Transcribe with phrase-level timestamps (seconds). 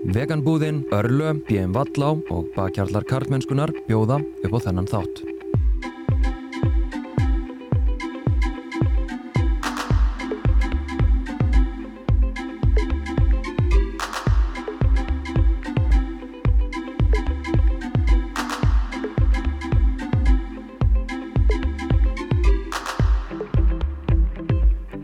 [0.00, 5.20] Veganbúðin, Örlö, BM Vallá og bakkjarlar karlmennskunar bjóða upp á þennan þátt.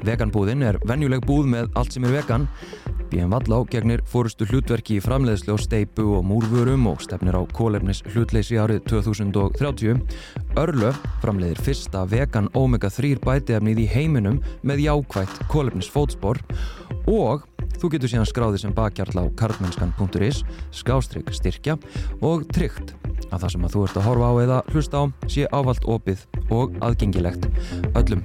[0.06, 2.48] Veganbúðin er venjuleg búð með allt sem er vegan.
[3.10, 8.02] BM Vallá gegnir fórustu hlutverki í framleiðslu á steipu og múrvörum og stefnir á kólefnis
[8.12, 10.00] hlutleysi árið 2030.
[10.58, 16.42] Örlö framleiðir fyrsta vegan omega-3 bætiefnið í heiminum með jákvægt kólefnis fótspor
[17.06, 17.46] og
[17.76, 20.42] þú getur síðan skráðið sem bakkjarl á karlmennskan.is,
[20.74, 21.78] skástrygg styrkja
[22.24, 22.96] og tryggt
[23.30, 26.28] að það sem að þú ert að horfa á eða hlusta á sé ávalt opið
[26.50, 27.50] og aðgengilegt
[27.94, 28.22] öllum.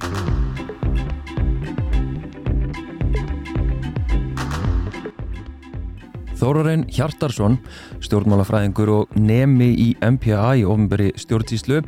[6.42, 7.60] Þórarinn Hjartarsson,
[8.02, 11.78] stjórnmálafræðingur og nemi í MPA í ofinberi stjórnsýslu,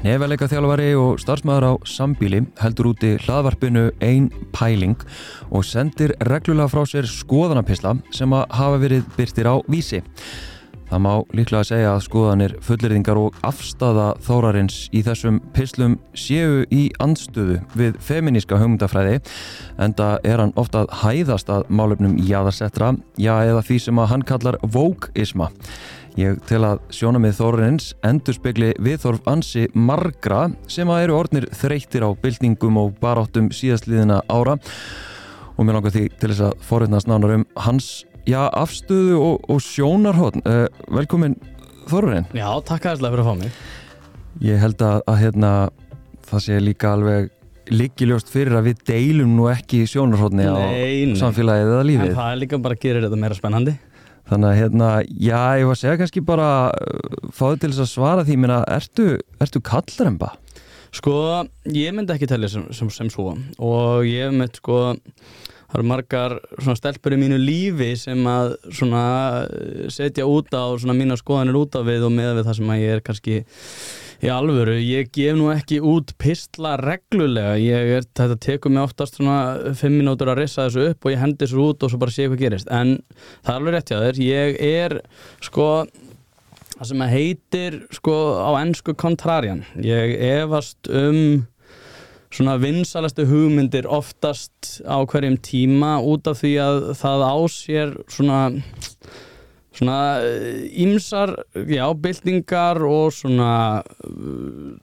[0.00, 4.96] nefæleika þjálfari og starfsmæður á sambíli heldur úti hlaðvarpinu Ein Pæling
[5.52, 10.00] og sendir reglulega frá sér skoðanapisla sem að hafa verið byrtir á vísi.
[10.90, 16.64] Það má líklega að segja að skoðanir fullirðingar og afstafa þórarins í þessum pislum séu
[16.74, 19.20] í andstöðu við feminíska hugmyndafræði
[19.78, 24.10] en það er hann ofta að hæðast að málefnum jáðarsettra, já eða því sem að
[24.16, 25.52] hann kallar vókisma.
[26.18, 32.02] Ég tel að sjónamið þórarins endur spekli viðþorf ansi margra sem að eru orðnir þreytir
[32.02, 34.58] á byltingum og baráttum síðastliðina ára
[35.54, 37.92] og mér langar því til þess að forutnast nánar um hans
[38.30, 40.64] já, afstöðu og, og sjónarhótt uh,
[40.94, 41.36] velkomin
[41.90, 43.60] Þorurinn Já, takk aðeinslega fyrir að fá mig.
[44.46, 45.52] Ég held að, að hérna,
[46.30, 47.30] það sé líka alveg
[47.70, 50.58] líkiljóst fyrir að við deilum nú ekki sjónarhóttni á
[51.18, 52.10] samfélagið eða lífið.
[52.10, 53.74] En það er líka bara að gera þetta meira spennandi.
[54.30, 57.92] Þannig að hérna, já, ég var að segja kannski bara uh, fáðu til þess að
[57.92, 59.06] svara því minna, ertu,
[59.42, 60.32] ertu kallremba?
[60.94, 61.14] Sko,
[61.70, 63.34] ég myndi ekki tellja sem, sem, sem svo.
[63.62, 64.78] Og ég myndi sko
[65.70, 66.36] það eru margar
[66.78, 68.54] stelpur í mínu lífi sem að
[69.94, 72.96] setja út á mína skoðanir út á við og með við það sem að ég
[72.96, 73.40] er kannski
[74.20, 77.54] í alvöru, ég gef nú ekki út pistla reglulega.
[77.56, 81.64] Er, þetta tekur mig oftast fimm minútur að rissa þessu upp og ég hendi þessu
[81.64, 82.98] út og svo bara sé hvað gerist, en
[83.40, 84.96] það er alveg rétt hjá þér, ég er
[85.46, 85.70] sko
[86.80, 91.46] það sem að heitir sko á ennsku kontrarjan, ég efast um
[92.30, 98.40] svona vinsalastu hugmyndir oftast á hverjum tíma út af því að það ásér svona
[99.80, 100.20] svona
[100.70, 103.82] ímsar já, byltingar og svona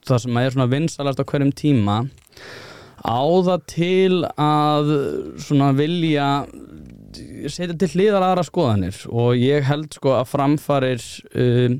[0.06, 2.02] það sem er svona vinsalast á hverjum tíma.
[2.98, 4.92] Á það til að
[5.44, 6.28] svona vilja
[7.48, 8.98] setja til hliðar aðra skoðanir.
[9.08, 11.78] Og ég held sko að framfarir um,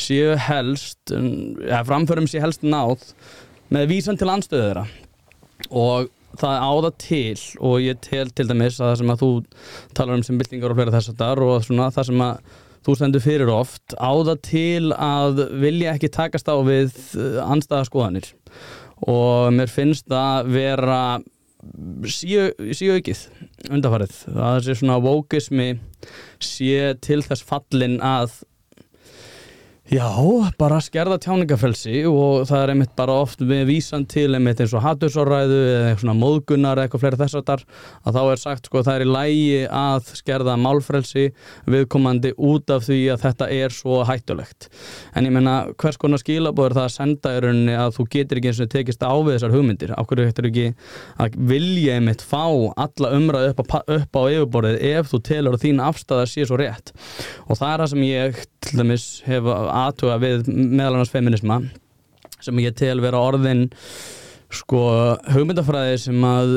[0.00, 3.04] séu helst eða framförum séu helst náð
[3.74, 4.86] með vísan til anstöðu þeirra
[5.70, 6.10] og
[6.40, 9.30] það áða til og ég tel til dæmis að það sem að þú
[9.94, 12.54] talar um sem byltingar og fleira þess að þar og svona, það sem að
[12.84, 18.32] þú stendur fyrir oft áða til að vilja ekki takast á við eh, anstæðaskoðanir
[19.10, 20.98] og mér finnst að vera
[22.12, 23.22] síu aukið
[23.72, 25.68] undarfarið það er svona vókismi
[26.44, 28.42] sé til þess fallin að
[29.92, 30.08] Já,
[30.56, 34.80] bara skerða tjáningafrelsi og það er einmitt bara oft við vísan til einmitt eins og
[34.80, 37.64] hattusorræðu eða svona móðgunnar eitthvað fleiri þess að þar
[38.00, 41.24] að þá er sagt sko að það er í lægi að skerða málfrelsi
[41.68, 44.70] viðkomandi út af því að þetta er svo hættulegt.
[45.12, 48.52] En ég menna hvers konar skilabóður það að senda í rauninni að þú getur ekki
[48.54, 49.94] eins og tekist á við þessar hugmyndir.
[50.00, 50.66] Áhverju hættur ekki
[51.20, 55.84] að vilja einmitt fá alla umræðu upp á, upp á yfirborðið ef þú telur þín
[55.84, 56.96] afstæða sé svo rétt.
[57.52, 61.60] Og það er það sem ég til dæmis hefa aðtuga við meðal annars feminisma
[62.44, 63.68] sem ég tel vera orðin
[64.54, 64.80] sko
[65.34, 66.54] hugmyndafræði sem að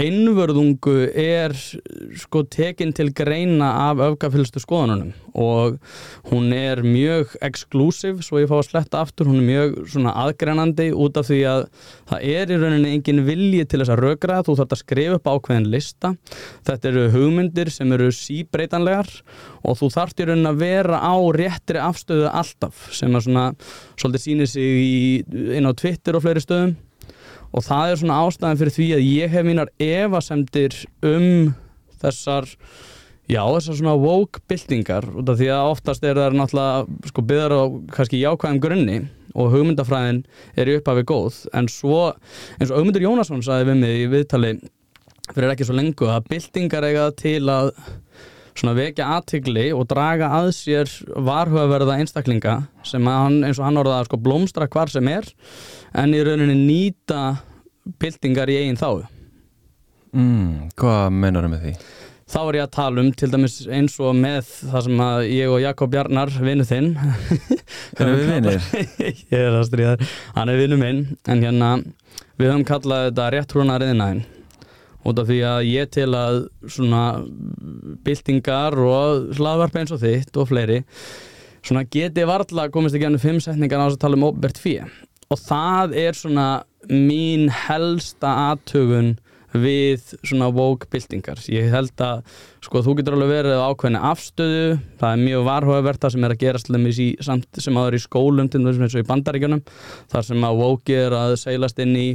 [0.00, 1.54] einvörðungu er
[2.20, 5.76] sko tekinn til greina af öfgafylgstu skoðanunum og
[6.30, 10.88] hún er mjög exklusív svo ég fá að sletta aftur, hún er mjög svona aðgreinandi
[10.96, 11.66] út af því að
[12.08, 15.30] það er í rauninni engin vilji til þess að rögra þú þarf að skrifa upp
[15.30, 16.14] ákveðin lista.
[16.66, 19.12] Þetta eru hugmyndir sem eru síbreytanlegar
[19.66, 23.46] og þú þarf í rauninni að vera á réttri afstöðu alltaf sem að svona
[23.96, 24.98] svolítið sýnir sig í,
[25.58, 26.76] inn á Twitter og fleiri stöðum
[27.56, 30.76] og það er svona ástæðan fyrir því að ég hef mínar evasemdir
[31.06, 31.54] um
[32.02, 32.48] þessar
[33.26, 37.56] já þessar svona woke byltingar út af því að oftast er það náttúrulega sko byggðar
[37.56, 37.62] á
[37.96, 38.98] kannski jákvæðum grunni
[39.36, 40.22] og hugmyndafræðin
[40.56, 41.42] er í upphafi góð.
[41.56, 42.14] En svo
[42.56, 44.52] eins og Augmundur Jónasson saði við mig í viðtali
[45.34, 47.72] fyrir ekki svo lengu að byltingar eiga til að
[48.60, 50.92] svona vekja aðtigli og draga að sér
[51.26, 52.56] varhugaverða einstaklinga
[52.86, 55.28] sem hann, eins og hann orðaði sko blómstra hvar sem er
[55.96, 57.36] en í rauninni nýta
[58.00, 59.04] byltingar í eigin þáu
[60.16, 61.74] mm, Hvað meinar með því?
[62.26, 65.52] Þá er ég að tala um til dæmis eins og með það sem að ég
[65.52, 66.88] og Jakob Jarnar, vinnu þinn
[68.00, 68.70] Erum við vinnir?
[69.30, 71.70] Ég er að stríða þér, hann er vinnu minn en hérna
[72.36, 74.24] við höfum kallað þetta réttrúnariðinæðin
[75.06, 76.42] út af því að ég til að
[76.76, 77.02] svona
[78.06, 80.82] byltingar og hlaðvarp eins og þitt og fleiri
[81.66, 84.86] svona geti varla komist ekki ennum fimm setningar á þess að tala um óbert fíu
[85.30, 86.48] og það er svona
[86.90, 89.16] mín helsta aðtögun
[89.56, 91.40] við svona woke byltingar.
[91.52, 92.24] Ég held að
[92.64, 94.66] sko þú getur alveg verið á ákveðinu afstöðu.
[95.00, 98.50] Það er mjög varhugavert það sem er að gerast í, samt sem aður í skólum
[98.50, 99.64] til þessum eins og í bandaríkjunum
[100.12, 102.08] þar sem að woke er að seilast inn í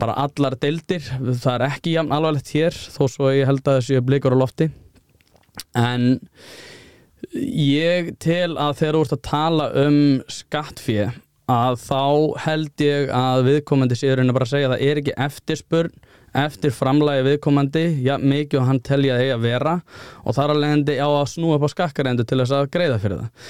[0.00, 4.04] bara allar deildir það er ekki jafn alvarlegt hér þó svo ég held að þessu
[4.06, 4.70] blikur á lofti.
[5.76, 6.22] En
[7.32, 10.00] ég tel að þegar þú ert að tala um
[10.32, 11.20] skattfíð
[11.52, 12.02] að þá
[12.46, 16.10] held ég að viðkomandi séur en að bara segja að það er ekki eftirspurn
[16.42, 17.84] eftir framlægi viðkomandi.
[18.06, 19.76] Já, mikið og hann telja eiga að vera
[20.22, 23.24] og þar að leiðandi á að snúa upp á skakkarendu til þess að greiða fyrir
[23.24, 23.48] það.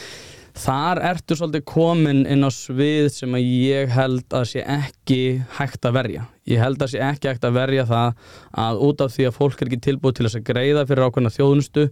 [0.62, 5.22] Þar ertu svolítið komin inn á svið sem að ég held að sé ekki
[5.56, 8.16] hægt að verja ég held að sé ekki hægt að verja það
[8.64, 11.34] að út af því að fólk er ekki tilbúið til þess að greiða fyrir ákveðna
[11.36, 11.84] þjóðnustu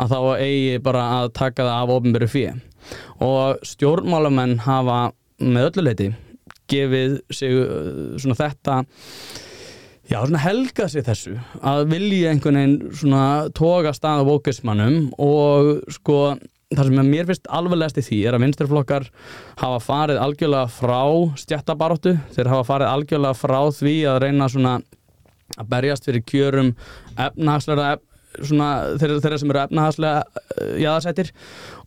[0.00, 2.62] að þá eigi bara að taka það af ofnböru fyrir
[3.24, 5.00] og stjórnmálamenn hafa
[5.42, 6.08] með öllu leiti
[6.68, 8.80] gefið sig uh, svona þetta
[10.08, 15.82] Já, svona helga sig þessu að vilja einhvern veginn svona toga stað á vókismannum og
[15.92, 16.38] sko
[16.76, 19.06] það sem mér finnst alveglegast í því er að vinsturflokkar
[19.56, 21.00] hafa farið algjörlega frá
[21.40, 24.74] stjættabaróttu, þeir hafa farið algjörlega frá því að reyna svona
[25.56, 26.74] að berjast fyrir kjörum
[27.16, 27.94] efnahagslega svona,
[28.36, 31.32] þeirra, sem eru efnahagslega uh, jáðarsættir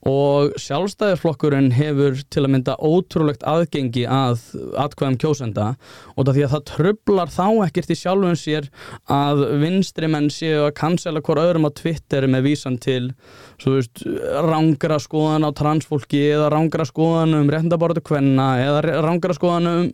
[0.10, 4.42] og sjálfstæðisflokkurinn hefur til að mynda ótrúlegt aðgengi að
[4.82, 5.68] atkvæðum kjósenda.
[6.16, 8.72] Og það því að það trublar þá ekkert í sjálfum sér
[9.14, 13.14] að vinstri menn séu að cancela hver öðrum á Twitter með vísan til
[13.62, 14.02] veist,
[14.42, 19.92] rángra skoðan á transfólki eða rángra skoðan um réttindabortu kvenna eða rángra skoðan um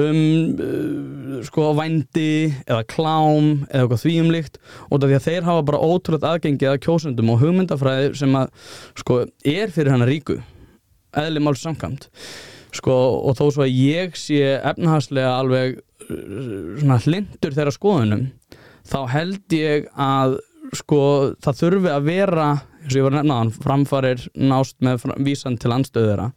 [0.00, 0.18] um
[0.58, 4.58] uh, sko vændi eða klám eða eitthvað þvíumlikt
[4.88, 9.20] og því að þeir hafa bara ótrúlega aðgengið að kjósundum og hugmyndafræði sem að sko
[9.54, 10.40] er fyrir hana ríku.
[11.14, 12.08] Eðli máls samkvæmt.
[12.74, 18.28] Sko og þó svo að ég sé efnahagslega alveg uh, svona hlindur þeirra skoðunum
[18.84, 20.38] þá held ég að
[20.74, 21.00] sko
[21.44, 22.48] það þurfi að vera
[22.84, 26.30] eins og ég var nefnaðan, framfarir nást með vísan til anstöðura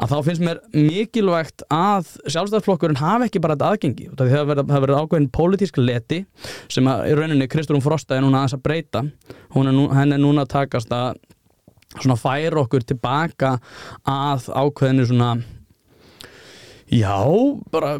[0.00, 4.08] að þá finnst mér mikilvægt að sjálfstæðsflokkurinn hafi ekki bara þetta aðgengi.
[4.16, 6.22] Það hefur verið ákveðin pólitísk leti
[6.72, 9.04] sem að í rauninni Kristrún Frosta er núna aðeins að breyta.
[9.52, 11.20] Er nú, henn er núna að takast að
[11.98, 13.58] svona færa okkur tilbaka
[14.08, 15.34] að ákveðinu svona
[16.92, 17.20] já,
[17.72, 17.98] bara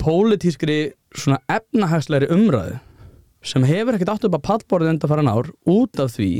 [0.00, 0.80] pólitískri
[1.16, 2.76] svona efnahagsleiri umræðu
[3.46, 6.30] sem hefur ekkert átt upp að pallborðið enda faran ár út af því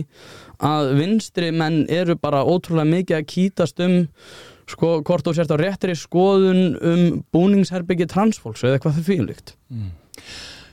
[0.66, 3.96] að vinstri menn eru bara ótrúlega mikið að kýtast um
[4.66, 7.02] sko hvort þú sérst á réttri skoðun um
[7.34, 9.90] búningsherbyggi transfólks eða eitthvað það fýnlíkt mm.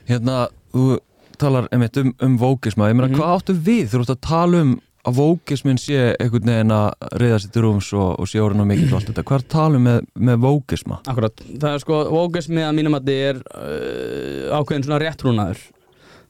[0.08, 0.98] Hérna, þú
[1.40, 3.20] talar einmitt um, um vókisma, ég meina mm.
[3.20, 7.38] hvað áttu við þú ert að tala um að vókismin sé einhvern veginn að reyða
[7.42, 9.84] sér til rúms og, og sé orðin á mikið og allt þetta, hvað er talum
[9.84, 11.00] með, með vókisma?
[11.12, 15.64] Akkurat, það er sko, vókismi að mínum að þetta er uh, ákveðin svona réttrúnaður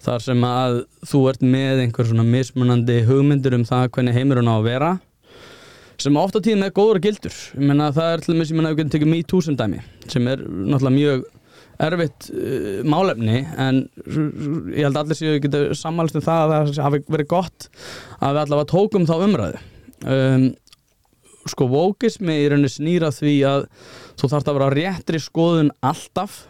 [0.05, 4.55] þar sem að þú ert með einhver svona mismunandi hugmyndur um það hvernig heimurinn á
[4.57, 4.93] að vera
[6.01, 7.37] sem ofta tíðin er góður og gildur.
[7.55, 9.81] Ég menna það er og með sem ég hef tekið me too sem dæmi
[10.11, 11.25] sem er náttúrulega mjög
[11.85, 13.81] erfitt uh, málefni en
[14.75, 17.69] ég held allir séu geta sammálst um það að það hafi verið gott
[18.21, 19.63] að við allavega tókum þá umræðu.
[20.05, 20.49] Um,
[21.51, 23.67] sko vókismi í rauninni snýra því að
[24.21, 26.45] þú þarfst að vera réttri skoðun alltaf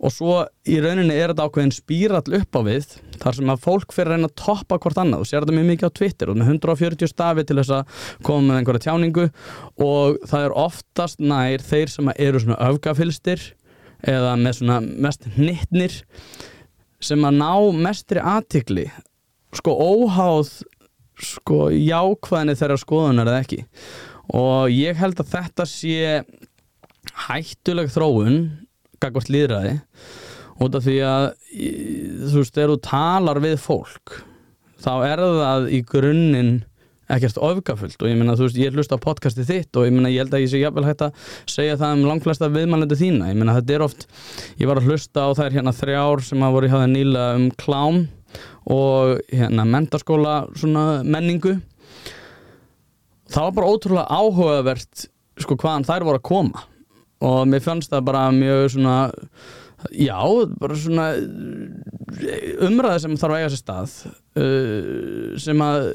[0.00, 3.92] og svo í rauninni er þetta ákveðin spírall upp á við þar sem að fólk
[3.92, 5.24] fyrir að reyna að toppa hvort annað.
[5.24, 8.46] Og sér þetta mjög mikið á Twitter og með 140 stafi til þess að koma
[8.48, 9.26] með einhverja tjáningu
[9.84, 13.44] og það er oftast nær þeir sem eru svona öfgafylstir
[14.08, 15.98] eða með svona mest nittnir
[17.04, 18.86] sem að ná mestri aðtikli
[19.56, 20.54] sko óháð
[21.20, 23.60] sko jákvæðinni þeirra skoðunar eða ekki.
[24.32, 26.22] Og ég held að þetta sé
[27.26, 28.40] hættuleg þróun
[29.00, 29.76] gagvart líðræði
[30.60, 34.18] út af því að þú veist, þegar þú talar við fólk
[34.80, 36.58] þá er það í grunninn
[37.10, 37.98] ekkert ofgafullt.
[38.00, 40.36] Og ég meina þú veist ég hlust á podcasti þitt og ég meina ég held
[40.36, 43.30] að ég sé jafnvel hægt að segja það um langflesta viðmælandi þína.
[43.32, 44.06] Ég meina þetta er oft,
[44.60, 47.48] ég var að hlusta á þær hérna þrjár sem að voru í hafa nýla um
[47.60, 48.02] klám
[48.70, 51.56] og hérna mentaskóla svona menningu.
[53.30, 55.08] Það var bara ótrúlega áhugavert
[55.40, 56.66] sko hvaðan þær voru að koma
[57.20, 58.96] og mér fannst það bara mjög svona
[59.96, 60.20] já,
[60.60, 61.06] bara svona
[62.66, 63.94] umræði sem þarf að eiga sér stað
[64.40, 65.90] uh, sem að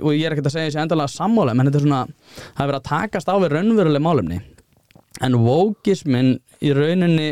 [0.00, 2.04] og ég er ekkert að segja þessi endalega sammála menn þetta er svona,
[2.54, 4.40] það er verið að takast á við raunveruleg málumni
[5.20, 6.32] en vókismin
[6.64, 7.30] í rauninni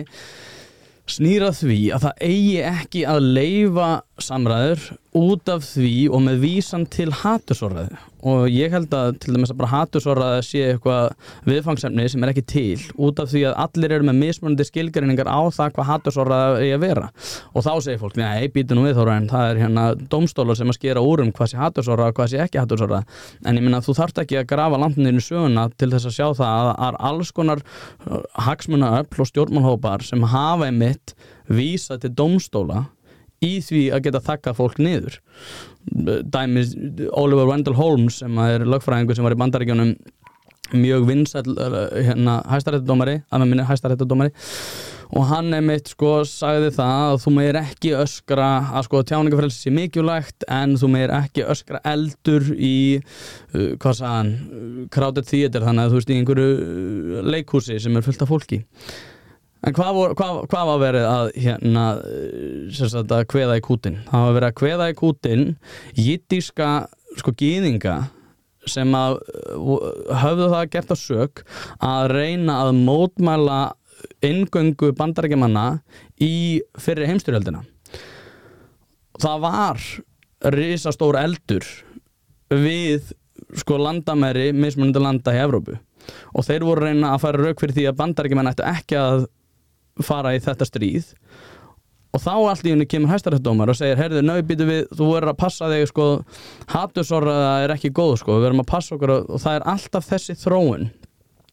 [1.08, 3.88] snýra því að það eigi ekki að leifa
[4.22, 4.82] samræður
[5.18, 7.96] út af því og með vísan til hatursorðaði
[8.28, 11.12] og ég held að til dæmis að bara hatursorðaði sé eitthvað
[11.46, 15.40] viðfangsefni sem er ekki til út af því að allir eru með mismunandi skilgreiningar á
[15.54, 17.06] það hvað hatursorðaði eigi að vera.
[17.54, 20.72] Og þá segir fólk, nei, býtu nú við þóra en það er hérna domstólar sem
[20.72, 23.80] að skera úr um hvað sé hatursorðaði og hvað sé ekki hatursorðaði en ég minna
[23.80, 27.00] að þú þarft ekki að grafa landinu söguna til þess að sjá það að er
[27.08, 27.64] alls konar
[28.48, 31.14] hagsmuna öll og stjórnmálhópar sem hafa einmitt
[31.48, 32.84] vísa til domstóla
[33.44, 35.18] í því að geta þakka fólk niður.
[35.88, 36.74] Dæmis
[37.16, 39.94] Oliver Wendell Holmes sem er lögfræðingur sem var í bandaríkjónum
[40.76, 41.56] mjög vinsæl
[41.94, 44.30] hérna, hæstaréttadómari hæstaréttadómari
[45.16, 49.72] og hann einmitt sko sagði það að þú meir ekki öskra að sko tjáningafrelsi sé
[49.72, 55.94] mikilvægt en þú meir ekki öskra eldur í uh, hvað sagðan krátið þýðir þannig að
[55.94, 58.60] þú veist í einhverju leikhúsi sem er fullt af fólki
[59.66, 61.86] En hvað, vor, hvað, hvað var verið að hérna,
[62.78, 63.98] sagt, að kveða í kútin?
[64.06, 65.44] Það var verið að kveða í kútin
[65.98, 66.68] jittíska
[67.18, 67.96] sko gýðinga
[68.68, 69.18] sem að
[70.22, 71.42] höfðu það gert að sög
[71.82, 73.58] að reyna að mótmæla
[74.24, 75.66] ingöngu bandarækjumanna
[76.22, 77.64] í fyrir heimstyrjöldina.
[79.18, 79.88] Það var
[80.54, 81.66] risastór eldur
[82.52, 83.10] við
[83.58, 85.78] sko landamæri mismunandi landa í Evrópu
[86.36, 89.26] og þeir voru reyna að fara rauk fyrir því að bandarækjumann ættu ekki að
[90.04, 91.14] fara í þetta stríð.
[92.16, 95.40] Og þá allt í henni kemur hæstarættdómar og segir herðu, nöybítu við, þú verður að
[95.42, 96.06] passa þig sko,
[96.72, 100.38] hattusorraða er ekki góð sko, við verðum að passa okkur og það er alltaf þessi
[100.40, 100.88] þróun.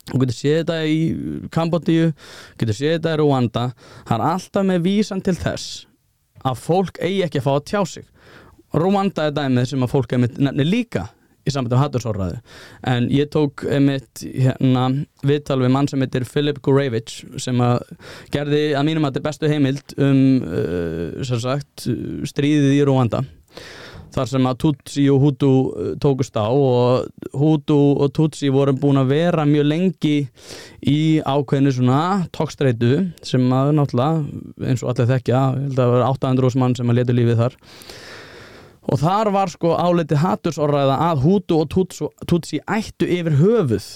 [0.05, 0.97] Þú getur séð þetta í
[1.53, 2.09] Kambodíu
[2.61, 3.65] getur séð þetta í Rwanda
[4.05, 5.85] það er alltaf með vísan til þess
[6.45, 8.07] að fólk eigi ekki að fá að tjá sig.
[8.75, 11.07] Rwanda er dæmið sem að fólk er nefnir líka
[11.45, 12.41] í samband um hattursorraðu
[12.91, 14.87] en ég tók einmitt hérna
[15.25, 17.81] viðtal við mann sem heitir Filip Gurevich sem að
[18.33, 21.87] gerði að mínum að þetta er bestu heimild um uh, sagt,
[22.31, 23.25] stríðið í Rwanda
[24.15, 25.51] þar sem að Tutsi og Hutu
[26.01, 30.15] tókust á og Hutu og Tutsi voru búin að vera mjög lengi
[30.87, 32.01] í ákveðinu svona
[32.35, 36.77] tókstreitu sem að náttúrulega eins og allir þekkja, ég held að það var 800 mann
[36.79, 37.57] sem að letu lífið þar
[38.85, 41.71] og þar var sko áleti hattursorraða að Hutu og
[42.29, 43.87] Tutsi ættu yfir höfuð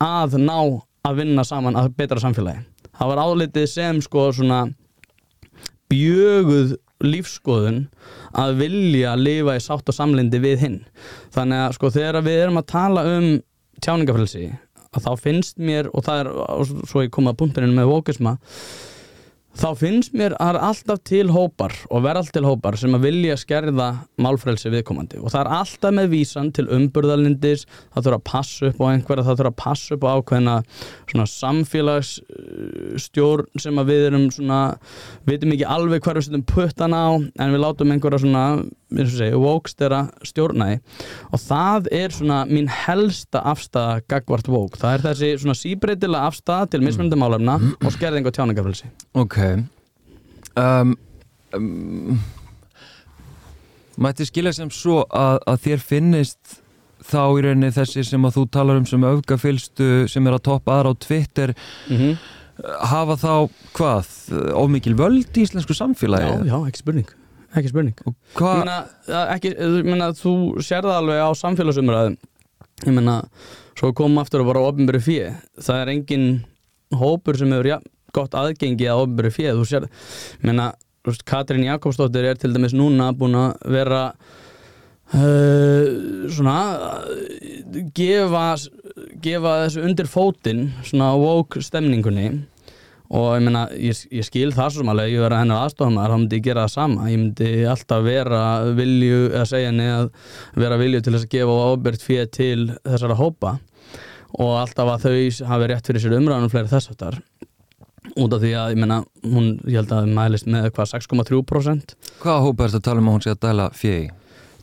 [0.00, 0.58] að ná
[1.06, 2.62] að vinna saman að betra samfélagi.
[2.96, 4.60] Það var álitið sem sko svona
[5.90, 7.84] bjöguð lífskoðun
[8.38, 10.80] að vilja að lifa í sátt og samlindi við hinn.
[11.34, 13.28] Þannig að sko þegar við erum að tala um
[13.80, 14.50] tjáningafrelsi
[14.90, 18.36] að þá finnst mér og það er, og svo ég kom að punkturinn með vókisma
[19.58, 22.96] þá finnst mér að það er alltaf til hópar og verð alltaf til hópar sem
[22.96, 23.88] að vilja skerða
[24.22, 25.16] málfrælsi viðkomandi.
[25.20, 29.26] Og það er alltaf með vísan til umburðalindis það þurfa að passa upp á einhverja
[29.26, 30.56] það þurfa að passa upp á ákveðina
[31.10, 34.60] svona samfélagsstjórn sem að við erum svona
[35.28, 38.44] veitum ekki alveg hverju setjum puttan á en við látum einhverja svona
[38.90, 40.80] eins og segja, vókstera stjórnæði.
[41.30, 46.70] Og það er svona mín helsta afstæða gagvart vók það er þessi svona síbreytilega afstæða
[46.72, 49.38] til mismunandi málefna og skerðing og tjáningafrælsi Ok.
[50.58, 50.96] Um,
[51.56, 52.18] um,
[54.00, 56.58] Mætti skilja sem svo að, að þér finnist
[57.04, 60.78] þá í rauninni þessi sem að þú talar um sem öfgafylstu sem er að toppa
[60.78, 62.18] aðra á Twitter mm -hmm.
[62.92, 63.34] hafa þá
[63.76, 64.06] hvað
[64.54, 66.44] ómikil völd í íslensku samfélagi?
[66.44, 67.19] Já, já, ekki spurning
[67.56, 68.02] ekki spurning?
[68.04, 68.76] Ég meina,
[69.34, 72.18] ekki, ég meina, þú sér það alveg á samfélagsumræðum.
[72.86, 73.16] Ég meina,
[73.78, 76.28] svo komum aftur að bara ofnbæri fyrir, það er engin
[77.00, 77.80] hópur sem hefur ja,
[78.16, 80.72] gott aðgengi að ofnbæri fyrir, þú sér ég meina,
[81.24, 84.00] Katrín Jakobsdóttir er til dæmis núna búin að vera
[85.16, 85.84] uh,
[86.28, 86.58] svona
[87.96, 88.44] gefa
[89.24, 92.28] gefa þessu undir fótinn svona woke stemningunni
[93.10, 96.20] og ég meina, ég, ég skil það svo smálega ég verði að hennar aðstofamæður, þá
[96.20, 97.08] myndi ég gera það sama.
[97.10, 98.42] Ég myndi alltaf vera
[98.78, 100.10] vilju eða segja henni að
[100.62, 103.56] vera vilju til þess að gefa ábyrgt fyrir til þessara hópa.
[104.38, 107.18] Og alltaf að þau hafi rétt fyrir sér umræðanum fleiri þess aftar
[108.18, 112.44] út af því að, ég meina, hún ég held að mælist með hvað 6,3% Hvaða
[112.46, 114.08] hópa er þetta að tala um að hún sé að dæla fjegi?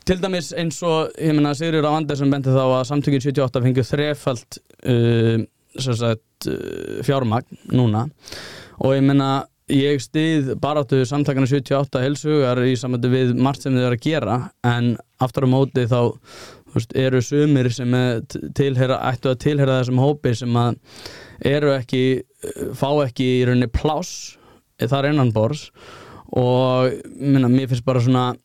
[0.08, 3.89] Til dæmis eins og, ég meina, Sigurður á Andersen benti þá að samtökjum 78 fengið
[3.92, 5.46] þrefald uh,
[6.38, 8.10] sagt, uh, fjármagn núna.
[8.79, 13.88] Og ég meina ég stið baráttu samtakana 78 helsugar í samvættu við margt sem þið
[13.88, 14.38] er að gera.
[14.63, 16.20] En aftur á móti þá
[16.74, 20.77] veist, eru sumir sem er t- tilheyra, ættu að tilheyra þessum hópi sem að
[21.46, 22.24] eru ekki
[22.77, 24.38] fá ekki í rauninni pláss
[24.77, 25.72] þar innan bors
[26.38, 28.36] og minna, mér finnst bara svona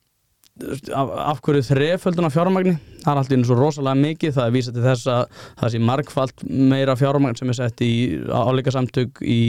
[0.94, 2.74] af, af hverju þreföldun af fjármagni?
[3.02, 5.82] Það er alltaf einu svo rosalega mikið það er vísað til þess að það sé
[5.90, 7.92] margfalt meira fjármagn sem er sett í
[8.28, 9.42] áleika samtök í,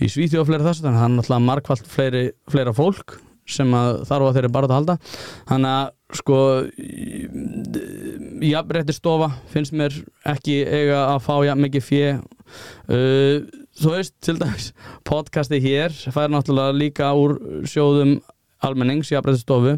[0.00, 3.18] í Svíþjóð og fleiri þessu þannig að það er náttúrulega margfalt fleiri, fleira fólk
[3.50, 4.96] sem að þarf á þeirri bara að halda.
[5.48, 6.38] Þannig að sko
[8.50, 9.94] jafnrétti stofa finnst mér
[10.28, 13.36] ekki eiga að fá jafn mikið fjö uh,
[13.80, 14.70] þú veist til dæmis
[15.06, 17.36] podcasti hér fær náttúrulega líka úr
[17.68, 18.18] sjóðum
[18.66, 19.76] almennings, jafnrétti stofu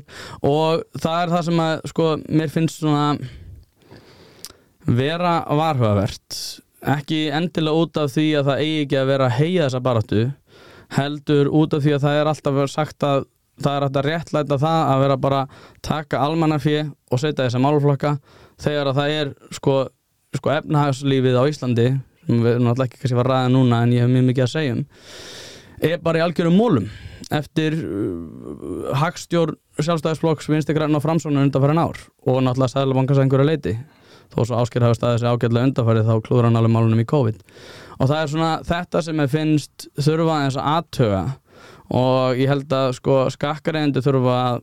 [0.48, 3.06] og það er það sem að sko mér finnst svona
[4.86, 6.38] vera varhugavert.
[6.82, 10.22] Ekki endilega út af því að það eigi ekki að vera að heia þessa baráttu
[10.96, 13.26] heldur út af því að það er alltaf verið sagt að
[13.62, 15.42] það er að réttlæta það að vera bara
[15.84, 16.78] taka almannafé
[17.12, 18.16] og setja þessa málflokka
[18.62, 19.76] þegar að það er sko,
[20.36, 21.86] sko efnahagslífið á Íslandi
[22.22, 24.76] sem við náttúrulega ekki kannski að ræða núna en ég hef mjög mikið að segja
[24.76, 24.84] um
[25.82, 26.86] er bara í algjörum mólum
[27.32, 33.48] eftir uh, hagstjórn sjálfstæðisflokks vinstri græn og framsóknar undanfærin ár og náttúrulega sæðlabankars að einhverju
[33.48, 33.76] leiti
[34.32, 37.40] þó svo ásker hafa staðið þessi ágætlega undanfærið þá klúður hann alveg málunum í COVID.
[37.98, 41.22] Og það er svona þetta sem ég finnst þurfa þess að aðtöga
[41.92, 44.62] og ég held að sko skakkareyndu þurfa að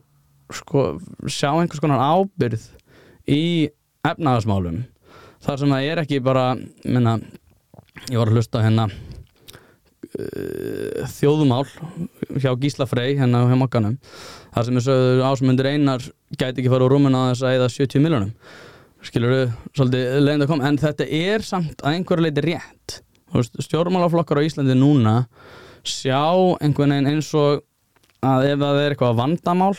[0.60, 0.86] sko
[1.30, 2.64] sjá einhvers konar ábyrð
[3.30, 3.44] í
[4.06, 4.82] efnaðasmálum
[5.44, 6.48] þar sem það er ekki bara
[6.82, 7.18] minna,
[8.10, 8.88] ég var að hlusta hérna
[11.14, 11.66] þjóðumál
[12.40, 13.98] hjá Gísla Frey hérna hjá mokkanum
[14.54, 18.04] þar sem sögður ásmundur einar gæti ekki fara úr rúmuna á þess að eða 70
[18.06, 18.32] miljonum
[19.06, 19.44] skilur við
[19.76, 22.96] svolítið leiðin að koma en þetta er samt að einhverju leiti rétt.
[23.30, 25.14] Stjórnmálaflokkar á Íslandi núna
[25.86, 26.20] sjá
[26.60, 27.62] einhvern veginn eins og
[28.26, 29.72] að ef það er eitthvað vandamál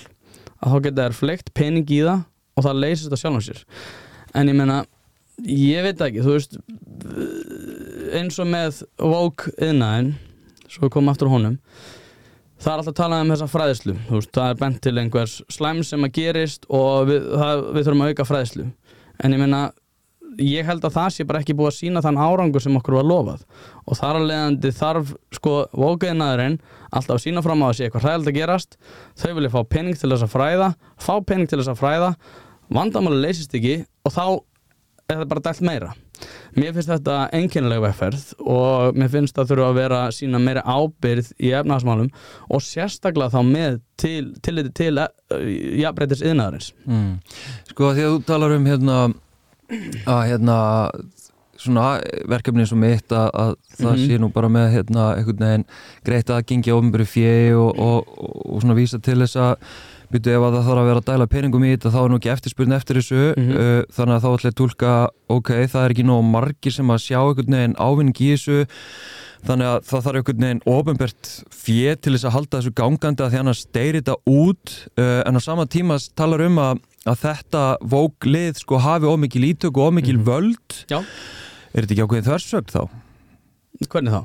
[0.62, 2.24] að þá geta þær fleikt pening í það
[2.58, 3.62] og það leysist á sjálfum sér.
[4.38, 4.82] En ég meina,
[5.46, 6.58] ég veit ekki þú veist
[8.20, 10.14] eins og með woke yðnaðin
[10.68, 11.58] svo við komum aftur honum
[12.62, 15.84] það er alltaf að tala um þessa fræðislu veist, það er bent til einhvers slæm
[15.88, 18.68] sem að gerist og við, það, við þurfum að auka fræðislu
[19.22, 19.64] en ég meina
[20.40, 23.08] ég held að það sé bara ekki búið að sína þann árangur sem okkur var
[23.08, 23.42] lofað.
[23.84, 26.60] Og þar að leiðandi þarf sko vókaðinaðurinn
[26.92, 28.78] alltaf að sína fram á að sé eitthvað hræðild að gerast.
[29.20, 30.70] Þau vilja fá pening til þess að fræða
[31.02, 32.14] fá pening til þess að fræða
[32.72, 34.26] vandamáli leysist ekki og þá
[35.20, 35.92] það bara dælt meira
[36.56, 41.32] mér finnst þetta einkennilega vegferð og mér finnst það þurfa að vera sína meira ábyrð
[41.42, 42.12] í efnaðasmálum
[42.50, 45.08] og sérstaklega þá með til, tilliti til uh,
[45.82, 47.16] jafnbreytis yðnaðarins mm.
[47.74, 49.00] Sko því að þú talar um hérna
[50.12, 50.58] að hérna
[51.62, 51.88] svona
[52.30, 54.06] verkefni eins og mitt að, að það Mhm.
[54.10, 55.66] sé nú bara með hérna einhvern veginn
[56.08, 59.56] greitt aðgengi ofnbæri fjegi og, og, og, og svona vísa til þess að
[60.14, 62.20] byrju ef að það þarf að vera að dæla peningum í þetta þá er nú
[62.20, 63.52] ekki eftirspurn eftir þessu Mhm.
[63.58, 64.92] uh, þannig að þá ætla ég að tólka
[65.38, 68.58] ok, það er ekki nóg margir sem að sjá einhvern veginn ávinning í þessu
[69.42, 73.32] þannig að það þarf einhvern veginn ofnbært fjeg til þess að halda þessu gangandi að
[73.34, 77.64] því annars deyri þetta út uh, en á sama tíma talar um að, að þetta
[77.82, 80.26] vóklið sko hafi ómikil ítök og ómikil Mhm.
[80.30, 81.00] völd Já.
[81.74, 82.84] er þetta ekki ákveðin þversögn þá?
[83.90, 84.22] Hvernig þá?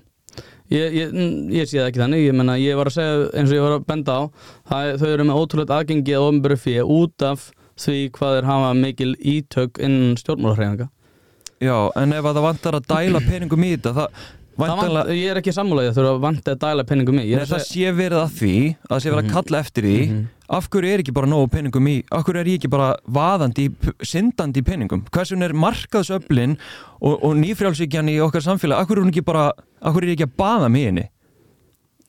[0.71, 3.51] Ég, ég, mm, ég sé það ekki þannig, ég menna ég var að segja eins
[3.53, 4.23] og ég var að benda á
[4.67, 7.45] það, þau eru með ótrúlega aðgengi að ofnböru fyrir út af
[7.79, 10.89] því hvað þeir hafa mikil ítök innan stjórnmálahreifinga
[11.63, 14.09] Já, en ef að það vantar að dæla peningum í þetta það,
[14.57, 17.25] vant, væntanlega- Ég er ekki sammálaðið að þurfa að vanta að dæla penningum í.
[17.25, 19.83] Nei, er að það sé verið að því að það sé verið að kalla eftir
[19.87, 20.25] því Mhm.
[20.49, 23.69] Af hverju er ekki bara nógu peningum í af hverju er ég ekki bara vaðandi
[24.07, 26.57] syndandi í peningum, hversun er markaðsöflin
[27.01, 29.49] og, og nýfrjálsíkjan í okkar samfélag, af hverju er ekki bara
[29.83, 31.07] af hverju er ég ekki að baða mig inni?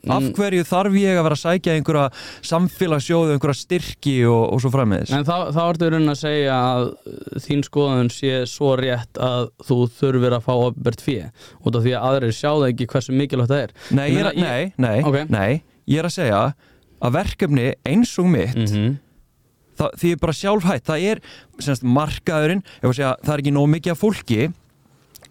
[0.07, 0.33] Af Mm.
[0.37, 2.03] hverju þarf ég að vera að sækja einhverja
[2.45, 6.83] samfélagssjóðu, einhverja styrki og, og svo frammeðis En þá, þá ertu raunin að segja að
[6.93, 11.83] uh, þín skoðun sé svo rétt að þú þurfir að fá ofbert fyrir út af
[11.83, 13.75] því að aðrir sjá það ekki hversu mikilvægt það er.
[13.99, 15.17] Nei, Ég er, að- nei, nei, Ok.
[15.33, 15.49] nei,
[15.89, 16.53] ég er að segja að
[17.01, 18.97] verkefni eins og mitt -hmm.
[19.77, 21.19] það, því er bara sjálfhætt það er
[21.59, 24.53] semst, markaðurinn að segja, það er ekki nóg mikið af fólki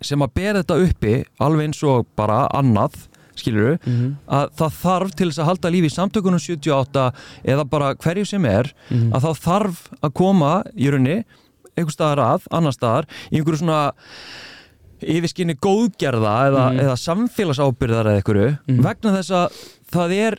[0.02, 2.94] sem að bera þetta uppi alveg eins og bara annað
[3.36, 4.16] skilur Mhm.
[4.28, 7.12] að það þarf til þess að halda lífi í samtökunum 78
[7.44, 9.12] eða bara hverju sem er Mhm.
[9.12, 11.24] að þá þarf að koma í raunni
[11.76, 13.92] einhver staðar að, annar staðar í einhverju svona
[15.02, 16.80] yfirskinni góðgerða eða, Mhm.
[16.80, 18.82] eða samfélagsábyrðar eða einhverju Mhm.
[18.82, 19.52] vegna þess að
[19.92, 20.38] það er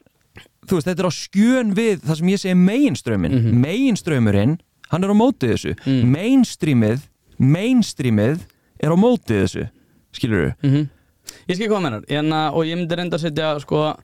[0.68, 3.62] þú veist, þetta er á skjön við það sem ég segi meginströmmin Mhm.
[3.64, 4.58] meginströmmurinn,
[4.92, 5.76] hann er á mótið þessu.
[5.86, 6.12] Mhm.
[6.16, 7.00] mainstreamið
[7.40, 8.46] mainstreamið
[8.84, 9.66] er á mótið þessu.
[10.14, 10.90] Skilur Mhm.
[11.50, 13.96] ég skil hvað mennar en, og ég myndi reynda að setja sko,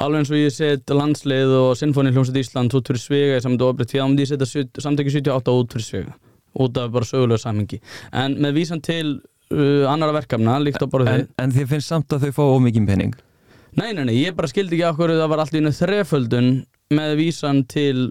[0.00, 3.74] alveg eins og ég set landslið og Sinfoni hljómsveit Ísland út fyrir svega samt og
[3.76, 6.14] ofrið því að ég setja samtæki 78 út fyrir svega
[6.56, 7.80] út af bara sögulega samhengi.
[8.12, 12.08] En með vísan til uh, annara verkefna líkt á bara en, en þið finnst samt
[12.14, 13.14] að þau fá ómikið penning
[13.74, 16.52] Nei, nei, nei, ég bara skildi ekki okkur það var alltaf einu þreföldun
[16.94, 18.10] með vísan til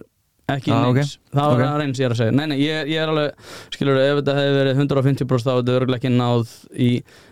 [0.52, 0.98] ekki Ah, ok.
[0.98, 1.60] neins það var Ok.
[1.64, 1.78] okay.
[1.80, 4.58] reyns ég er að segja nei, nei, ég, ég er alveg, skilur ef þetta hefði
[4.58, 6.90] verið 150% þá hefði þetta örgulega ekki náð í,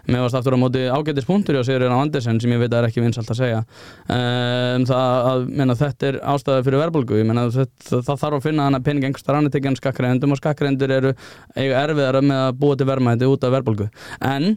[0.08, 2.78] með varst aftur á móti ágætis punktur og Sigurinn á Andersen sem ég veit að
[2.80, 7.28] er ekki vinsalt að segja um, það að, menna, þetta er ástæði fyrir verðbólgu, ég
[7.34, 11.13] menna það, það, þarf að finna hana pening einhversta rannitekjan skakkreindum og skakkreindur eru
[11.60, 13.91] eiga erfiðara með að búa til verðmæti út af verðbólgu
[14.32, 14.54] en,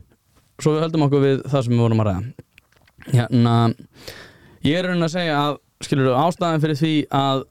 [0.63, 2.27] svo við höldum okkur við það sem við vorum að ræða
[3.13, 3.57] hérna
[4.65, 7.43] ég er raunin að segja að skilur ástæðan fyrir því að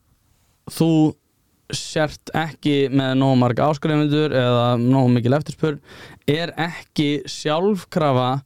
[0.74, 0.89] þú
[1.74, 5.80] sért ekki með nógu marga áskrifundur eða nógu mikil eftirspurn
[6.30, 8.42] er ekki sjálfkrafa uh,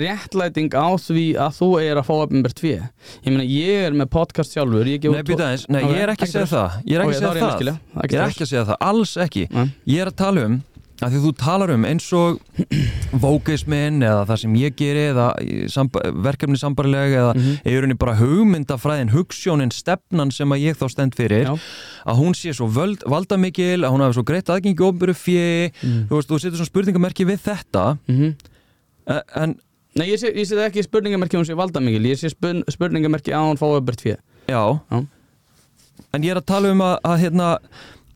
[0.00, 4.10] réttlæting á því að þú er að fá uppinbært við ég meina ég er með
[4.14, 6.78] podcast sjálfur ég Nei, út- býta eins, nei, ég er ekki að segja það.
[6.84, 7.14] Ég er ekki
[8.46, 8.78] að segja það.
[8.90, 9.44] alls ekki.
[9.88, 10.58] Ég er að tala um
[10.98, 12.40] að því þú talar um eins og
[13.22, 15.28] vókismin eða það sem ég geri eða
[16.24, 17.96] verkefni sambarilega eða mm -hmm.
[17.98, 21.58] bara hugmyndafræðin, hugssjónin, stefnan sem að ég þá stend fyrir Já.
[22.06, 26.08] að hún sé svo völd, valdamikil að hún hafi svo greitt aðgengi ofnböru fjö Mm.
[26.08, 28.34] þú veist, þú setur svona spurningamerki við þetta Mhm.
[29.06, 29.56] eh, en
[29.94, 33.32] Nei, ég sé, ég það ekki spurningamerki að hún sé valdamikil ég sé spurn, spurningamerki
[33.32, 34.16] að hún fá uppbært við
[34.48, 35.06] já, Já.
[36.12, 37.58] en ég er að tala um að, að hérna,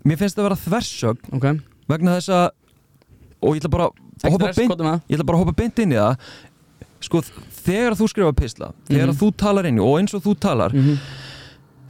[0.04, 2.50] mér finnst það að vera þversögn ok, vegna þess að
[3.42, 6.16] og ég ætla bara að hoppa beint bara hoppa beint inn í það.
[7.02, 7.20] Sko,
[7.66, 9.18] þegar þú skrifa pisla þegar Mhm.
[9.18, 10.98] þú talar inn og eins og þú talar Mhm.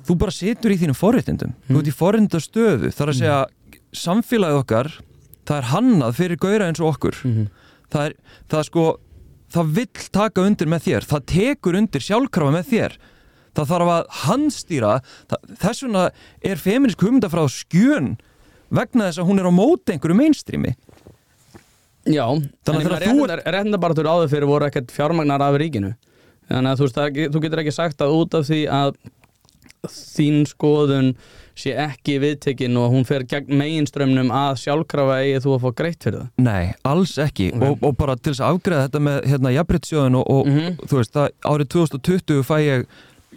[0.06, 1.52] þú bara situr í þínum forréttindum.
[1.68, 3.46] Þú ert í forréttindastöðu þar að segja
[3.92, 4.88] samfélagið okkar
[5.44, 7.14] það er hannað fyrir gauðra eins og okkur.
[7.24, 7.48] Mhm.
[7.92, 8.14] það er,
[8.48, 8.98] það sko
[9.52, 12.92] það vill taka undir með þér það tekur undir sjálfkrafa með þér.
[13.54, 15.02] Það þarf að handstýra
[15.60, 16.10] þess vegna
[16.42, 18.16] er feminisk hugmyndafráð skjön
[18.72, 20.74] vegna þess að hún er á móti einhverju mainstreami
[22.06, 22.26] Já,
[22.66, 25.92] Þannig að þú réttindabaratur áður fyrir voru ekkert fjármagnar af ríkinu
[26.50, 28.96] þannig að þú, veist, það þú getur ekki sagt að út af því að
[29.92, 31.12] þín skoðun
[31.58, 36.04] sé ekki viðtekin og hún fer gegn meginströmmnum að sjálfkrafa eigi þú að fá greitt
[36.06, 37.64] fyrir það Nei, alls ekki Ok.
[37.66, 40.76] og, og bara til þess að afgreða þetta með hérna jafnbryttsjóðun og, og Mhm.
[40.86, 42.86] þú veist, það, árið 2020 fæ ég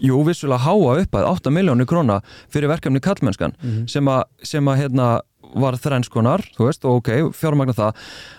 [0.02, 3.88] jú, vissulega háa upp að 8 miljónir króna fyrir verkefni kallmennskan Mhm.
[3.90, 5.22] sem að, sem að hérna
[5.56, 7.94] var þrennskonar, þú veist, og ok, fjármagna það.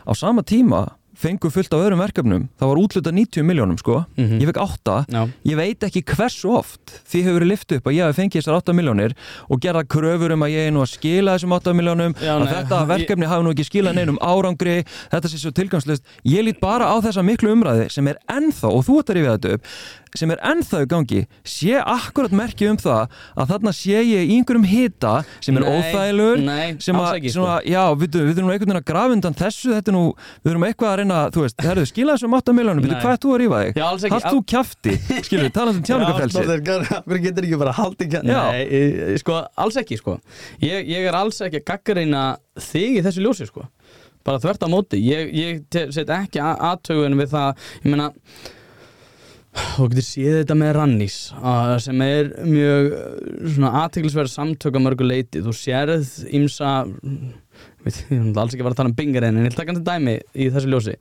[0.07, 4.39] Á sama tíma fengu fullt af öðrum verkefnum, það var útluta 90 miljónum sko, Mhm.
[4.39, 7.95] ég fekk 8 Já, ég veit ekki hversu oft því hefur verið lift upp að
[7.97, 9.15] ég hef fengið þessar 8 miljónir
[9.49, 12.53] og gerða kröfur um að ég er nú að skila þessum 8 miljónum að nei,
[12.53, 16.85] þetta verkefni hafi nú ekki skilað neinum árangri þetta sé svo tilgangslist ég lít bara
[16.85, 19.63] á þessa miklu umræði sem er ennþá og þú ert að rifja þetta upp
[20.21, 24.37] sem er ennþá í gangi sé akkurat merki um það að þarna sé ég í
[24.39, 25.13] einhverjum hita
[25.45, 26.43] sem er óþægilegur
[26.85, 29.93] sem að, svona, já, við, við þurfum nú einhvern veginn að grafa undan þessu þetta
[29.93, 30.05] er nú,
[30.43, 32.89] við þurfum eitthvað að reyna þú veist, herðu, skila þessum 8 miljónum, Nei.
[32.89, 33.77] byrju, hvað er þú að rífa þig?
[33.77, 34.17] Já, alls ekki.
[34.17, 34.97] Hald þú kjafti,
[35.29, 36.45] skilur, talað um tjáningafrelsi
[37.07, 38.43] Við getur ekki bara haldið kjæ Já.
[38.57, 40.19] Nei, sko, alls ekki sko
[40.63, 42.25] ég, ég er alls ekki að gaggareina
[42.67, 43.67] þig í þessu ljósi sko
[44.27, 48.09] bara þvert á móti, ég, ég set ekki aðtögun við það ég meina
[49.57, 51.17] þú getur séð þetta með Rannís
[51.85, 52.91] sem er mjög
[53.55, 56.73] svona aðteglisverð samtök á mörgu leiti þú sérð ímsa
[57.87, 59.75] veit, ég er alls ekki að fara að tala um bingariðin en ég að taka
[59.77, 60.95] þetta dæmi í þessu ljósi.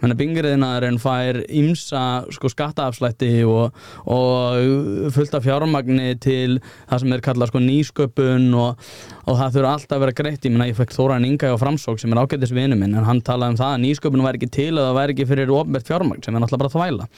[0.00, 2.02] Menn að bingariðinaðurinn fær ímsa
[2.34, 3.76] sko skattaafslætti og,
[4.10, 6.58] og fullt af fjármagni til
[6.90, 8.84] það sem er kallað sko nýsköpun og,
[9.26, 10.48] og það þurfa alltaf að vera greitt.
[10.48, 13.22] Ég menna ég fekk Þóran Inga á framsók sem er ágættis vinu minn en hann
[13.24, 16.24] talaði um það að nýsköpun væri ekki til og það væri ekki fyrir ofnbært fjármagn
[16.24, 17.08] sem er náttúrulega bara þvæla.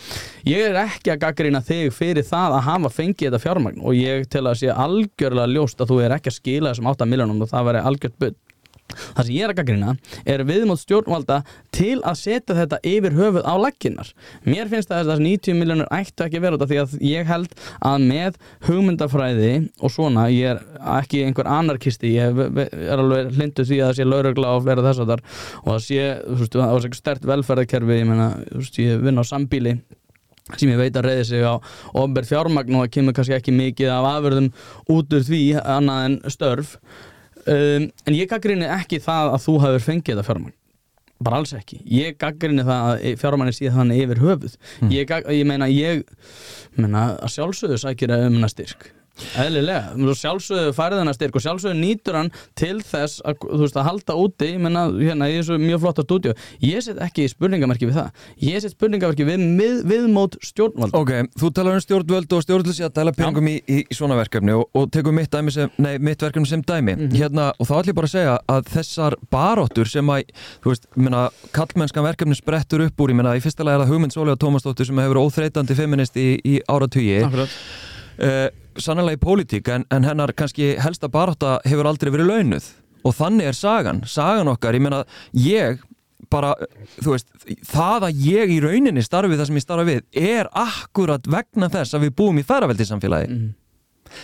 [0.50, 4.28] Ég er ekki að gaggrina þig fyrir það að hafa fengið þetta fjármagn og ég
[4.32, 7.52] tel að sé algjörlega ljóst að þú er ekki að skila þessum 8 miljónum og
[7.52, 8.34] það væri algjört bull
[8.92, 9.94] Það sem ég er að gaggrina
[10.34, 11.40] er viðmót stjórnvalda
[11.74, 14.12] til að setja þetta yfir höfuð á legginnar.
[14.44, 17.30] Mér finnst það að þessi 90 miljónur ættu ekki að vera þetta því að ég
[17.32, 17.56] held
[17.92, 20.62] að með hugmyndafræði og svona, ég er
[20.98, 25.02] ekki einhver anarkisti, ég er alveg hlindu því að það sé laurugla og vera þess
[25.02, 25.24] að þar
[25.62, 29.20] og það sé, þú veist, það eitthvað stert velferðarkerfi, ég meina, þú veist, ég vinn
[29.20, 29.76] á sambíli
[30.58, 31.54] sem ég veit að reyði sig á
[31.94, 34.50] ofnbært fjármagn og það kemur kannski ekki mikið af afverðum
[34.92, 36.74] út úr því annað en störf
[37.46, 40.56] um, en ég gaggrinni ekki það að þú hefur fengið þetta fjármagn.
[41.22, 44.56] Bara alls ekki, ég gaggrinni það að fjármagnin síðan þannig yfir höfuð.
[44.90, 46.02] Ég, gag, ég meina ég
[46.74, 48.90] meina, að sjálfsögðu sækir að umna styrk
[49.38, 53.86] eðlilega, þú sjálfsögðu færið hennar styrk og sjálfsögðu nýtur hann til þess að, veist, að
[53.88, 56.32] halda úti ég menna, hérna, í þessu mjög flotta stúdíu
[56.64, 58.24] ég set ekki spurningamerki við það.
[58.42, 62.94] Ég set spurningamerki við mið, viðmót stjórnvald Ok, þú talar um stjórnvöld og stjórnvöld að
[62.96, 66.48] dæla peningum í, í, í svona verkefni og, og tekum mitt, sem, nei, mitt verkefni
[66.48, 66.96] sem dæmi.
[66.96, 67.16] Mhm.
[67.16, 70.32] hérna, og þá ætlum ég bara að segja að þessar baróttur sem að,
[70.64, 73.94] þú veist, minna, kallmennskan verkefni sprettur upp úr, ég menna, í fyrsta lega er það
[73.94, 77.22] hugmynd Sólega Tómasdóttir sem hefur óþreytandi feminist í, í áratugi.
[77.26, 77.56] Akkurat.
[78.18, 78.48] Uh,
[78.80, 82.68] sannlega í pólitík en, en hennar kannski helsta barátta hefur aldrei verið launuð.
[83.04, 85.02] Og þannig er sagan, sagan okkar, ég meina
[85.34, 85.80] ég
[86.32, 86.54] bara,
[87.02, 87.28] þú veist,
[87.68, 91.96] það að ég í rauninni starfi það sem ég starfi við er akkurat vegna þess
[91.98, 93.50] að við búum í færaveldi samfélagi Mhm.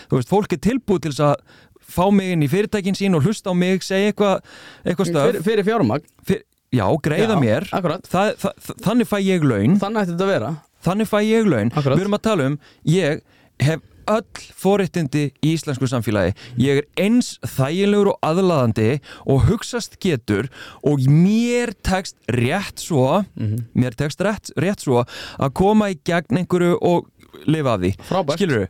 [0.09, 1.35] þú veist, fólk er tilbúið til þess að
[1.89, 4.41] fá mig inn í fyrirtækin sín og hlusta á mig segja eitthvað
[4.87, 5.27] eitthva stöf.
[5.27, 6.05] fyrir, fyrir fjármagn?
[6.25, 7.69] Fyr, já, greiða Já, mér.
[8.09, 9.77] það, það, þannig fæ ég laun.
[9.81, 10.51] Þannig ætti þetta að vera.
[10.85, 11.71] Þannig fæ ég laun.
[11.75, 11.97] Akkurat.
[11.99, 13.23] við erum að tala um, ég
[13.61, 14.25] hef öll
[14.57, 16.33] forréttindi í íslensku samfélagi.
[16.57, 20.49] Ég er eins þægilegur og aðlaðandi og hugsast getur
[20.83, 23.67] og mér tekst rétt svo Mhm.
[23.77, 25.05] mér tekst rétt, rétt svo
[25.39, 27.07] að koma í gegn einhverju og
[27.47, 27.93] lifa af því.
[28.09, 28.37] Frábært.
[28.41, 28.69] skilur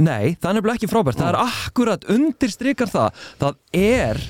[0.00, 1.18] Nei, það er nefnilega ekki frábært.
[1.18, 3.14] Það er akkurat undirstrykar það.
[3.40, 4.20] Það er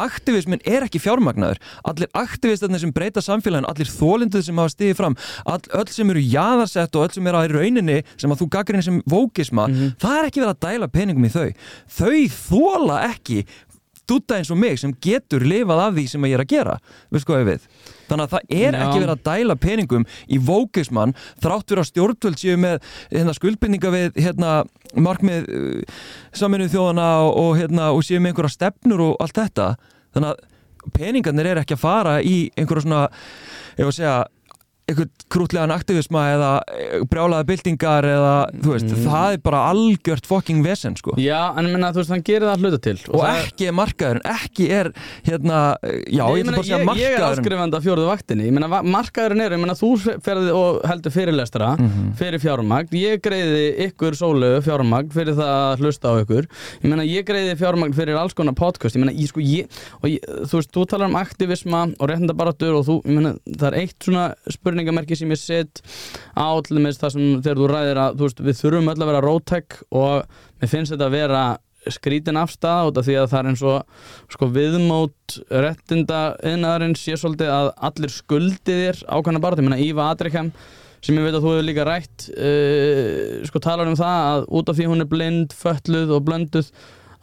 [0.00, 1.60] Aktivismin er ekki fjármagnaður.
[1.90, 6.22] Allir aktivistarnir sem breyta samfélagin allir þólinduð sem hafa stigið fram all, öll sem eru
[6.22, 9.68] jaðarsett og öll sem eru að rauninni sem að þú gaggrinni sem vókisma
[10.02, 11.50] það er ekki verið að dæla peningum í þau.
[11.98, 13.44] Þau þóla ekki
[14.08, 16.78] dúta eins og mig sem getur lifað af því sem ég er að gera.
[17.10, 17.68] Við skoðum við
[18.08, 18.80] þannig að það er Já.
[18.84, 22.78] ekki verið að dæla peningum í vókismann þrátt fyrir að stjórnvöld séu með
[23.10, 24.54] hérna, skuldbindninga við hérna,
[24.94, 25.98] markmið uh,
[26.36, 29.70] saminuð þjóðana og, og, hérna, og séu með einhverja stefnur og allt þetta
[30.14, 33.04] þannig að peningarnir er ekki að fara í einhverja svona
[33.78, 34.16] ég að segja
[34.90, 40.60] einhvern krútlegan aktivisma eða eh, brjálaða byltingar eða þú veist, það er bara algjört fucking
[40.64, 41.14] vesen sko.
[41.16, 42.96] Já, en ég menna, þú veist, hann gerir það að hluta til.
[43.16, 44.90] Og er- ekki er markaðurinn, ekki er
[45.24, 45.60] hérna,
[46.04, 47.38] já, ég ætla Ég, meina, bara að segja ég, ég er markaðurinn.
[47.38, 48.44] áskrifandi af fjóruðu vaktinni.
[48.50, 49.90] Ég meina, va- markaðurinn er, ég meina, þú
[50.28, 52.12] ferði og heldur fyrirlestra Mhm.
[52.20, 52.92] fyrir fjármagn.
[52.92, 56.44] Ég greiði ykkur sólu fjármagn fyrir það að hlusta á ykkur.
[56.84, 58.94] Ég meina, ég greiði fjármagn fyrir alls konar podcast.
[58.96, 59.66] Ég meina, ég sko, ég,
[60.02, 60.86] og ég, þú veist, þú
[64.74, 65.82] spurningamerki sem ég set
[66.34, 69.22] á dæmis það sem þegar þú ræðir að, þú veist, við þurfum öll að vera
[69.24, 71.44] rótæk og mér finnst þetta að vera
[71.92, 77.18] skrítin afstæða út af því að það er eins og sko viðmót réttinda yðnaðarinn sé
[77.20, 80.50] svolítið að allir skuldi þér ákvæmna bara, ég meina Íva Adrikham
[81.04, 84.72] sem ég veit að þú hefur líka rætt uh, sko talar um það að út
[84.72, 86.72] af því hún er blind, fölluð og blönduð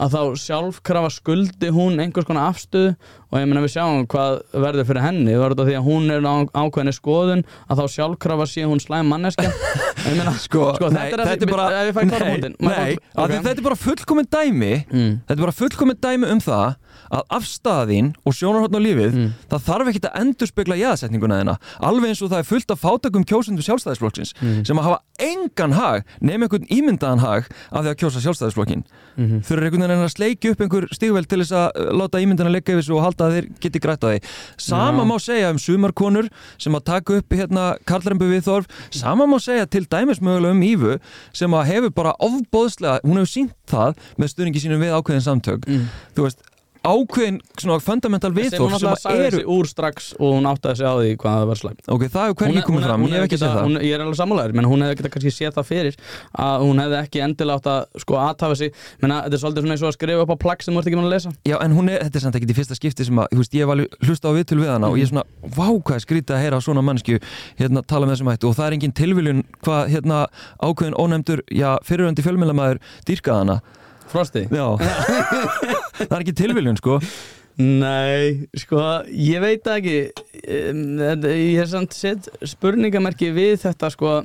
[0.02, 2.94] að þá sjálfkrafa skuldi hún einhvers konar afstöðu
[3.32, 6.28] og ég meina við sjáum hvað verður fyrir henni það verður því að hún er
[6.28, 9.50] á ákveðinni skoðun að þá sjálfkrafa sé hún slæm manneskja
[10.08, 12.04] ég meina, sko, sko nei, þetta er, þetta bara ef ég fæ
[12.60, 15.12] nei, af því þetta er bara fullkomin dæmi mm.
[15.28, 16.78] þetta er bara fullkomin dæmi um það
[17.12, 19.32] að afstæðin og sjónarhóttn á lífið Mm.
[19.52, 23.26] það þarf ekki að endurspegla jæðasetninguna þeina alveg eins og það er fullt af fátakum
[23.28, 24.62] kjósundu sjálfstæðisflokksins Mm.
[24.68, 28.84] sem að hafa engan hag nema einhvern ímyndaðan hag af því að kjósa sjálfstæðisflokkin
[29.18, 29.42] Mhm.
[29.44, 32.54] þurfur einhvern veginn að sleikja upp einhver stigvel til þess að uh, láta ímyndana
[33.22, 34.20] halda að þeir geti grætt á því
[34.58, 35.08] sama Já.
[35.12, 36.30] má segja um sumarkonur
[36.62, 40.98] sem að taka upp hérna karlarembu viðþorf sama má segja til dæmis mögulega um Ífu
[41.34, 45.68] sem að hefur bara ofbóðslega hún hefur sínt það með stuðningi sínum við ákveðin samtök
[45.72, 45.86] Mm.
[46.16, 46.40] þú veist,
[46.82, 51.12] ákveðin svona fundamental viðþorf sem að eru úr strax og hún áttaði sig á því
[51.22, 51.84] hvað það var slæmt.
[51.86, 53.66] Ok, það hefur hvernig komið fram, ég hef ekki séð það.
[53.68, 56.00] hún, ég er alveg sammálaður, menn hún hefði geta kannski séð það fyrir
[56.46, 59.76] að hún hefði ekki endilega átt að sko aðtafa sig, menna þetta er svolítið svona
[59.78, 61.34] eins og að skrifa upp á plagg sem þú ert ekki mann að lesa.
[61.46, 63.74] Já, en hún er, þetta er samt ekki í fyrsta skipti sem að, veist, ég
[63.76, 66.44] alveg hlusta á viðtöl við hana og ég er svona, vá, hvað er skrítið að
[66.46, 67.20] heyra svona mannsku,
[67.62, 70.24] hérna, tala með þessum hættu og það er engin tilviljun hvað, hérna,
[70.66, 73.62] ákveðin ónefndur, já, fyriröndi fjölmjölamæður dýrkaði hana.
[74.12, 74.46] Frosti?
[74.52, 74.66] Já,
[75.98, 77.00] það er ekki tilviljun, sko.
[77.62, 80.00] Nei, sko, ég veit ekki.
[80.42, 80.98] Um,
[81.28, 84.22] ég er samt sett spurningamerki við þetta sko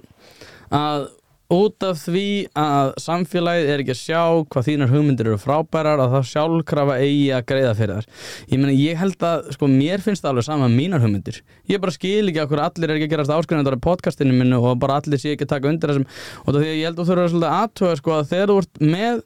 [0.75, 1.09] að
[1.53, 6.17] út af því að samfélagið er ekki að sjá hvað þínar hugmyndir eru frábærar að
[6.17, 8.09] það sjálfkrafa eigi að greiða fyrir þar
[8.51, 11.39] ég meina ég held að sko mér finnst það alveg sama með mínar hugmyndir.
[11.71, 14.59] Ég bara skil ekki að hverju allir er ekki að gerast áskrifnendar á podcastinu minnu
[14.59, 16.09] og bara allir sé ekki að taka undir þessum.
[16.43, 18.83] Og því að ég held að þú þurfa svolítið aðtöga sko að þegar þú ert
[18.97, 19.23] með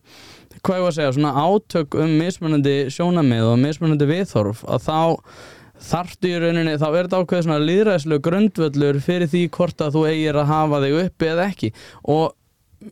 [0.66, 4.98] hvað ég var að segja, svona átök um mismunandi sjónamið og mismunandi viðþorf að þá
[5.80, 10.02] þarftu í rauninni, þá er þetta ákveð svona líðræðslu grundvöllur fyrir því hvort að þú
[10.10, 11.70] eigir að hafa þig uppi eða ekki.
[12.12, 12.34] Og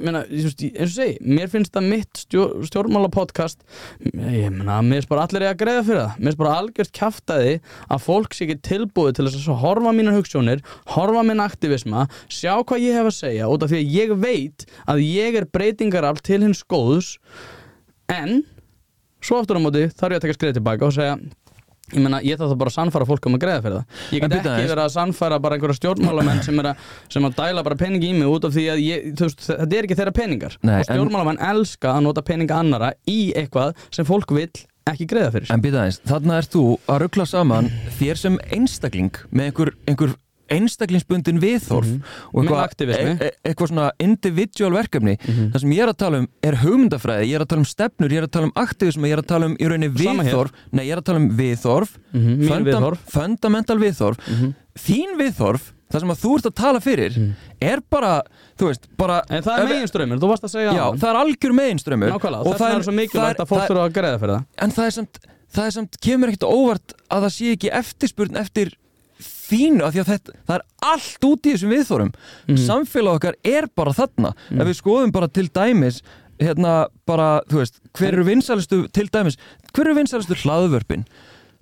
[0.05, 3.61] meina, ég, ég- eins og segi, mér finnst það mitt stjór, stjórnmála podcast
[4.05, 6.17] ég meina, mér finnst bara allir eiga að greiða fyrir það.
[6.17, 7.55] Mér finnst bara algjört kjaftaði
[7.93, 10.65] að fólk sé ekki tilbúið til þess að horfa mínar hugssjónir,
[10.97, 14.67] horfa minn aktivisma sjá hvað ég hef að segja út af því að ég veit
[14.89, 17.15] að ég er breytingarafl til hins góðs
[18.13, 18.41] en
[19.25, 21.19] svo aftur á móti þarf ég að taka skrið tilbaka og segja
[21.89, 24.01] ég meina, ég þarf það bara að sannfæra fólk um að greiða fyrir það.
[24.13, 26.83] Ég En get ekki verið að sannfæra bara einhverja stjórnmálamenn sem, að,
[27.15, 29.89] sem að dæla bara peningi í mig út af því að ég, veist, þetta er
[29.89, 30.59] ekki þeirra peningar.
[30.61, 34.53] Nei, og en- stjórnmálamenn elska að nota peninga annara í eitthvað sem fólk vill
[34.93, 35.49] ekki greiða fyrir.
[35.57, 40.15] En býta aðeins, þarna ert þú að ruggla saman þér sem einstakling með einhver, einhver
[40.51, 43.15] einstaklingsbundin viðþorf og Með eitthvað, aktivismi.
[43.21, 45.17] e, e, eitthvað svona individual verkefni.
[45.53, 48.11] Það sem ég er að tala um er hugmyndafræði ég er að tala um stefnur,
[48.15, 50.85] ég er að tala um aktivismi ég er að tala um í rauninni viðþorf nei,
[50.89, 52.99] ég er að tala um viðþorf Mhm, mín viðhorf.
[53.13, 54.19] fundamental viðþorf
[54.79, 57.17] þín viðþorf, það sem að þú ert að tala fyrir
[57.61, 58.23] er bara,
[58.57, 61.01] þú veist, bara En það er meginströmmur, þú varst að segja Já, áðan.
[61.03, 63.97] það er algjör meginströmmur og þess vegna er svo mikilvægt að fólk það- þurfa að
[63.99, 64.45] greiða fyrir það.
[64.59, 65.19] En það er samt,
[65.53, 68.73] það er samt kemur ekkert á óvart að það sé ekki eftirspurn eftir
[69.49, 72.13] þínu, af því að þetta, það er allt út í þessum viðþórum
[72.67, 74.35] samfélag okkar er bara þarna.
[74.55, 76.03] Ef við skoðum bara til dæmis
[76.39, 76.75] hérna
[77.09, 79.39] bara, þú veist, hver eru vinsælustu til dæmis,
[79.73, 81.05] hver eru vinsælustu hlaðvörpin?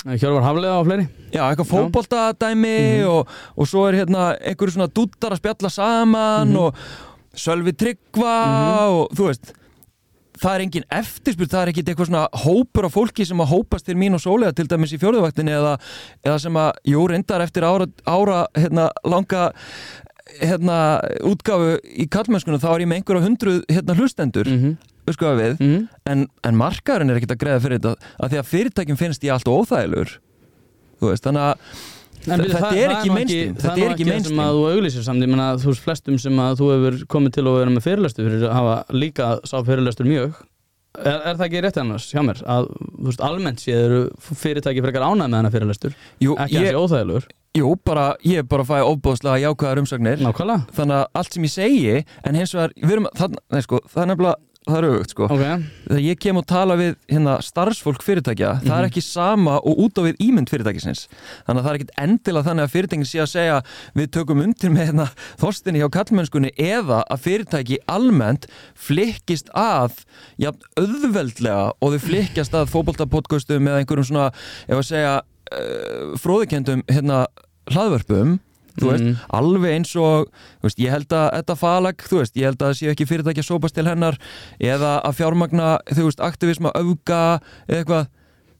[0.06, 1.06] Hjörvar Haflega og fleiri.
[1.32, 2.76] Já, eitthvað fótboltadæmi
[3.10, 6.76] og, og svo er hérna einhverju svona dúttar að spjalla saman og
[7.36, 8.36] Sölvi Tryggva
[8.92, 9.50] og þú veist
[10.40, 13.86] það er engin eftirspurt, það er ekkit eitthvað svona hópur af fólki sem að hópast
[13.88, 15.76] til mín og sólega til dæmis í fjórðuvaktinni eða,
[16.26, 19.46] eða sem að, jú, reyndar eftir ára, ára hérna, langa
[20.40, 20.78] hérna,
[21.26, 24.62] útgáfu í kallmennskunum þá er ég með einhverja hundruð hérna, hlustendur, mm.
[24.62, 24.94] -hmm.
[25.06, 25.88] við Mhm.
[26.04, 29.32] en, en markaðurinn er ekkit að greiða fyrir þetta að því að fyrirtækjum finnst ég
[29.32, 30.18] allt óþægilegur
[31.00, 31.58] veist, þannig að
[32.26, 34.42] En þetta það- er ekki mainstream það þetta er ekki það sem mainstream.
[34.46, 37.44] Að þú auglýsir samt, ég menna þú veist flestum sem að þú hefur komið til
[37.46, 40.34] að vera með fyrirlestu fyrir að hafa líka sá fyrirlestur mjög.
[40.96, 43.98] Er, er það ekki rétt annars hjá mér að þú veist almennt séð eru
[44.40, 45.96] fyrirtæki frekar ánæð með hana fyrirlestur?
[46.24, 47.26] Jú, ekki ég, þessi óþægilegur?
[47.56, 50.18] Jú, bara, ég bara fæ ofbóðslega jákvæðar umsagnir.
[50.24, 50.64] Nákvæmlega.
[50.76, 51.92] Þannig að allt sem ég segi
[52.24, 54.34] en hins vegar, við erum, það, nei, sko, það er nefnilega
[54.66, 55.26] það er auðvögt sko.
[55.30, 55.42] Ok,
[55.86, 58.78] þegar ég kem og tala við hérna, starfsfólk fyrirtækja það Mhm.
[58.80, 61.06] er ekki sama og út á við ímynd fyrirtækisins.
[61.46, 63.62] Þannig að það er ekkit endilega þannig að fyrirtækin sé að segja
[63.94, 65.06] við tökum undir með hérna,
[65.38, 70.02] þorstinni hjá kallmennskunni eða að fyrirtæki almennt flikkist að
[70.38, 74.26] jafn auðveldlega og þau flikkjast að fótboltapodcastum eða einhverjum svona
[74.68, 75.14] ef að segja
[75.52, 77.26] uh, fróðikendum hérna,
[77.70, 78.38] hlaðvörpum
[78.80, 79.16] þú veist, Mhm.
[79.32, 80.28] alveg eins og
[80.62, 83.42] veist, ég held að þetta falag, þú veist, ég held að það séu ekki fyrirtæki
[83.42, 84.16] að sópast til hennar
[84.60, 88.06] eða að fjármagna, þú veist, aktivisma auka eða eitthvað,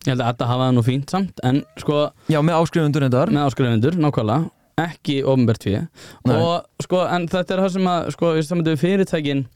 [0.07, 3.29] ég held að þetta hafa það nú fínt samt en sko já, með áskrifundur endar
[3.29, 4.51] með áskrifundur, nákvæmlega.
[4.77, 5.89] Ekki ofnbært fyrir
[6.27, 9.47] og sko, en þetta er það sem að sko, við fyrirtækin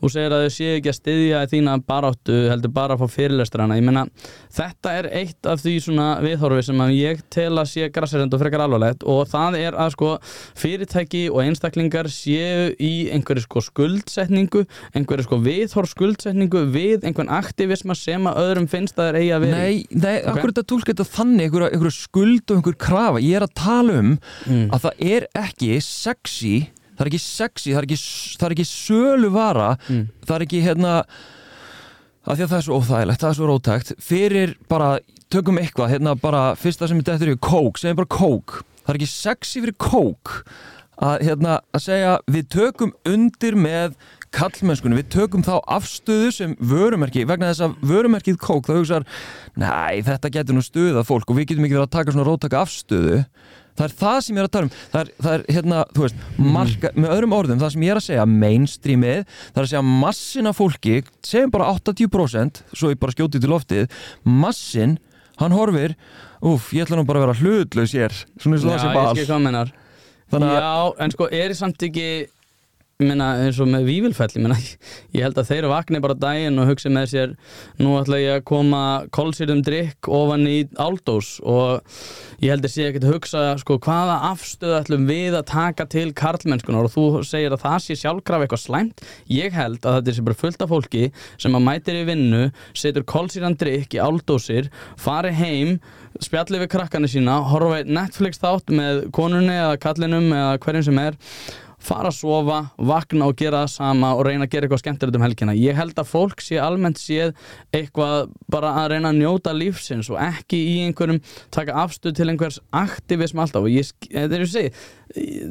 [0.00, 3.78] og segir að þau séu ekki að styðja þína baráttu heldur bara að fá fyrirlestrana
[3.78, 4.04] ég meina,
[4.54, 8.42] þetta er eitt af því svona viðhorfi sem að ég tel að sé grassarind og
[8.42, 10.10] frekar alvarlegt og það er að sko
[10.58, 14.64] fyrirtæki og einstaklingar séu í einhverju sko skuldsetningu
[14.96, 19.82] einhverju sko viðhorf skuldsetningu við einhvern aktivisma sem að öðrum finnst að þeir vera í.
[19.90, 20.28] Nei, nei, Ok.
[20.34, 24.14] akkur þetta tólka þetta þannig einhverja skuld og einhver krafa ég er að tala um
[24.48, 24.70] Mm.
[24.72, 27.98] að það er ekki sexy það er ekki sexy, það er ekki,
[28.40, 30.06] það er ekki sölu vara Mm.
[30.26, 30.94] það er ekki hérna
[32.28, 34.88] að því að það er svo óþægilegt, það er svo rótækt fyrir bara,
[35.32, 38.98] tökum eitthvað hérna bara, fyrsta sem er dettur í kók segjum bara kók, það er
[39.00, 40.34] ekki sexy fyrir kók
[40.98, 43.94] að hérna að segja við tökum undir með
[44.34, 49.06] kallmennskunni, við tökum þá afstöðu sem vörumerki, vegna þess að vörumerkið kók, þá hugsaðar,
[49.56, 49.70] næ,
[50.04, 53.22] þetta getur nú stuðað fólk og við getum ekki verið að taka svona rótaka afstöðu
[53.78, 54.72] það er það sem ég er að tala um.
[54.92, 56.22] Það er, það er hérna, þú veist,
[56.58, 59.84] marka, með öðrum orðum það sem ég er að segja, mainstreamið það er að segja
[59.88, 60.96] massin af fólki
[61.30, 63.86] segjum bara 80% svo ég bara skjóti til loftið,
[64.26, 64.96] massin
[65.38, 65.94] hann horfir,
[66.42, 69.70] úf, ég ætla nú bara að vera hlutlaus hér, svona eins og það ég mennar
[70.28, 72.08] Þannig að- Já, en sko, er samt ekki
[72.98, 74.72] meina, eins og með vívilfell ég,
[75.22, 77.34] held að þeir vakni bara daginn og hugsi með sér
[77.78, 78.80] nú ætla ég að koma
[79.14, 81.78] kolsýrðum drikk ofan í áldós og
[82.42, 86.08] ég held að sé ekki að hugsa sko, hvaða afstöðu ætlum við að taka til
[86.10, 89.06] karlmennskunar og þú segir að það sé sjálfkraf eitthvað slæmt.
[89.30, 91.04] Ég held að þetta sé bara fullt af fólki
[91.38, 92.42] sem að mætir í vinnu
[92.74, 95.78] setur kolsýrðan drikk í áldósir fari heim
[96.18, 101.18] spjalli við krakkana sína horfa Netflix þátt með konunni eða kallinum eða hverjum sem er
[101.88, 102.58] fara að sofa,
[102.90, 105.56] vakna og gera það sama og reyna að gera eitthvað skemmtilegt um helgina.
[105.56, 107.34] Ég held að fólk sé almennt séð
[107.74, 111.22] eitthvað bara að reyna að njóta lífsins og ekki í einhverjum
[111.54, 113.64] taka afstöð til einhvers aktivism alltaf.
[113.64, 114.74] Og ég, þetta er ég segja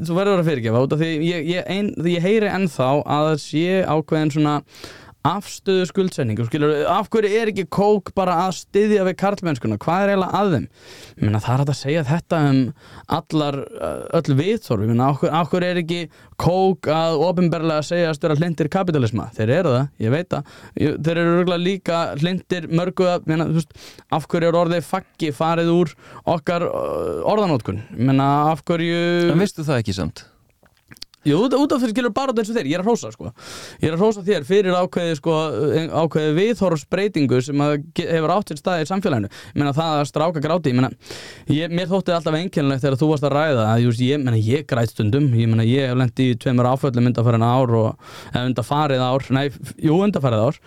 [0.05, 3.65] þú verður að fyrirgefa því ég, ég, ein, því ég heyri ennþá að það sé
[3.89, 4.55] ákveðin svona
[5.27, 9.79] afstöðu skuldsetningu, skilur, af hverju er ekki kók bara að styðja við karlmennskuna?
[9.81, 10.67] Hvað er eiginlega að þeim?
[11.23, 12.61] Minna, það er að segja þetta um
[13.17, 13.59] allar
[14.19, 15.99] öll viðþorfi, af hverju er ekki
[16.37, 21.13] kók að ofinberlega segja að störa hlindir kapitalisma, þeir eru það ég veit það, þeir
[21.15, 23.75] eru örgulega líka hlindir mörgu að, minna, veist,
[24.13, 25.93] af hverju er orðið faggi farið úr
[26.37, 30.27] okkar orðanótkun minna, af hverju En veistu það ekki samt?
[31.27, 33.31] Jú, út af því skilur bara eins og þér, ég er að hrósa sko.
[33.81, 35.35] Ég er að hrósa þér fyrir ákveði sko
[36.03, 39.31] ákveði viðhorfsbreytingu sem hefur átt til staði í samfélaginu.
[39.51, 40.91] Ég menna það að stráka gráti, ég menna
[41.51, 44.67] ég, mér þótti alltaf einkennilegt þegar þú varst að ræða að just, ég, menna, ég
[44.69, 45.27] græt stundum.
[45.35, 49.45] Ég menna ég hef lendi í tveimur áföllum undarfærið ár og, eða undarfarið ár nei,
[49.83, 50.61] jú, undarfarið ár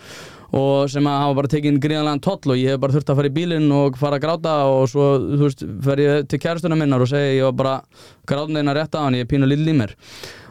[0.51, 3.29] og sem að hafa bara tekið gríðanlegan toll og ég hef bara þurft að fara
[3.31, 7.03] í bílinn og fara að gráta og svo, þú veist, fer ég til kærastunum minnar
[7.03, 7.75] og segja ég var bara
[8.27, 9.95] gráðin eina rétt á hann, ég er pínu lill í mér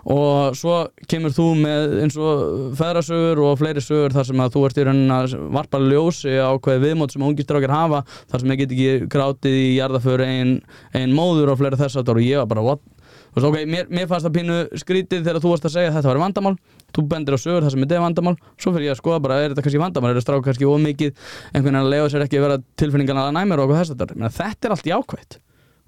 [0.05, 0.77] og svo
[1.11, 4.87] kemur þú með eins og feðrasögur og fleiri sögur þar sem að þú ert í
[4.89, 9.11] raunin að varpa ljósi á hvaði viðmót sem ungistrákir hafa þar sem ég get ekki
[9.13, 10.57] grátið í jarðaföru einn
[10.97, 12.83] ein móður og fleiri þess að og ég var bara what?
[13.31, 16.11] Veist, okay, mér, mér fannst það pínu skrítið þegar þú varst að segja að þetta
[16.11, 16.57] var vandamál.
[16.91, 18.33] Þú bendir á sögur það sem þetta er vandamál.
[18.59, 20.11] Svo fyrir ég að skoða bara, er þetta kannski vandamál?
[20.11, 23.31] Er þetta strák kannski ómikið, einhvern veginn að lega sér ekki að vera tilfinningan að
[23.39, 25.39] næmur og þess að þetta er allt jákvæmt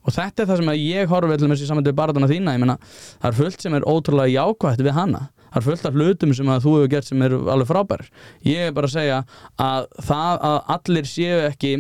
[0.02, 2.76] og þetta er það sem ég horfi til með þessi saman til barðana þína meina,
[3.22, 5.22] það er fullt sem er ótrúlega jákvæmt við hana.
[5.52, 8.06] Það er fullt af hlutum sem þú hefur gert sem er alveg frábær
[8.48, 9.18] ég er bara að segja
[9.60, 11.72] að það að allir séu ekki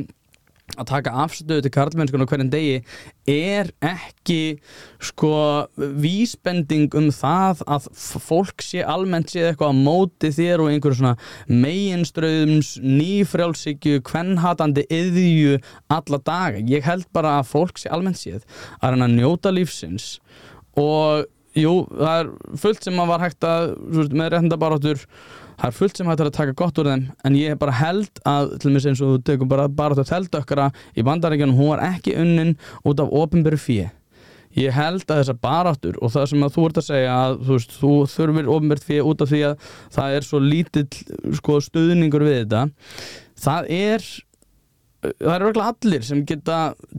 [0.78, 2.78] að taka afstöðu til karlmennskun og hverjum degi
[3.28, 4.58] er ekki
[5.04, 5.32] sko
[5.76, 11.14] vísbending um það að fólk sé almennt sé eitthvað á móti þér og einhverju svona
[11.50, 15.60] meginströðums nýfrjálsíkju, kvennhatandi yðju
[15.92, 16.64] alla daga.
[16.68, 18.42] Ég held bara að fólk sé almennt séð
[18.80, 20.16] að reyna að njóta lífsins.
[20.78, 22.32] Og jú, það er
[22.64, 23.74] fullt sem að var hægt að
[24.16, 25.06] með reyndabarátur
[25.62, 28.54] það er fullt sem hægt að taka gott úr þeim en ég bara held að
[28.58, 30.64] til og með eins og þú tekum bara bara þetta heldökkara
[30.98, 33.84] í bandaríkjunum hún var ekki unnin út af ofinböru fíi
[34.58, 37.52] ég held að þessar baráttur og það sem að þú ert að segja að þú,
[37.54, 40.86] veist, þú þurfir ofinböru fíi út af því að það er svo lítill
[41.38, 42.66] sko, stuðningur við þetta
[43.46, 44.10] það er
[45.02, 46.56] það eru verklega allir sem geta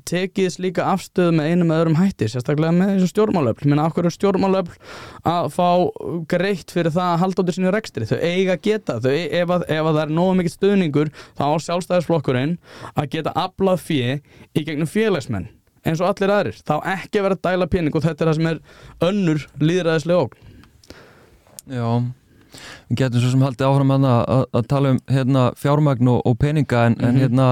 [0.10, 4.12] tekið slíka afstöðu með einu með öðrum hætti sérstaklega með þessu stjórnmálöfl minna af hverju
[4.18, 4.76] stjórnmálöfl
[5.32, 5.70] að fá
[6.34, 8.08] greitt fyrir það að halda áttur sínu rekstri?
[8.10, 11.56] Þau eiga geta, þau, ef, að, ef að það er nógu mikið stuðningur þá á
[11.68, 12.58] sjálfstæðisflokkurinn
[12.94, 15.48] að geta aflað fjö í gegnum félagsmenn
[15.84, 18.52] eins og allir aðrir, þá ekki verið að dæla pening og þetta er það sem
[18.52, 18.60] er
[19.04, 20.52] önnur líðræðislega ógn.
[21.72, 21.88] Já
[22.90, 26.40] við getum svo sem haldið áhrum að, að, að tala um hérna, fjármagn og, og
[26.40, 27.08] peninga en, mm -hmm.
[27.08, 27.22] en mhm.
[27.22, 27.48] hérna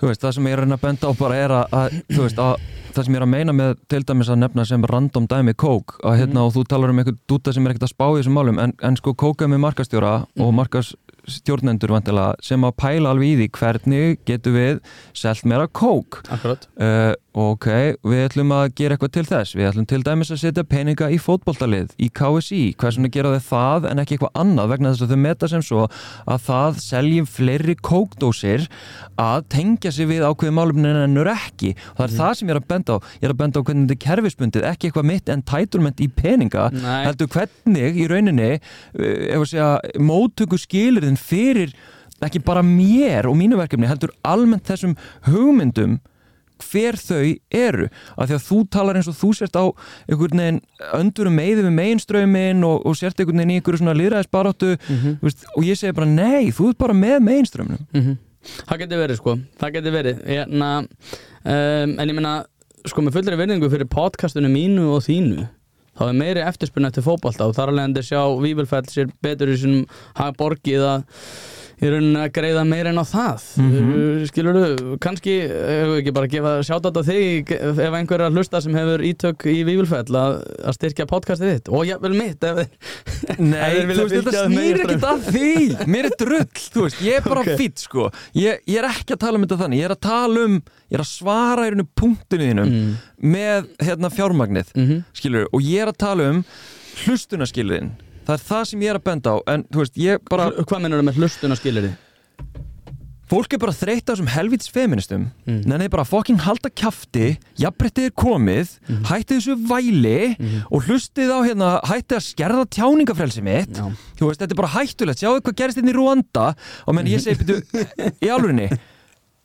[0.00, 2.56] veist, það sem ég er að benda á bara er að, veist, að
[2.96, 5.98] það sem ég er að meina með til dæmis að nefna sem random dæmi kók
[6.04, 6.44] hérna, mm.
[6.46, 8.72] og þú talar um eitthvað dúta sem er ekkert að spá í þessum málum en,
[8.82, 10.40] en sko kóka með markastjóra mm.
[10.40, 10.56] og mhm.
[10.56, 10.94] markas
[11.30, 14.80] stjórnendur vantilega sem að pæla alveg í því hvernig getur við
[15.16, 16.20] selt meira kók.
[16.30, 17.68] Uh, ok,
[18.06, 19.56] við ætlum að gera eitthvað til þess.
[19.58, 23.90] Við ætlum til dæmis að setja peninga í fótbolltalið, í KSI hversuna gera þau það
[23.90, 24.72] en ekki eitthvað annað?
[24.74, 28.68] Vegna þess að þau meta sem svo að það seljum fleiri kókdósir
[29.20, 31.74] að tengja sig við ákveði málumni en ennur ekki.
[31.94, 32.20] Og það er mm.
[32.22, 32.98] það sem ég er að benda á.
[33.16, 36.68] Ég er að benda á hvernig þetta er kerfispundið ekki eitthvað mitt entitlement í peninga
[36.74, 37.06] Nei.
[37.06, 38.60] heldur hvernig í rauninni eh,
[39.34, 39.68] ef að segja,
[40.02, 41.72] móttöku skilirðin en fyrir
[42.24, 44.94] ekki bara mér og mínu verkefni heldur almennt þessum
[45.28, 45.98] hugmyndum
[46.62, 49.64] hver þau eru af því að þú talar eins og þú sért á
[50.08, 50.60] einhvern veginn
[50.96, 55.34] öndurum meði við meginströmin og, og sért einhvern veginn í einhverju svona liðræðisbaróttu mm -hmm.
[55.56, 58.16] og ég segi bara nei, þú ert bara með meginströminum mm -hmm.
[58.46, 62.44] Það getur verið sko, það getur verið Erna, um, en ég menna
[62.86, 65.48] sko með fullri verðingu fyrir podcastinu mínu og þínu
[65.96, 69.58] þá er meiri eftirspunni eftir fókbalta og þar alveg endur sjá Víbelfell sér betur í
[69.60, 71.06] svonum borgið að
[71.76, 74.20] í rauninni að greiða meira en á það mm -hmm.
[74.30, 78.60] skilur þú, kannski hefur ekki bara gefað sjátt á þig ef einhver er að hlusta
[78.64, 82.62] sem hefur ítök í Vívilfell að, að styrkja podcastið þitt og ég vel mitt ef,
[83.36, 85.52] Nei, ef þú veist, þetta snýr ekkit að því
[85.92, 87.60] mér er drull, þú veist, ég er bara okay.
[87.60, 90.46] fýtt sko, ég, ég er ekki að tala um þetta þannig ég er að tala
[90.48, 90.56] um,
[90.88, 92.96] ég er að svara í rauninu punktinu þínum mm.
[93.36, 95.04] með hérna fjármagnið, mm -hmm.
[95.12, 96.42] skilur og ég er að tala um
[97.04, 97.92] hlustunaskilin
[98.26, 100.82] það er það sem ég er að benda á en þú veist, ég bara Hvað
[100.82, 101.94] mennur það með hlustuna skilir þið?
[103.26, 105.64] fólk er bara þreytt á þessum helvítis feministum Mm.
[105.66, 109.02] nenni bara að fucking halda kjafti jafnbrettið er komið, Mhm.
[109.10, 113.90] hættið þessu væli og hlustið á hérna hættið að skerða tjáningafrelsi mitt Já.
[114.16, 116.54] þú veist, þetta er bara hættulegt, sjáu hvað gerist hérna í Rwanda
[116.86, 117.62] og menn ég segi, byrju,
[118.22, 118.70] í alvörinni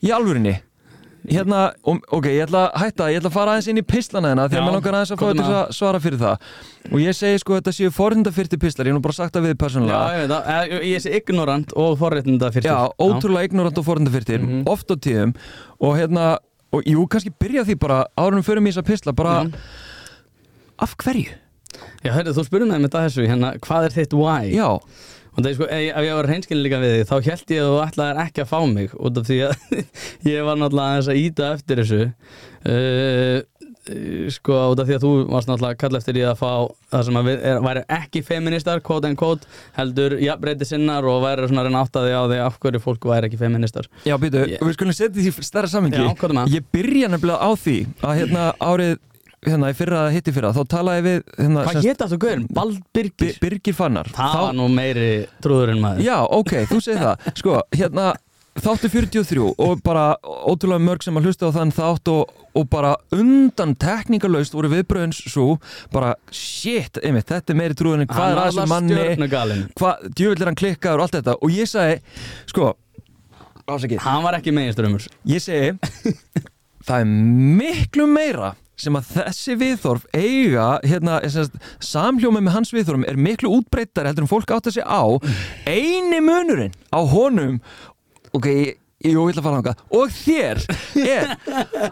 [0.03, 0.59] í alvörinni
[1.29, 4.57] hérna, ok, ég ætla að hætta ég ætla að fara aðeins inn í pislana því
[4.57, 6.47] Já, að maður langar aðeins að fá þetta að svara fyrir það
[6.91, 9.53] og ég segi sko þetta séu forhundafyrti pislar, ég hef nú bara sagt það við
[9.53, 13.85] Já, persónulega ég það, Eh, ég sé ignorant og forréttinda fyrir Já, ótrúlega ignorant og
[13.85, 14.63] forhundafyrtir Mhm.
[14.67, 15.35] oft á tíðum
[15.79, 16.37] og hérna,
[16.73, 19.51] og jú, kannski byrja því bara árunum fyrir að pisla, bara Já.
[20.79, 21.29] af hverju?
[22.03, 24.51] Já, hörru, þú mig með þetta þessu, hérna, hvað er þitt why?
[24.55, 24.79] Já,
[25.31, 27.69] Og það er sko, ef ég var hreinskilin líka við þig, þá held ég að
[27.71, 29.53] þú ætlaðir ekki að fá mig út af því að
[30.33, 32.01] ég var náttúrulega aðeins að íta eftir þessu.
[32.67, 33.39] Uh,
[34.31, 36.49] sko, út af því að þú varst náttúrulega að kalla eftir í að fá
[36.93, 39.47] það sem að er, væri ekki feministar, quote and quote
[39.79, 43.07] heldur jafnbreyti sinnar og væri svona reyna átt að því á því af hverju fólk
[43.09, 45.97] væri ekki feministar já, býtu, Ég- við skulum setja því stærra samhengi.
[45.97, 46.53] Já, hvað er með?
[46.59, 48.93] Ég byrja nefnilega á því að hérna árið
[49.47, 52.47] hérna í fyrra að hitti fyrra þá talaði við hérna, Hvað hétt aftur gaurin?
[52.53, 53.37] Bald Bi- Birgir?
[53.41, 54.09] Birgir Fannar.
[54.15, 55.07] Það var nú meiri
[55.41, 56.03] trúðurinn maður.
[56.05, 57.25] Já, ok, þú segir það.
[57.41, 58.11] Sko, hérna
[58.61, 62.91] þáttu 43 og bara ótrúlega mörg sem að hlusta á þann þátt og, og bara
[63.15, 65.55] undan tekníkalaust voru viðbröðins svo
[65.93, 69.65] bara shit, einmitt, þetta er meiri trúin en hvað er var að þessum manni?
[69.79, 71.37] hvað, djövill er hann klikkaður og allt þetta.
[71.39, 72.01] Og ég sagði,
[72.51, 72.73] sko
[73.71, 75.71] ásakið, Hann var ekki meginströmmur ég segi
[76.87, 77.11] það er
[77.61, 81.19] miklu meira sem að þessi viðþorf eiga hérna,
[81.85, 85.03] samhljómið með hans viðþorfum er miklu útbreyttar heldur en fólk átt að segja á.
[85.69, 87.59] Eini munurinn á honum
[88.35, 88.47] ok,
[89.03, 90.61] jú, ég ætla að fara þangað og þér
[91.01, 91.31] er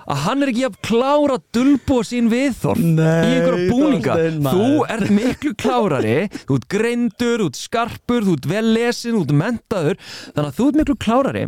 [0.05, 4.17] að hann er ekki að klára dulbúa sín viðþorf Nei, í einhverja búninga.
[4.49, 9.25] þú ert miklu klárari þú ert greindur, þú ert skarpur þú ert vel lesin, þú
[9.25, 11.45] ert mentaður þannig að þú ert miklu klárari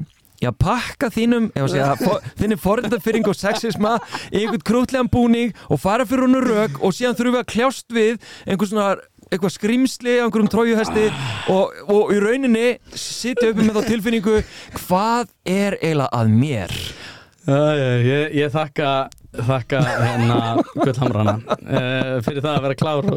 [0.50, 3.94] að pakka þínum, ef að segja, for, þinni forendafyrring og sexisma
[4.32, 7.96] í einhvern krútlegan búning og fara fyrir húnu rauk og síðan þurfum við að kljást
[7.96, 8.18] við
[8.48, 8.90] einhvern svona
[9.32, 11.06] eitthvað skrimsli á einhverjum trójuhesti
[11.54, 14.36] og, og í rauninni sitja uppi með þá tilfinningu
[14.82, 16.76] hvað er eiginlega að mér?
[17.42, 18.90] Já, já, ég, ég þakka
[19.32, 20.40] þakka hérna
[20.76, 23.08] gullhamrana uh, fyrir það að vera klár.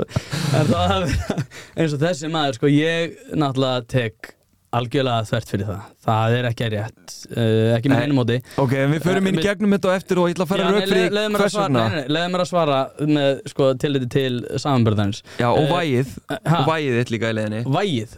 [0.55, 1.37] En það að vera
[1.75, 4.34] eins og þessi maður sko ég náttúrulega tek
[4.79, 5.87] algjörlega þvert fyrir það.
[6.07, 8.05] Það er ekki rétt, uh, ekki með Nei.
[8.09, 8.39] einum móti.
[8.65, 10.67] Ok, en við förum inn í gegnum þetta og eftir og ég ætla að fara
[10.67, 11.87] Já, rauk fyrir le- leiðu mér að svara, vegna.
[11.89, 12.79] nei, nei, leiðu mér að svara
[13.15, 16.59] með sko tilliti til samanbörðarins já, og Eh, vægið, ha?
[16.61, 17.65] og vægið þitt líka í leiðinni.
[17.79, 18.17] Vægið?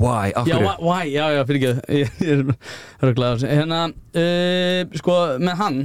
[0.00, 0.66] Why, af Já, hverju?
[0.66, 2.44] why, why, já, já, fyrir ekki Ég er
[3.02, 3.80] röglega Hérna,
[4.14, 5.80] uh, sko, með hann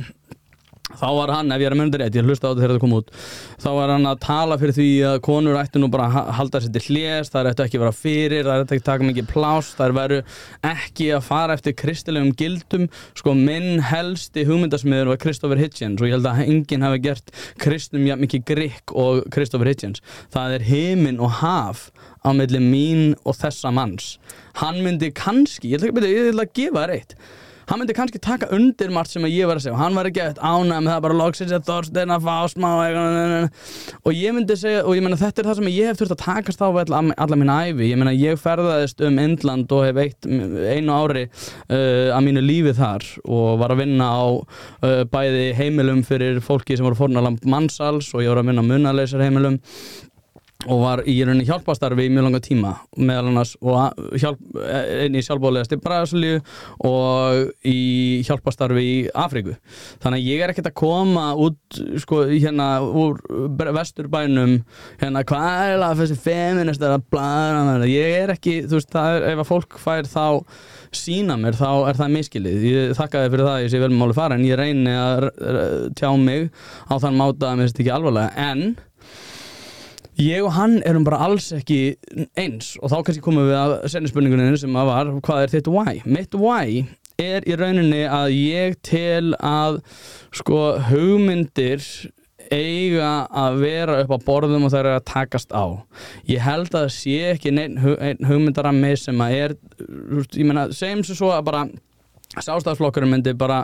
[0.86, 2.82] Þá var hann, ef ég er að mynda rétt, ég hlusta á þetta þegar þetta
[2.84, 3.08] kom út
[3.64, 6.60] Þá var hann að tala fyrir því að konur ættu nú bara að ha- halda
[6.62, 9.30] sér til hljés Það ættu ekki að vera fyrir, það ættu ekki að taka mikið
[9.32, 10.20] pláss Það veru
[10.70, 12.86] ekki að fara eftir kristilegum gildum.
[13.18, 17.34] Sko, minn helsti hugmyndasmiður var Christopher Hitchens Og ég held að enginn hafi gert
[17.66, 20.04] kristum jafn mikið grikk og Christopher Hitchens.
[20.36, 21.88] Það er himinn og haf
[22.22, 24.16] á milli mín og þessa manns.
[24.62, 27.18] Hann myndi kannski, ég ætla að gefa þér eitt
[27.70, 29.76] hann myndi kannski taka undir margt sem ég var að segja.
[29.76, 32.70] Og hann var ekki eftir ánæg með það bara loksins að Þorstein að fá smá
[34.06, 36.24] og ég myndi segja, og ég meina þetta er það sem ég hef þurft að
[36.24, 40.96] takast á alla, mín æfi, ég meina ég ferðaðist um Indland og hef eitt einu
[40.96, 46.42] ári uh, að mínu lífi þar og var að vinna á uh, bæði heimilum fyrir
[46.46, 49.60] fólki sem voru fórnalamb mannsals og ég var að vinna munaleysar heimilum
[50.66, 54.42] og var í rauninni hjálpastarfi í mjög langa tíma meðal annars og hjálp,
[55.06, 56.40] í sjálfbóðlegast í Brasilíu
[56.88, 57.80] og í
[58.26, 58.96] hjálpastarfi í
[59.26, 59.56] Afríku.
[60.04, 63.22] Þannig að ég er ekkert að koma út sko hérna úr
[63.76, 64.58] vesturbænum
[65.02, 68.98] hérna hvað er það þessi feminist er að blæra með ég er ekki, þú veist,
[69.00, 70.26] er, ef að fólk fær þá
[70.96, 74.02] sína mér þá er það miskilið, ég þakka þið fyrir það ég sé vel með
[74.02, 75.30] máli fara en ég reyni að
[76.00, 76.50] tjá mig
[76.88, 78.32] á þann máta að mér finnst ekki alvarlega.
[78.50, 78.76] En
[80.16, 81.98] Ég og hann erum bara alls ekki
[82.40, 85.72] eins og þá kannski komum við að senni spurningunni sem að var hvað er þitt
[85.74, 85.98] why?
[86.08, 86.86] Mitt why
[87.20, 89.82] er í rauninni að ég tel að
[90.36, 91.84] sko hugmyndir
[92.54, 95.66] eiga að vera upp á borðum og það er að takast á
[96.30, 99.56] ég held að það sé ekki neinn hug, hugmyndarammi sem að er
[100.36, 101.66] ég meina, segjum sem svo að bara
[102.36, 103.64] sástæðsflokkurinn myndi bara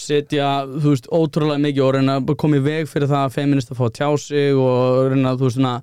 [0.00, 3.72] setja, þú veist, ótrúlega mikið og reyna að koma í veg fyrir það að feminist
[3.72, 5.74] að fá að tjá sig og reyna að, þú veist, svona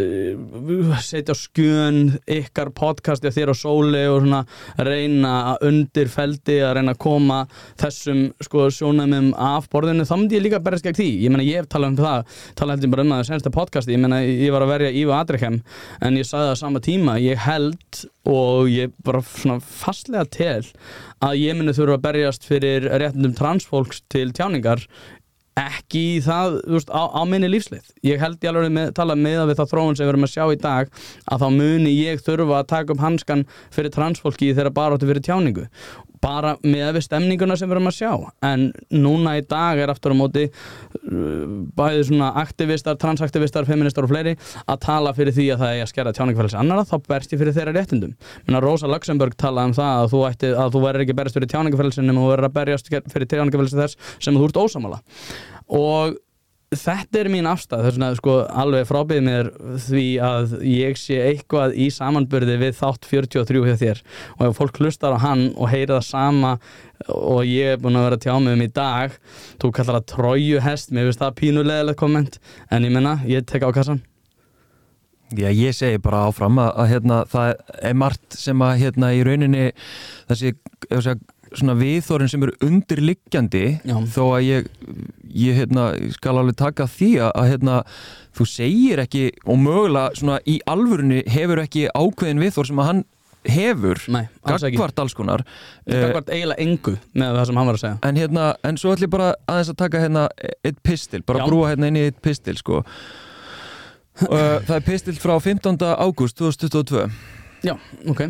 [0.00, 2.00] uh, setja skjön
[2.36, 4.42] ykkar podcasti af þér á sóli og svona
[4.88, 7.40] reyna að undir feldi að reyna að koma
[7.80, 11.10] þessum, sko, sjónamum af borðinu, þá myndi ég líka berjast gegn því.
[11.24, 14.02] Ég meina, ég hef talað um það, talað heldur bara um það sensta podcasti, ég
[14.04, 15.60] meina, ég var að verja Íva Adrikem,
[16.04, 17.18] en ég sagði það sama tíma.
[17.22, 20.62] Ég held og ég bara svona fastlega tel
[21.24, 24.82] að ég muni þurfa að berjast fyrir réttundum transfólks til tjáningar
[25.54, 29.36] ekki í það veist, á, á minni lífslið ég held ég alveg með, tala með
[29.38, 30.90] það við þá þróun sem við erum að sjá í dag
[31.30, 33.44] að þá muni ég þurfa að taka upp hanskan
[33.74, 35.68] fyrir transfólki þegar bara áttu fyrir tjáningu
[36.24, 38.12] bara með við stemninguna sem við erum að sjá.
[38.48, 41.44] En núna í dag er aftur á móti uh,
[41.76, 45.92] bæðið svona aktivistar, transaktivistar, feministar og fleiri að tala fyrir því að það er að
[45.92, 48.14] skera tjáningafælis annara þá berst ég fyrir þeirra réttindum.
[48.48, 51.52] Menna Rosa Luxemburg talaði um það að þú, ætti, að þú verður ekki berjast fyrir
[51.54, 55.02] tjáningafælisin en þú verður að berjast fyrir tjáningafælis þess sem þú ert ósamala
[55.74, 56.16] og
[56.80, 59.50] þetta er mín afstæð þess að sko alveg frábið mér
[59.86, 64.02] því að ég sé eitthvað í samanbyrði við þátt 43 hjá þér.
[64.38, 66.56] Og ef fólk hlustar á hann og heyri það sama
[67.10, 69.14] og ég er búin að vera tjá mig um í dag
[69.62, 73.66] þú kallar það tróju hest mér finnst það pínulegilegt komment en ég menna, ég tek
[73.66, 74.02] á kassan
[75.34, 77.48] Já, ég segi bara áfram að, að hérna, það
[77.88, 79.64] er margt sem að hérna í rauninni
[80.28, 80.52] þessi,
[81.58, 83.64] svona viðþórin sem eru undirliggjandi
[84.14, 84.68] þó að ég,
[85.34, 87.80] ég hérna, skal alveg taka því að, hérna,
[88.36, 93.04] þú segir ekki og mögulega svona í alvörunni hefur ekki ákveðin viðþór sem að hann
[93.44, 95.44] hefur Nei, gagvart alls konar
[95.84, 97.98] Eh, var eiginlega engu með það sem hann var að segja.
[98.08, 100.22] En hérna, en svo ætlum ég bara aðeins að taka hérna
[100.64, 102.82] eitt pistil, bara brúa hérna inn í eitt pistil sko.
[104.14, 105.74] Uh, það er pistil frá 15.
[105.98, 107.08] ágúst 2022
[107.66, 107.72] Já,
[108.06, 108.20] ok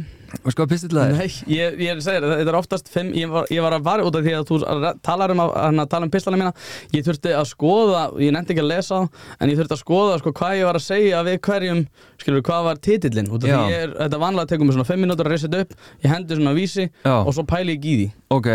[0.44, 1.18] Veist hvað pistil það er?
[1.18, 4.18] Nei, ég, ég segir þetta er oftast fimm, ég var, ég var að vara út
[4.18, 4.58] af því að þú
[5.04, 5.52] talar um að,
[5.84, 6.52] að um pislana mína
[6.94, 9.00] ég þurfti að skoða, ég nefndi ekki að lesa
[9.38, 11.84] en ég þurfti að skoða sko, hvað ég var að segja við hverjum,
[12.22, 13.56] skilur, hvað var titillin út af Já.
[13.56, 16.14] því ég er, þetta vanlega tekur mig svona 5 minútur að reysa þetta upp, ég
[16.14, 17.14] hendi svona vísi Já.
[17.16, 18.50] og svo pæli ég í því Ok,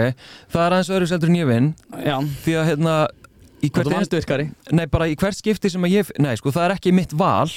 [0.51, 1.73] það er aðeins öðru seldur en ég vinn
[2.43, 2.95] því að hérna
[3.59, 7.15] þú nei, bara í hvert skipti sem að ég nei, sko, það er ekki mitt
[7.17, 7.49] val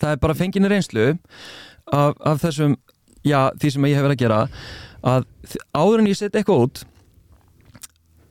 [0.00, 1.06] það er bara fenginni reynslu
[1.90, 2.76] af, af þessum,
[3.24, 4.40] já, því sem ég hef verið að gera
[5.00, 5.26] að
[5.74, 6.82] áður en ég set eitthvað út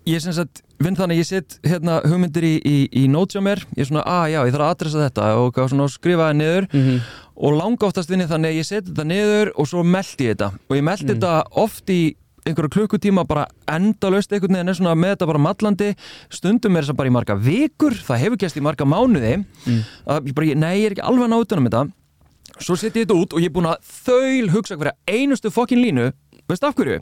[0.09, 3.41] ég sem sagt vinn þannig að ég set hérna hugmyndir í, í, í notes á
[3.43, 5.27] mér, ég er svona, að já, ég þarf að adressa þetta.
[5.41, 6.67] Og svona skrifa það niður.
[6.71, 7.01] Mm -hmm.
[7.35, 10.49] og langa oftast vinni þannig að ég seti þetta niður og svo meldi ég þetta.
[10.69, 11.13] Og ég meldi Mm.
[11.19, 12.15] þetta oft í
[12.47, 15.95] einhverju klukkutíma bara endalaust einhvern veginn er svona með þetta bara mallandi.
[16.29, 19.45] Stundum er þess að bara í marga vikur það hefur gæst í marga mánuði.
[19.67, 19.83] Mm.
[20.07, 21.87] að ég bara, nei, ég er ekki alveg að ná utan um þetta
[22.59, 25.81] svo seti ég þetta út og ég er búin að þaul hugsa hverja einustu fokkin
[25.81, 26.09] línu
[26.49, 27.01] veist af hverju?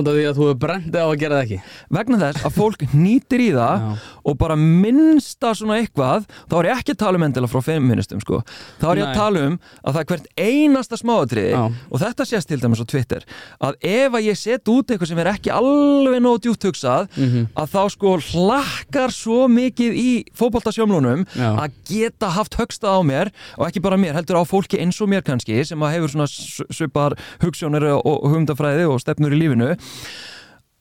[0.00, 1.58] Út af því að þú hefur brendið á að gera það ekki
[1.96, 3.86] vegna þess að fólk nýtir í það
[4.26, 8.20] og bara minnsta svona eitthvað þá er ég ekki að tala um endilega frá feministum
[8.22, 8.42] sko.
[8.80, 11.54] þá er ég að tala um að það er hvert einasta smáatriði
[11.90, 13.24] og þetta sést til dæmis á Twitter
[13.60, 17.46] að ef að ég set út eitthvað sem er ekki alveg nóg djúpt hugsað Mhm.
[17.56, 21.48] að þá sko hlakkar svo mikið í fótboltasjómlunum Já.
[21.64, 25.08] að geta haft högstað á mér og ekki bara mér, heldur á fólki eins og
[25.08, 26.26] mér kannski sem að hefur svona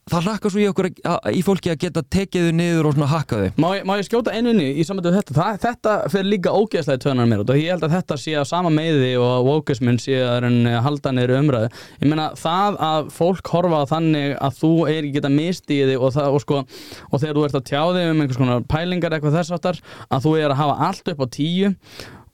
[0.06, 0.88] í það hlakkar svo í okkur
[1.34, 3.56] í fólki að geta tekið þau niður og svona hakka þau.
[3.58, 5.34] Má, má ég skjóta einu inni í samvættu þetta?
[5.34, 8.46] Það, þetta fyrir líka ógeðslega í töðunar mér og ég held að þetta sé að
[8.52, 10.46] sama meði og að wokeismin sé að
[10.86, 11.72] halda niður umræðu.
[12.04, 16.14] Ég meina það að fólk horfa þannig að þú er ekki geta mistið þig og,
[16.20, 16.62] það, og, sko,
[17.10, 20.28] og þegar þú ert að tjá þig um einhvers konar pælingar eitthvað þess áttar að
[20.28, 21.74] þú er að hafa allt upp á tíu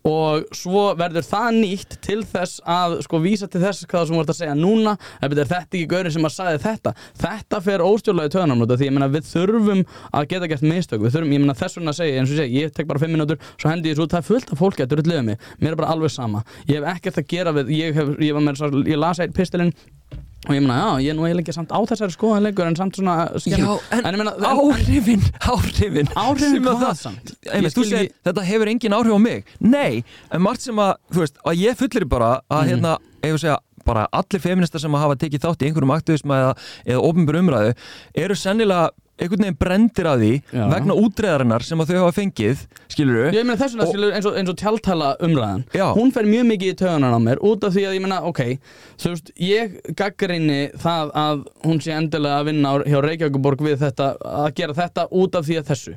[0.08, 4.34] og svo verður það nýtt til þess að sko vísa til þess hvað sem ert
[4.34, 4.96] að segja núna.
[5.22, 6.96] Ef þetta er ekki gaurið sem að sagði þetta.
[7.22, 8.88] Þetta fer óstjórlega í töðanum því.
[8.88, 9.86] Ég meina við þurfum
[10.18, 11.06] að geta gert mistök.
[11.06, 13.14] Við þurfum, ég meina þess vegna að segja eins og segi, ég tek bara 5
[13.14, 15.82] minútur, svo hendi ég svo það er fullt af fólki að drulliða mig, mér er
[15.84, 16.44] bara alveg sama.
[16.70, 19.74] Ég hef ekkert að gera við, ég, hef, ég, var með, ég las eitt pistilinn
[20.48, 22.76] og ég meina, já, ég er nú eiginlega ekki samt á þessari skoðan lengur en
[22.80, 23.62] samt svona skemmi.
[23.62, 27.84] Já, en, ég meina, áhrifin, áhrifin áhrifin sem að hvað það- samt Einmitt, Ég þú
[27.86, 31.20] skil segir, ekki- þetta hefur engin áhrif á mig Nei, en margt sem að, þú
[31.26, 32.70] veist, að ég fullir bara að Mhm.
[32.72, 36.36] hérna, ef ég segja bara allir feministar sem að hafa tekið þátt í einhverjum aktivisma
[36.42, 37.76] eða, eða ofnbjör umræðu
[38.16, 38.90] eru sennilega
[39.22, 40.64] einhvern veginn brendir af því Já.
[40.74, 44.28] vegna útreðarinnar sem að þau hafa fengið skilur Ég meina þess vegna Og- skilur eins
[44.30, 45.66] og, eins og tjáltala umræðan.
[45.78, 45.86] Já.
[45.96, 48.42] Hún fer mjög mikið í töðunar á mér út af því að ég meina, ok
[49.02, 54.10] Þú veist, ég gaggrinni það að hún sé endilega að vinna hjá Reykjavíkuborg við þetta,
[54.22, 55.96] að gera þetta út af því að þessu.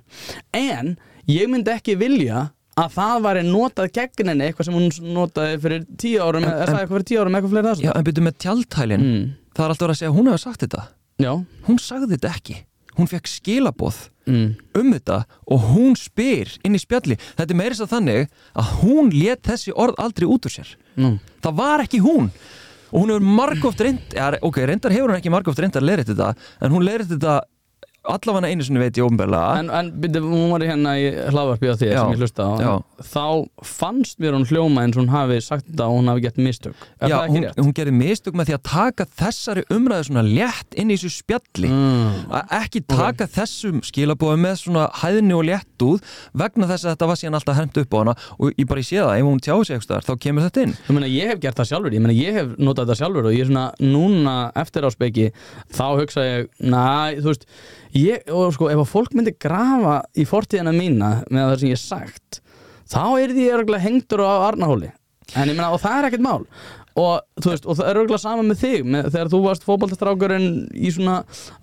[0.53, 0.97] En
[1.29, 5.85] ég myndi ekki vilja að það væri notað gegn henni eitthvað sem hún notaði fyrir
[6.01, 8.39] tíu árum eða sagði eitthvað fyrir tíu árum, eitthvað fleiri þess Já, en byrju með
[8.45, 9.27] tjaldhælin mm.
[9.55, 10.83] það er alltaf að segja að hún hefur sagt þetta.
[11.23, 11.31] Já,
[11.69, 12.57] hún sagði þetta ekki
[12.99, 14.49] hún fekk skilaboð mm.
[14.81, 19.15] um þetta og hún spyr inn í spjalli, þetta er meirist að þannig að hún
[19.15, 21.17] let þessi orð aldrei út úr sér Nú.
[21.45, 22.31] það var ekki hún
[22.95, 26.07] og hún hefur margóft reynd ja, ok, reyndar hefur hún ekki margóft reynd að leira
[26.07, 27.41] þetta en hún leira þetta
[28.05, 31.75] allavega einu sinni veit ég ofnbeglega En, en byrju, hún var hérna í hlaðvarpi á
[31.81, 32.73] því Já, sem ég hlusta á já.
[33.15, 33.25] þá
[33.65, 36.75] fannst mér hún hljóma eins og hún hafi sagt þetta og hún hafi gett mistök
[37.01, 37.61] Er Já, það ekki hún, rétt?
[37.65, 41.71] hún gerði mistök með því að taka þessari umræðu svona létt inn í þessu spjalli
[41.75, 42.29] Mm.
[42.35, 46.03] að ekki taka þessum skilabóðum með svona hæðni og léttúð
[46.37, 48.89] vegna þess að þetta var síðan alltaf hermt upp á hana og ég bara ég
[48.89, 51.41] sé það, ef hún tjáði sig eitthvað þá kemur þetta inn Ég, meina, ég hef
[51.43, 54.37] gert það sjálfur, ég, meina, ég hef notað þetta sjálfur og ég er svona núna
[54.65, 55.27] eftir á speki
[55.75, 56.85] þá hugsa ég, næ,
[57.23, 57.49] þú veist
[57.99, 61.79] ég, og sko, ef að fólk myndi grafa í fortíðina mína með það sem ég
[61.79, 62.41] hef sagt
[62.91, 64.91] þá er því örgulega hengtur á Arnahóli
[65.35, 66.43] en ég meina, og það er ekkert mál
[66.95, 70.45] og þú veist, og það er örgulega sama með þig með, þegar þú varst fótballtastrákurinn
[70.79, 71.17] í svona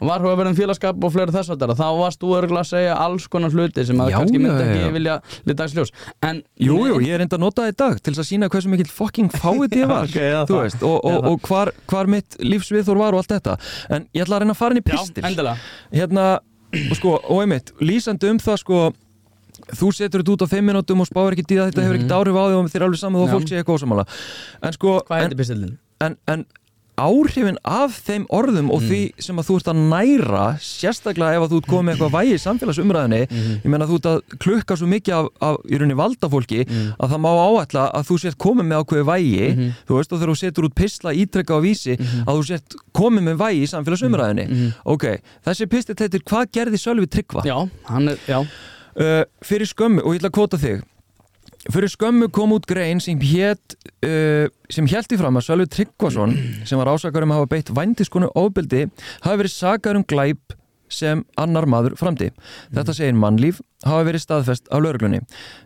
[0.04, 3.86] varhugaverðin félagskap og fleiri þess að þá varst þú örgulega að segja alls konar hluti
[3.88, 4.90] sem að kannski myndi ekki já.
[4.98, 5.16] vilja
[5.48, 5.94] litaðsljós
[6.28, 8.92] en Jú, ég er enda að nota það í dag til að sína hversu mikill
[8.92, 10.64] fucking fáið ég var Ok, já, þú það.
[10.68, 11.30] veist, og, og, Já, það.
[11.32, 13.56] og hvar, hvar mitt lífsviðþór var og allt þetta
[13.96, 15.24] en ég ætla að reyna að fara inn í pistil
[15.96, 16.26] hérna,
[16.92, 18.82] og sko, og einmitt lýsandi um það sko
[19.76, 22.36] þú setur þetta út á fimm minútum og spáir ekki dýða þetta hefur ekkert áhrif
[22.38, 23.34] á þig og þér er alveg saman þó Mhm.
[23.36, 24.06] Fólk sé eitthvað ósamála
[24.64, 26.46] en sko, en, en, en
[27.02, 29.22] áhrifin af þeim orðum og því Mm.
[29.24, 32.42] sem að þú ert að næra sérstaklega ef að þú ert komið eitthvað vægi í
[32.44, 33.56] samfélagsumræðinni Mhm.
[33.64, 36.94] ég meina þú ert að klukka svo mikið af, af í rauninni valdafólki Mm.
[37.00, 39.72] að það má áætla að þú sért komið með ákveði vægi Mhm.
[39.88, 43.24] þú veist og þegar þú setur út pistla ítrekka á vísi að þú sért komið
[43.24, 44.74] með vægi í samfélagsumræðinni Mhm.
[44.86, 45.06] ok,
[45.46, 48.46] þessi pistill heitir hvað gerði Sölvi Tryggva Já, hann er, já
[48.98, 50.82] uh, fyrir skömmu, og ég ætla að kvota þig
[51.70, 53.76] fyrir skömmu kom út grein sem hétt
[54.06, 56.34] uh, sem héldi fram að Sölvi Tryggvason
[56.66, 58.88] sem var ásakar um að hafa beitt vændiskonu ofbeldi
[59.22, 60.58] hafi verið sakar um glæp
[60.92, 62.30] sem annar maður framdi.
[62.76, 65.22] Þetta segir mannlíf hafa verið staðfest af lauruglunni.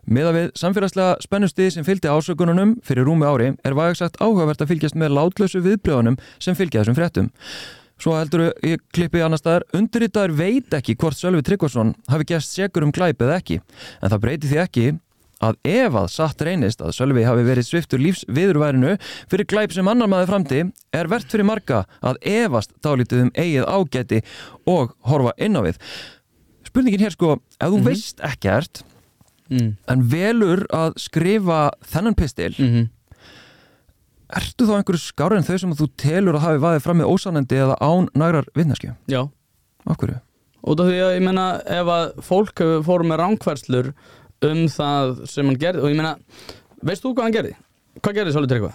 [0.06, 5.00] Miða við samfélagslega spennustið sem fylgdi ásökununum fyrir rúmi ári er vægsagt áhugavert að fylgjast
[5.00, 7.32] með látlösu viðblöðunum sem fylgja þessum fréttum.
[8.02, 12.84] Svo heldur ég klippi annar staðar, undirritaður veit ekki hvort Sölvi Tryggvason hafi gæst segur
[12.84, 13.62] um glæp eða ekki,
[14.04, 14.86] en það breyti því ekki
[15.46, 18.98] að ef að satt reynist að Sölvi hafi verið sviftur lífs viðurværinu
[19.32, 20.62] fyrir glæp sem annar maður framdi
[20.96, 24.22] er verðt fyrir marga að efast dálítið um eigið ágæti
[24.72, 25.80] og horfa inn á við.
[26.68, 27.86] Spurningin hér sko, ef þú Mhm.
[27.88, 28.84] veist ekkert
[29.50, 29.76] mm.
[29.88, 32.90] en velur að skrifa þennan pistil, Mm -hmm.
[34.40, 37.60] Ertu þá einhverju skári en þau sem þú telur að hafi vaðið fram með ósannandi
[37.66, 38.96] eða án nærar viðneskju?
[39.12, 39.22] Já,
[39.88, 40.22] hverju?
[40.66, 41.46] út af því að ég meina
[41.78, 43.92] ef að fólk fórum með ránkværslur
[44.46, 46.16] um það sem hann gerði og ég meina,
[46.86, 47.56] veist þú hvað hann gerði?
[48.02, 48.72] Hvað gerði Sóli Tryggva?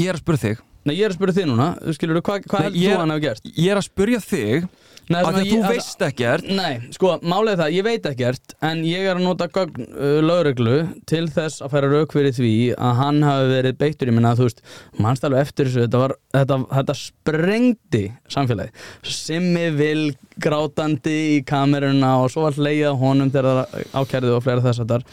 [0.00, 1.66] Ég er að spyrja þig Nei, ég er að spyrja þig núna,
[1.96, 3.46] skilur þú, hvað, hvað Nei, heldur þú að hann hefur gert?
[3.54, 4.66] Ég er að spyrja þig
[5.12, 6.46] Nei, að því að ég- þú að- veist ekkert.
[6.56, 10.76] Nei, sko, málið það, ég veit ekkert en ég er að nota gögn uh, lögreglu
[11.10, 14.46] til þess að færa rauk fyrir því að hann hafi verið beittur ég minna þú
[14.48, 14.62] veist,
[15.04, 18.02] mannst alveg eftir þessu þetta, var, þetta, þetta sprengdi
[18.32, 18.72] samfélagi,
[19.04, 20.06] simmi vil
[20.40, 24.94] grátandi í kameruna og svo var að honum þegar það ákærðu og fleira þess að
[24.94, 25.04] þar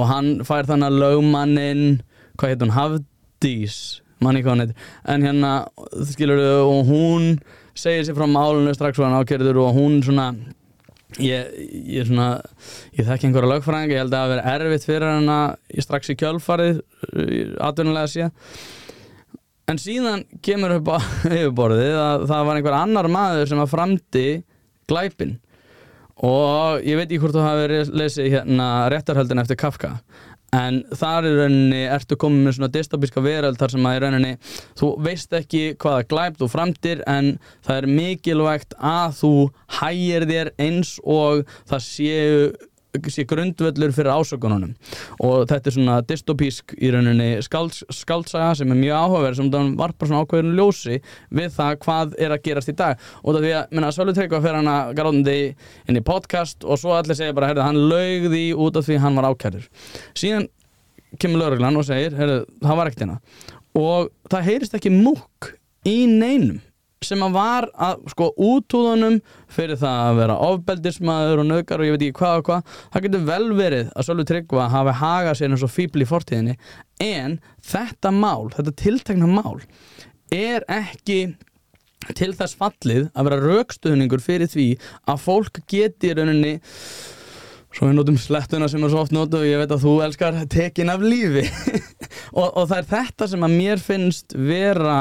[0.00, 1.84] og hann fær þannig að lögmannin
[2.40, 3.76] hvað heit hún, Hafdís
[4.24, 4.76] manni hvað hann heitir,
[5.12, 5.52] en hérna
[6.08, 7.28] skilur og hún
[7.76, 10.30] segir sér frá málunum strax og hann ákærður og hún svona
[11.22, 11.52] ég,
[11.96, 12.28] ég svona
[12.96, 16.12] ég þekki einhverja lögfræðinga, ég held að það hafi verið erfitt fyrir hana í strax
[16.12, 16.82] í kjölfarið
[17.62, 18.28] atvinnulega sé.
[19.66, 20.98] En síðan kemur upp á
[21.36, 24.28] yfirborðið að það var einhver annar maður sem að framdi
[24.90, 25.36] glæpin
[26.24, 29.98] og ég veit ekki hvort þú hafi lesið hérna réttarhöldin eftir Kafka
[30.54, 34.32] en þar í rauninni ertu komið með svona dystopíska veröld þar sem að í rauninni
[34.78, 37.34] þú veist ekki hvaða glæp þú framtir en
[37.66, 39.34] það er mikilvægt að þú
[39.80, 42.40] hægir þér eins og það séu
[43.12, 44.74] sé grundvöllur fyrir ásökununum
[45.24, 49.70] og þetta er svona dystopísk í rauninni skálds, skáldsaga sem er mjög áhugaverð sem það
[49.80, 51.00] varpar svona ákveðinu ljósi
[51.40, 53.00] við það hvað er að gerast í dag.
[53.22, 55.38] Og það því að, menna, Sölvi Tryggva fyrir hana gráðandi
[55.86, 59.18] inn í podcast og svo allir segja bara, heyrðu, hann laugði út af því hann
[59.20, 59.68] var ákærður.
[60.16, 60.48] Síðan
[61.20, 63.20] kemur lögreglan og segir, heyrðu, það var ekkert hérna.
[63.76, 65.52] Og það heyrist ekki múk
[65.86, 66.60] í neinum
[67.06, 69.18] sem að var að sko útúðunum
[69.52, 73.06] fyrir það að vera ofbeldismæður og nöðgar og ég veit ekki hvað og hvað það
[73.06, 76.56] getur vel verið að Sölvi Tryggva hafi hagað sér eins og fíbl í fortíðinni.
[77.02, 79.60] En þetta mál, þetta tiltekna mál
[80.34, 81.20] er ekki
[82.14, 84.66] til þess fallið að vera raukstuðningur fyrir því
[85.10, 86.56] að fólk geti rauninni
[87.76, 90.38] svo við notum slettuna sem er svo oft notu og ég veit að þú elskar
[90.52, 91.44] tekin af lífi.
[92.36, 94.96] Og, og það er þetta sem að mér finnst vera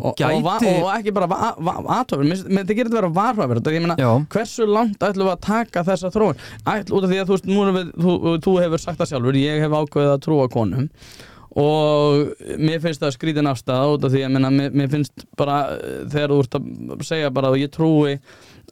[0.00, 1.26] og, gæti- og, va- og ekki bara
[1.60, 3.96] aðtöfavert menn það gerir þetta vera varhugavert ég meina,
[4.32, 6.40] hversu langt ætlum við að taka þessa þróun?
[6.72, 7.38] Ætl, út af því að þú
[7.76, 8.14] við, þú,
[8.46, 10.88] þú hefur sagt það sjálfur, ég hef ákveðið að trúa konum.
[11.58, 16.02] Og mér finnst það skrítin afstæða út af því að mér, mér finnst bara eh,
[16.12, 18.16] þegar þú ert að segja bara að ég trúi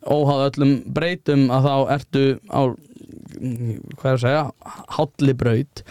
[0.06, 2.62] óháð öllum breytum að þá ertu á
[3.36, 4.46] hvað er að segja,
[4.96, 5.84] hálli braut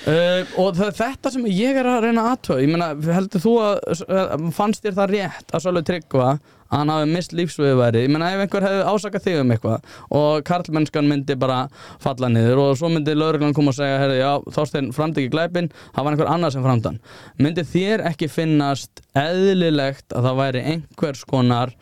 [0.00, 4.46] Uh, og það, þetta sem ég er að reyna aðtöð ég meina, heldur þú að
[4.56, 8.40] fannst þér það rétt að Sölvi Tryggva að hann hafi mist lífsviðværi ég meina ef
[8.46, 11.58] einhver hefði ásakað þig um eitthvað og karlmennskan myndi bara
[12.00, 15.68] falla niður og svo myndi lauruglan koma og segja herri, já, Þorstein framdi ekki glæpin
[15.90, 16.96] það var einhver annar sem framdann
[17.36, 21.76] myndi þér ekki finnast eðlilegt að það væri einhvers konar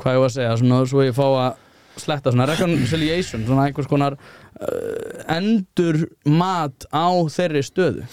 [0.00, 1.62] hvað ég var að segja, svona svo ég fá að
[2.00, 8.08] sletta svona reconciliation, svona einhvers konar uh, endur mat á þeirri stöðu.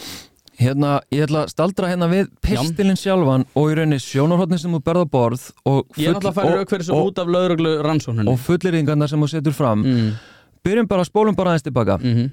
[0.64, 4.84] Hérna, ég ætla að staldra hérna við pistilinn sjálfan og í rauninni sjónarhóttnin sem þú
[4.86, 8.40] berð á borð og, Ég er náttúrulega að færa og, út af lauruglu rannsóknunni og
[8.46, 9.82] fullirðingarna sem þú setur fram.
[9.82, 10.14] Mm.
[10.64, 12.32] Byrjum bara, spólum bara aðeins tilbaka Mm uh,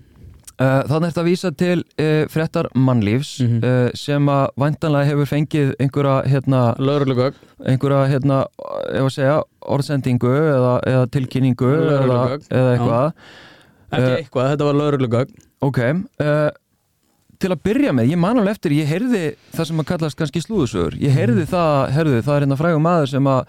[0.61, 3.61] Þannig er þetta að vísa til uh, fréttar mannlífs Mhm.
[3.64, 7.34] uh, sem að væntanlega hefur fengið einhverja hérna, Lauruglugögg
[7.64, 8.40] einhverja hérna,
[8.92, 13.12] að segja orðsendingu eða, eða tilkynningu eða, eða eitthvað
[13.90, 15.30] Ekki Eh, eitthvað, þetta var lauruglugögg
[15.66, 15.78] Ok,
[16.20, 16.50] uh,
[17.40, 19.22] til að byrja með, ég man alveg eftir, ég heyrði
[19.56, 23.08] það sem að kallast kannski slúðusögur, ég heyrði það, heyrði, það er hérna frægum maður
[23.08, 23.40] sem að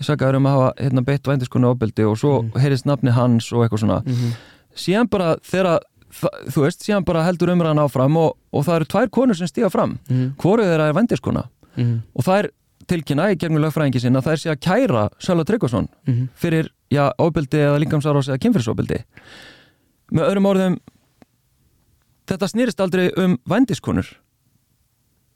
[0.00, 2.56] sakaður um að hafa hérna, beitt vændiskonu ofbeldi og svo Mhm.
[2.58, 4.00] heyrðist nafni hans og eitthvað svona.
[4.02, 4.34] -hmm.
[4.74, 5.84] Síðan bara þegar, það-
[6.20, 9.70] þú veist, síðan bara heldur umræðan áfram og, og það eru tvær konur sem stíga
[9.72, 11.44] fram, Mm hvoru þeirra er vændiskona
[11.76, 12.00] -hmm.
[12.14, 12.50] og það er
[12.86, 16.28] tilkynna í gegnum lögfræðingi sinna, það er að kæra Sölva Tryggvason Mhm.
[16.34, 19.04] fyrir, já, ofbeldi eða líkamsárás eða kynfyrirsofbeldi.
[20.12, 20.76] Með öðrum orðum,
[22.26, 24.06] þetta snýrist aldrei um vændiskonur.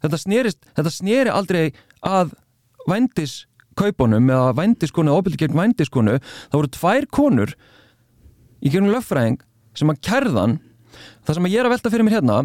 [0.02, 1.72] Þetta snýrist, þetta snýri aldrei
[2.04, 2.32] að
[2.88, 6.18] vændiskaupunum eða vændiskonu, ofbeldi gegn vændiskonu.
[6.50, 7.54] Það voru tvær konur
[8.62, 9.40] í gegnum lögfræðing
[9.78, 10.58] sem að kærðan,
[11.26, 12.38] það sem að ég er að velta fyrir mér hérna,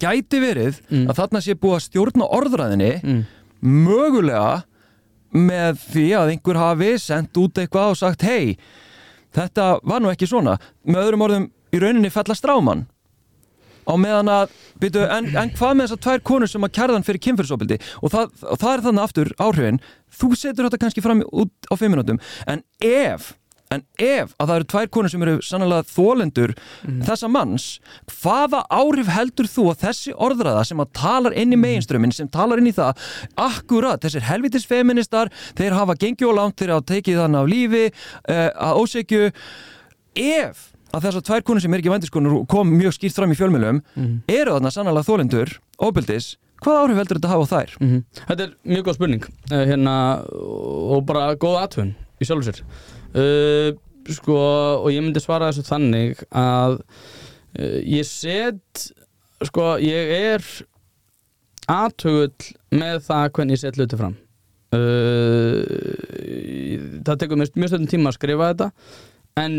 [0.00, 1.06] gæti verið Mm.
[1.10, 3.22] að þarna sé búið að stjórna orðræðinni Mm.
[3.62, 4.64] mögulega
[5.36, 8.56] með því að einhver hafi sendt út eitthvað og sagt hei,
[9.36, 10.56] þetta var nú ekki svona.
[10.86, 12.86] Með öðrum orðum í rauninni fella stráman
[13.86, 14.50] á meðan að
[14.82, 18.32] byrju, en, en hvað með þessar tvær konur sem að kærðan fyrir kynfyrirsopildi og það,
[18.50, 19.80] og það er þannig aftur áhrifin.
[20.16, 22.18] Þú setur þetta kannski fram út á fimm minútum
[22.50, 23.34] en ef
[23.74, 26.52] En ef að það eru tvær konur sem eru sannlega þólendur
[27.06, 27.64] þessa manns,
[28.20, 32.62] hvaða áhrif heldur þú að þessi orðræða sem að talar inn í meginströmmin, sem talar
[32.62, 33.00] inn í það,
[33.42, 37.84] akkurat, þessir helvitis feministar, þeir hafa gengið og langt, þeir hafa tekið þannig af lífi,
[37.90, 39.28] uh, að ósegju,
[40.22, 40.64] ef
[40.94, 43.82] að þessar tvær konur sem er ekki vændiskonur og kom mjög skýrt fram í fjölmjölum,
[44.30, 47.74] eru þarna sannlega þólendur, óbyldis, hvaða áhrif heldur þetta að hafa á þær?
[47.82, 48.04] Mhm.
[48.30, 49.26] Þetta er mjög góð spurning.
[49.50, 49.96] Uh, hérna,
[50.30, 51.92] og bara góð aðtöfun
[52.22, 52.62] í sjálfur sér
[53.16, 53.70] uh,
[54.12, 54.38] sko,
[54.84, 58.88] og ég myndi svara þessu þannig að uh, ég set
[59.46, 60.46] sko, ég er
[61.70, 64.16] aðtögull með það hvernig ég set hluti fram.
[64.74, 65.62] Uh,
[67.06, 68.70] það tekur mjög stöndum tíma að skrifa þetta
[69.40, 69.58] en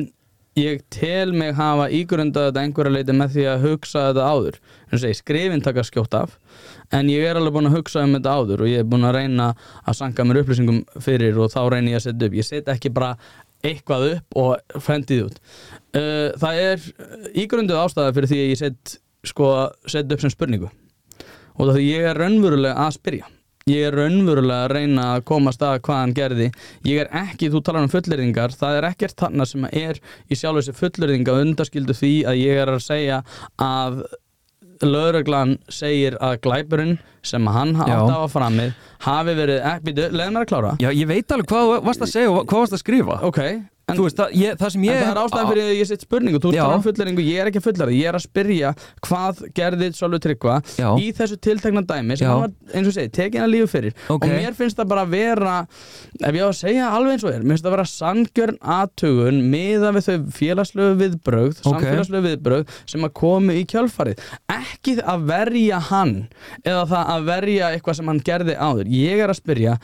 [0.57, 4.59] ég tel mig hafa ígrundað þetta einhverja leiti með því að hugsa þetta áður.
[4.89, 6.37] En segi, skrifin taka skjótt af
[6.95, 9.17] en ég er alveg búin að hugsa um þetta áður og ég er búin að
[9.19, 9.51] reyna
[9.83, 12.37] að sanga mér upplýsingum fyrir og þá reyni ég að setja upp.
[12.39, 13.13] Ég set ekki bara
[13.65, 15.39] eitthvað upp og fendið út.
[15.95, 16.85] Uh, það er
[17.45, 19.53] ígrunduð ástæða fyrir því að ég set, sko,
[19.89, 20.69] set upp sem spurningu.
[21.57, 23.31] Og því ég er raunverulega að spyrja.
[23.67, 26.45] Ég er raunverulega að reyna að komast að hvað hann gerði.
[26.87, 29.99] Ég er ekki, þú talar um fullyrðingar það er ekkert þarna sem er
[30.31, 33.19] í sjálf þessi fullyrðinga undaskildu því að ég er að segja
[33.59, 34.05] að
[34.85, 38.75] lögreglan segir að glæpurinn sem hann átt að hafa framið
[39.05, 42.31] hafi verið, ekki, leðum mér að klára Já, ég veit alveg hvað varst að segja
[42.31, 43.19] og hvað varst að skrifa.
[43.27, 43.41] ok,
[43.87, 44.97] en veist, það, ég, það ég...
[44.97, 46.39] En það er ástæðan fyrir að ég sitt spurningu.
[46.43, 48.71] Þú talar um fulleringu, ég er ekki að fullera Ég er að spyrja
[49.07, 50.55] hvað gerði Sölvi Tryggva
[50.99, 52.31] í þessu tiltekna dæmi sem Já.
[52.33, 53.95] hann var, eins og segi, tekin að lífi fyrir.
[54.11, 54.25] Ok.
[54.27, 55.53] og mér finnst það bara að vera
[56.19, 58.59] ef ég á að segja alveg eins og er mér finnst það að vera sangjörn
[58.75, 61.69] aðtugun miða við þau félagslegu viðbrögð Ok.
[61.69, 64.19] samfélagslegu viðbrögð sem að komu í kjölfarið.
[64.51, 66.13] Ekki að verja hann
[66.67, 68.91] eða það að verja eitthvað sem hann gerði áður.
[68.91, 69.79] Ég er að spyrja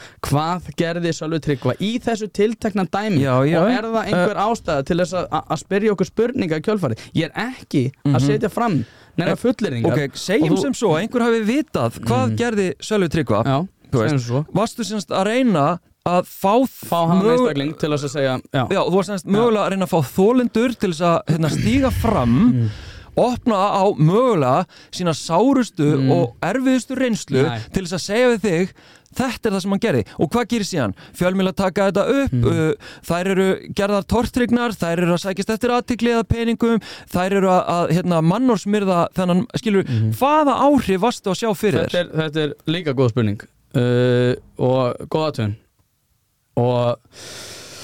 [3.93, 7.05] er það einhver ástæða til þess að, spyrja okkur spurninga í kjölfarið.
[7.15, 8.79] Ég er ekki að setja fram
[9.17, 10.03] neina fulleringar Mhm.
[10.09, 13.43] Ok, segjum þú- sem svo, einhver hafi vitað hvað gerði Sölvi Tryggva.
[13.45, 14.45] já, segjum svo.
[14.53, 16.55] Varstu semst að reyna að fá...
[16.67, 19.69] fá hann mög- einstakling til þess að segja já, Já, þú varst semst mögulega að
[19.71, 22.69] reyna að fá þólendur til þess að hérna, stíga fram
[23.15, 27.59] opna á mögulega sína sárustu og erfiðustu reynslu Nei.
[27.71, 28.73] til þess að segja við þig
[29.17, 30.95] þetta er það sem hann gerði og hvað gerir síðan?
[31.19, 33.47] Fjölmjöla taka þetta upp uh, þær eru
[33.79, 36.83] gerðar tortrygnar þær eru að sækist eftir aðtikli eða peningum
[37.13, 39.89] þær eru að, að hérna, mannorsmyrða þennan, skilur,
[40.19, 42.05] hvaða áhrif varstu að sjá fyrir þetta þér?
[42.05, 45.59] er, þetta er líka góð spurning uh, og góð aðtöðun
[46.63, 47.13] og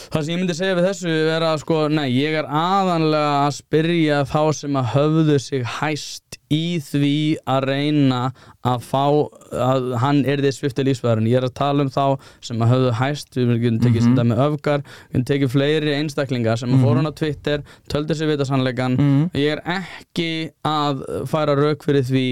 [0.09, 3.55] það sem ég myndi segja við þessu er að sko, nei, ég er aðanlega að
[3.59, 7.15] spyrja þá sem að höfðu sig hæst í því
[7.49, 8.21] að reyna
[8.65, 9.05] að fá
[9.53, 11.29] að hann er því svifti lífsfæðurinn.
[11.29, 14.31] Ég er að tala um þá sem að höfðu hæst við getum tekið mm -hmm.
[14.31, 18.31] með öfgar við getum tekið fleiri einstaklingar sem að fóru hann á Twitter töldu sér
[18.31, 18.97] vita sannleikan
[19.33, 22.25] ég er ekki að færa rauk fyrir því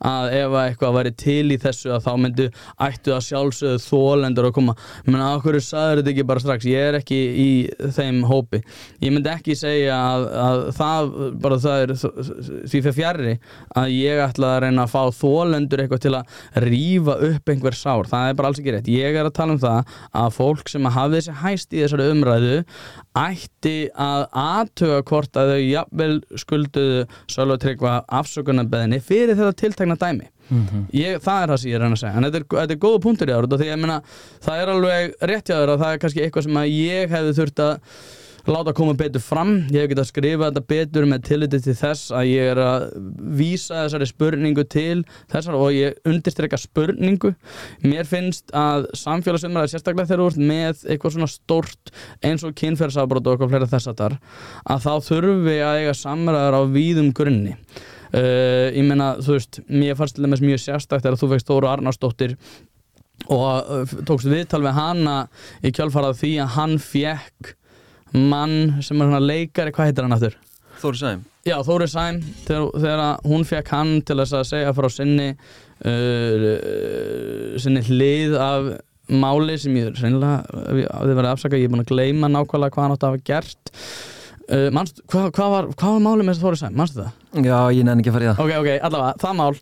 [0.00, 2.48] að ef að eitthvað væri til í þessu að þá myndu
[2.78, 4.74] ættu að sjálfsögðu þólendur að koma.
[5.06, 6.68] Menn að okkur sagður þetta ekki bara strax?
[6.68, 7.50] Ég er ekki í
[7.96, 8.62] þeim hópi.
[9.02, 11.12] Ég myndi ekki segja að, að það
[11.44, 13.34] bara það er því fyrir fjarrri
[13.78, 18.08] að ég ætla að reyna að fá þólendur eitthvað til að rífa upp einhver sár,
[18.10, 18.90] það er bara alls ekki rétt.
[18.92, 22.10] Ég er að tala um það að fólk sem að hafi þessi hæst í þessari
[22.12, 22.54] umræðu
[23.24, 26.14] ætti að aðtöga hvort að þau jafnvel
[26.44, 30.30] skulduðu Sölva Tryggva afsökunarbeðinni fyrir þetta tiltekna dæmi.
[30.92, 32.16] Ég, það er það sem ég er að reyna að segja.
[32.18, 34.00] En þetta er, þetta er góða punktur í árið því ég meina
[34.44, 37.32] það er alveg rétt hjá þér að það er kannski eitthvað sem að ég hefði
[37.38, 37.78] þurft að
[38.52, 39.54] láta koma betur fram.
[39.72, 42.84] Ég hef getað að skrifa þetta betur með tilliti til þess að ég er að
[43.38, 47.32] vísa þessari spurningu til þessar og ég undirstrekka spurningu.
[47.86, 53.24] Mér finnst að samfélagsumræði sérstaklega þegar þú ert með eitthvað svona stórt eins og kynferðsafbrót
[53.24, 54.18] og eitthvað fleira þess að þar
[54.74, 57.56] að þá þurfi að eiga samræðar á víðum grunni.
[58.14, 61.66] Uh, ég meina þú veist mér fannst til dæmis mjög sérstakt þegar þú veist Þóru
[61.66, 62.36] Arnarsdóttir
[63.32, 65.16] og uh, tókst viðtal við hana
[65.64, 67.54] í kjálfarað því að hann fekk
[68.14, 70.36] mann sem er svona leikari, hvað heitir hann aftur?
[70.82, 74.88] Þóri Sæm Já, Þóri Sæm, þegar, þegar hún fekk hann til þess að segja frá
[74.92, 76.44] sinni uh,
[77.60, 78.70] sinni hlið af
[79.12, 80.38] máli sem ég reynilega,
[80.94, 83.62] þið verið afsaka ég er búin að gleyma nákvæmlega hvað hann átti að hafa gert
[83.74, 87.12] uh, manst, hvað, hvað, var, hvað var máli með Þóri Sæm, manstu það?
[87.34, 88.40] Já, ég nenni ekki að fara í það.
[88.44, 89.54] Ok, ok, allavega, það mál.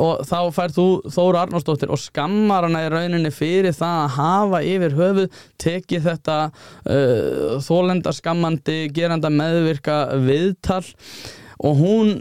[0.00, 4.60] Og þá fær þú Þóra Arnósdóttir og skammar hana í rauninni fyrir það að hafa
[4.70, 10.84] yfir höfuð tekið þetta uh, þólenda skammandi geranda meðvirka viðtal.
[11.60, 12.14] Og hún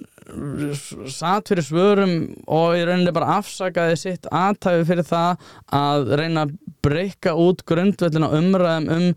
[1.09, 2.13] satt fyrir svörum
[2.47, 6.53] og í rauninni bara afsakaði sitt aðtæfi fyrir það að reyna að
[6.85, 9.07] breyka út grundvöldina umræðum um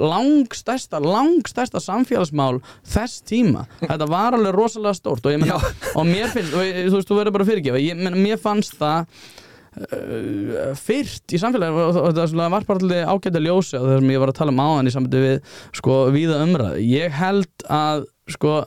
[0.00, 3.66] langstærsta, langstærsta samfélagsmál þess tíma.
[3.82, 5.60] Þetta var alveg rosalega stórt og ég meina,
[5.94, 9.06] og mér finnst, og, þú veist, þú verður bara fyrirgefa, ég meina, mér fannst það
[9.86, 14.24] uh, fyrst í samfélagi og það var bara allir ágætt að ljósi og þegar ég
[14.24, 16.86] var að tala um áðan í sambandi við sko víða umræðu.
[16.90, 18.62] Ég held að sko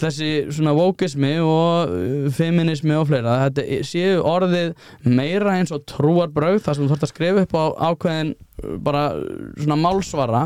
[0.00, 4.72] þessi svona vókismi og uh, feminismi og fleira þetta séu orðið
[5.06, 9.04] meira eins og trúarbröð þar sem þú þarfst að skrifa upp á ákveðin uh, bara
[9.58, 10.42] svona málsvara.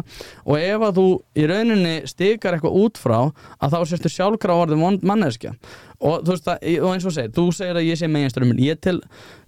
[0.46, 1.08] Og ef að þú
[1.40, 5.54] í rauninni stikar eitthvað út frá að þá sérstu sjálfkrá orðið manneskja.
[6.04, 8.80] Og þú veist það, og eins og segir, þú segir að ég sé meginströmmin, ég
[8.84, 8.98] til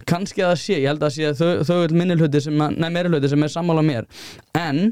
[0.07, 2.63] kannski að það sé, ég held að sé að þau, þau er minni hluti sem,
[2.79, 4.07] nei meiri hluti sem er sammála mér.
[4.57, 4.87] En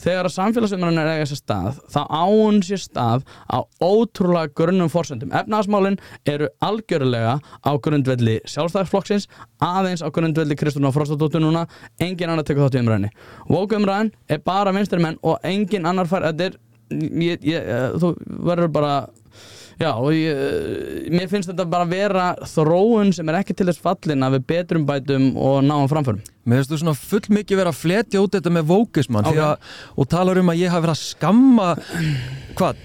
[0.00, 5.32] þegar að samfélagsumræðin er eiga sér stað þá án sér stað á ótrúlega grunnum forsendum.
[5.36, 5.98] Efnaðasmálin
[6.28, 9.28] eru algjörlega á grundvelli sjálfstæðisflokksins,
[9.64, 11.66] aðeins á grundvelli Kristúna Frostadóttur núna,
[12.00, 13.12] engin annar tekur þátt í umræðinni.
[13.50, 16.60] Vóku umræðin er bara vinstri menn og engin annar fær, þetta er,
[17.22, 18.14] ég, ég, þú
[18.50, 18.94] verður bara
[19.80, 24.26] Já, og ég, mér finnst þetta bara vera þróun sem er ekki til þess fallin
[24.26, 26.20] að við betrum bætum og náum framförum.
[26.44, 29.32] Mér finnst þú svona full mikið vera að fletja út þetta með vókismann Ok.
[29.32, 29.46] okay.
[29.46, 31.70] að, og talar um að ég hafi verið að skamma
[32.60, 32.84] hvað,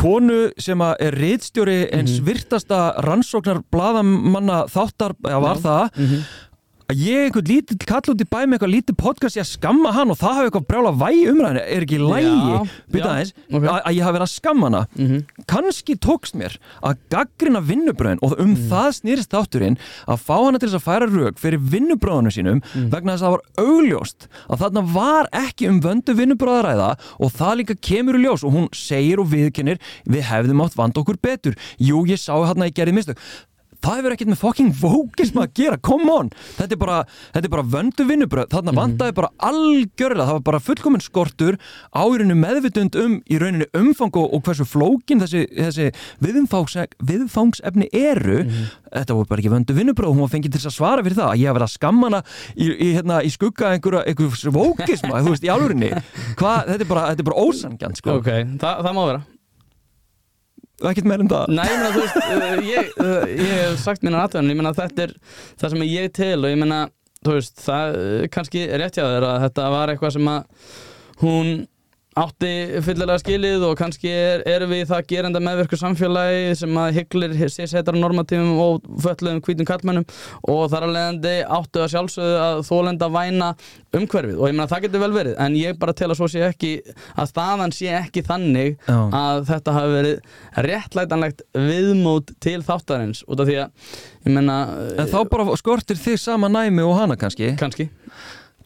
[0.00, 6.02] konu sem að er riðstjóri eins virtasta rannsóknar bladamanna þáttar, já var það
[6.86, 9.90] að ég einhvern lítill kall út í bæ með eitthvað lítið podcast ég að skamma
[9.96, 12.58] hann og það hafi eitthvað brjála væg umræðinu er ekki lægi,
[13.02, 13.64] aðeins ok.
[13.66, 15.24] að, að ég hafi verið að skamma hana Mhm.
[15.50, 16.54] kannski tókst mér
[16.86, 18.68] að gaggrina vinnubröðin og um Mm.
[18.70, 19.76] það snýrist þátturinn
[20.06, 22.88] að fá hana til þess að færa rauk fyrir vinnubröðunum sínum Mm.
[22.94, 27.56] vegna þess að það var augljóst að þarna var ekki um vöndu vinnubröðaræða og það
[27.64, 31.54] líka kemur í ljós og hún segir og viðkennir við hefðum átt vanda okkur betur
[31.80, 32.04] jú
[33.82, 36.98] það hefur ekkert með fucking vókism að gera come on, þetta er bara,
[37.34, 38.80] þetta er bara vöndu vinnubröð, þarna Mhm.
[38.80, 41.58] vandaði bara algjörlega, það var bara fullkominn skortur
[41.94, 45.90] á í rauninu meðvitund um í rauninu umfang og, og hversu flókin þessi, þessi
[46.22, 48.66] viðfangs, viðfangsefni eru Mhm.
[48.96, 51.30] þetta voru bara ekki vöndu vinnubröð og hún var fengið til að svara fyrir það
[51.32, 52.22] að ég hef verið að skamma hana
[52.56, 55.90] í, í, hérna, í skugga einhverja, einhverjum vókisma þú veist, í alvörinni,
[56.36, 58.18] Hva, þetta er bara, bara ósangjant sko.
[58.20, 58.28] Ok,
[58.60, 59.22] Þa, það má vera.
[60.84, 61.54] Ekkert meir en það.
[61.56, 64.74] Nei, ég meina, þú veist, uh, ég, uh, ég hef sagt mínar aðtöðan, ég meina,
[64.76, 65.14] þetta er
[65.62, 66.82] það sem ég til og ég meina,
[67.22, 70.68] þú veist, það uh, kannski er rétt hjá þér að þetta var eitthvað sem að
[71.22, 71.54] hún
[72.16, 72.50] átti
[72.84, 77.98] fyllilega skilið og kannski er, erum við það gerenda meðverku samfélagi sem að hygglir sérsættar
[77.98, 80.06] normatífum og föllum hvítum kallmennum
[80.48, 83.50] og þar að leiðandi áttu að sjálfsögðu að þólenda væna
[83.96, 84.38] umhverfið.
[84.40, 86.72] Og ég meina það getur vel verið en ég bara tel að svo sé ekki
[87.16, 90.40] að staðan sé ekki þannig að þetta hafi verið
[90.70, 93.94] réttlætanlegt viðmót til þáttarins út af því að
[94.24, 94.58] ég meina
[94.96, 97.52] En þá bara skortir þig sama næmi og hana kannski?
[97.60, 97.90] Kannski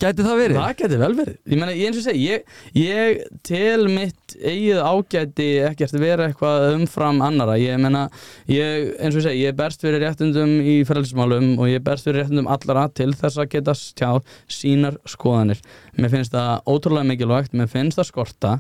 [0.00, 0.56] Gæti það verið?
[0.56, 1.34] Það geti vel verið.
[1.44, 6.64] Ég meina, ég eins og segi, ég, ég tel mitt eigið ágæti ekkert vera eitthvað
[6.78, 7.58] umfram annara.
[7.60, 8.06] Ég meina,
[8.48, 12.48] ég, eins og segi, ég berst fyrir réttundum í frelsmálum og ég berst fyrir réttundum
[12.48, 15.60] allara til þess að geta tjáð sínar skoðanir.
[16.00, 18.56] Mér finnst það ótrúlega mikilvægt, mér finnst það skorta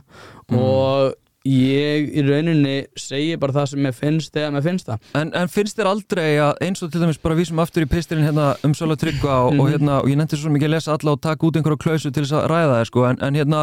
[0.52, 1.16] og
[1.48, 5.04] ég í rauninni segi bara það sem mér finnst þegar mér finnst það.
[5.16, 8.26] En, en finnst þér aldrei að eins og til dæmis bara vísum aftur í pistilinn
[8.28, 11.14] hérna um Söla Tryggva og, og hérna og ég nefndi svo mikið að lesa alla
[11.16, 13.06] og taka út einhverja klausu til þess að ræða það sko.
[13.08, 13.62] En, en hérna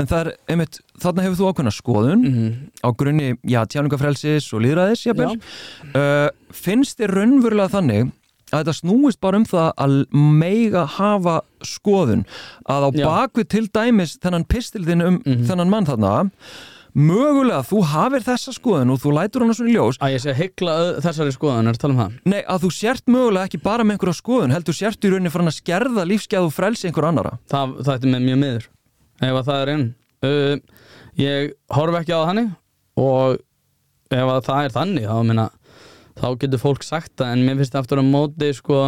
[0.00, 2.24] en er einmitt þarna hefur þú ákveðna skoðun
[2.80, 8.08] á grunni já tjáningafrelsis og líðræðis uh, finnst þér raunverulega þannig
[8.50, 9.92] að þetta snúist bara um það að
[10.40, 12.24] meiga hafa skoðun
[12.66, 15.44] að á bakvið til dæmis þennan pistil þinn um Mhm.
[15.46, 16.14] þennan mann þarna
[16.96, 20.00] mögulega þú hafir þessa skoðun og þú lætur hana svona í ljós.
[20.02, 20.74] Að ég sé að hyggla
[21.04, 22.18] þessari skoðan, er að tala um það?
[22.32, 25.52] Nei, að þú sért mögulega ekki bara með einhverja skoðun heldur sért í rauninni farin
[25.52, 28.68] að skerða lífsgæð og frelsi einhver annara Það, það er með mjög miður
[29.20, 29.86] ef að það er inn.
[30.20, 30.80] Uh,
[31.20, 32.50] Ég horf ekki á það þannig
[33.00, 33.40] og
[34.14, 35.46] ef að það er þannig þá, minna,
[36.20, 38.82] þá getur fólk sagt það en mér finnst aftur á móti sko,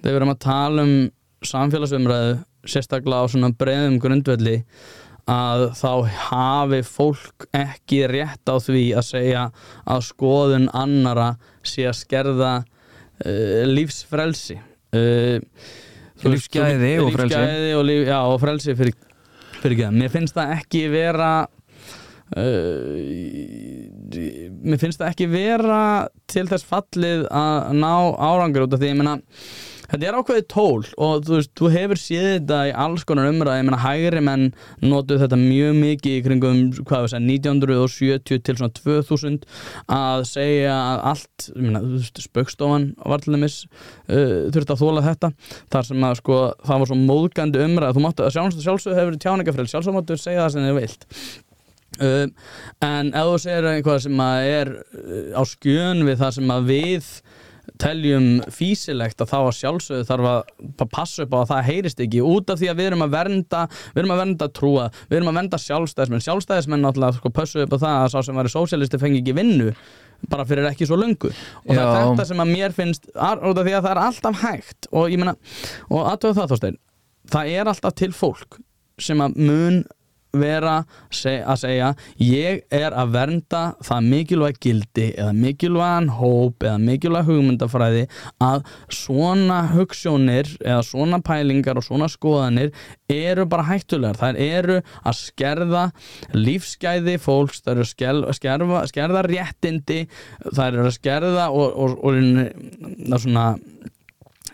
[0.00, 0.94] þegar við erum að tala um
[1.46, 2.32] samfélagsumræðu
[2.66, 4.56] sérstaklega á svona breiðum grundvelli
[5.26, 5.90] að þá
[6.28, 9.42] hafi fólk ekki rétt á því að segja
[9.82, 11.32] að skoðun annara
[11.66, 14.60] sé að skerða uh, lífsfrelsi.
[14.94, 15.42] Uh,
[16.24, 17.36] Lífsgæði og frelsi.
[17.36, 18.94] lífsgæði og, líf, já, og frelsi fyrir,
[19.58, 22.86] fyrir ekki mér finnst það ekki vera uh,
[24.66, 25.80] mér finnst það ekki vera
[26.30, 28.92] til þess fallið að ná árangur út af því.
[28.94, 29.18] Ég meina
[29.90, 33.60] Þetta er ákveðið tól og þú veist, þú hefur séð þetta í alls konar umræði,
[33.60, 34.46] ég meina hægri menn
[34.82, 39.46] notuð þetta mjög mikið í kringum, hvað segja, 1970 til svona 2000
[39.96, 44.82] að segja að allt, ég meina, þú veist, spöggstofan var til dæmis uh, þurfti að
[44.82, 45.32] þóla þetta,
[45.74, 49.18] þar sem að sko, það var svo móðgandi umræði, þú máttu að sjálfsög sjálfsög hefur
[49.22, 51.10] tjáningafrel, sjálfsög máttu segja það sem þið vilt.
[51.96, 52.26] Uh,
[52.84, 56.66] en ef þú segir eitthvað sem að er uh, á skjön við það sem að
[56.68, 57.06] við
[57.82, 62.00] teljum físilegt að þá að sjálfsögðu þarf að pa- passa upp á að það heyrist
[62.04, 62.22] ekki.
[62.22, 65.30] Út af því að við erum að vernda við erum að vernda trúa, við erum
[65.32, 66.24] að vernda sjálfstæðismenn.
[66.26, 69.72] Sjálfstæðismenn náttúrulega sko, pössu upp á það að sá sem væri sósialisti fengi ekki vinnu
[70.32, 71.28] bara fyrir ekki svo löngu.
[71.66, 72.06] Og það er Já.
[72.08, 74.88] þetta sem að mér finnst út af því að það er alltaf hægt.
[74.92, 75.36] Og ég meina,
[75.90, 76.78] og aðtöðu það þóstein
[77.26, 78.60] það er alltaf til fólk
[79.02, 79.80] sem að mun
[80.36, 80.76] vera
[81.12, 88.04] að segja ég er að vernda það mikilvæg gildi eða mikilvægan hóp eða mikilvæg hugmyndafræði
[88.42, 92.72] að svona hugssjónir eða svona pælingar og svona skoðanir
[93.12, 94.18] eru bara hættulegar.
[94.18, 95.84] Þær eru að skerða
[96.34, 100.06] lífsgæði fólks, þær eru að skerða réttindi
[100.50, 102.18] þær eru að skerða og, og, og,
[103.12, 103.46] og svona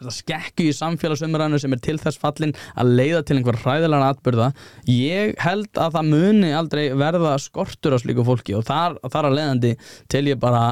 [0.03, 4.53] þetta skekku í samfélagsumræðinu sem er til þess fallin að leiða til einhver hræðilega atbyrða
[4.91, 9.39] ég held að það muni aldrei verða skortur á slíku fólki og þar, þar að
[9.39, 9.77] leiðandi
[10.13, 10.65] til ég bara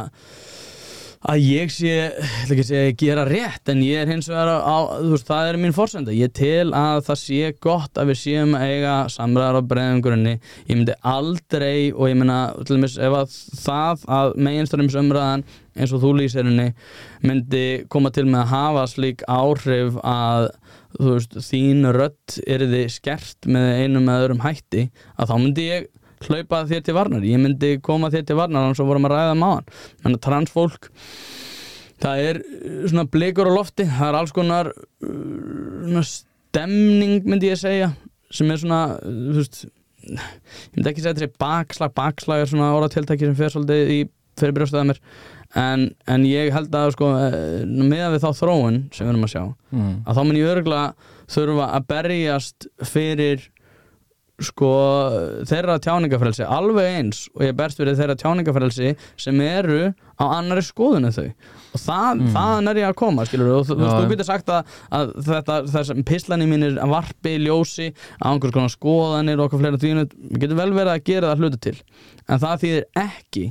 [1.28, 4.76] að ég sé, ætla ekki að segja gera rétt en ég er hins vegar á,
[5.02, 8.54] þú veist, það er mín forsenda, ég tel að það sé gott að við séum
[8.56, 13.18] að eiga samræðar á breiðum grunni, ég myndi aldrei og ég meina, til dæmis ef
[13.20, 15.46] að það að meginstörnums umræðan
[15.76, 16.70] eins og þú lýsir henni
[17.28, 20.48] myndi koma til með að hafa slík áhrif að
[20.96, 24.88] þú veist, þín rödd er þið skert með einum eða öðrum hætti
[25.20, 25.90] að þá myndi ég
[26.26, 27.24] hlaupa þér til varnar.
[27.24, 29.70] Ég myndi koma þér til varnar og vorum að ræða máðan
[30.02, 30.90] þannig að transfólk
[32.00, 33.88] það er uh, svona blikur á lofti.
[33.88, 35.10] Það er alls konar uh,
[35.88, 37.92] svona stemning myndi ég segja
[38.30, 39.60] sem er svona uh, þú veist,
[40.06, 40.24] ég
[40.76, 41.94] myndi ekki segja þetta sé bakslag.
[41.98, 44.00] Bakslag er svona orðatiltæki sem fer svolítið í
[44.40, 45.04] fyrir brjóstaða mér.
[45.58, 49.40] En, en ég held að sko með við þá þróun sem við erum að sjá
[49.74, 49.94] mm.
[50.06, 53.48] að þá mun ég örgulega þurfa að berjast fyrir
[54.44, 54.70] sko
[55.48, 61.08] þeirra tjáningafrelsi alveg eins og ég berst fyrir þeirra tjáningafrelsi sem eru á annari skoðun
[61.08, 61.28] en þau.
[61.70, 63.92] Og það, þaðan er ég að koma skilur og þú, Já.
[63.92, 67.88] þú getur sagt að, að þetta þessum pislani mínir að varpi ljósi
[68.20, 69.94] á einhvers konar skoðanir og okkur fleira því
[70.42, 71.78] getur vel verið að gera það hlutu til.
[72.28, 73.46] En það þýðir ekki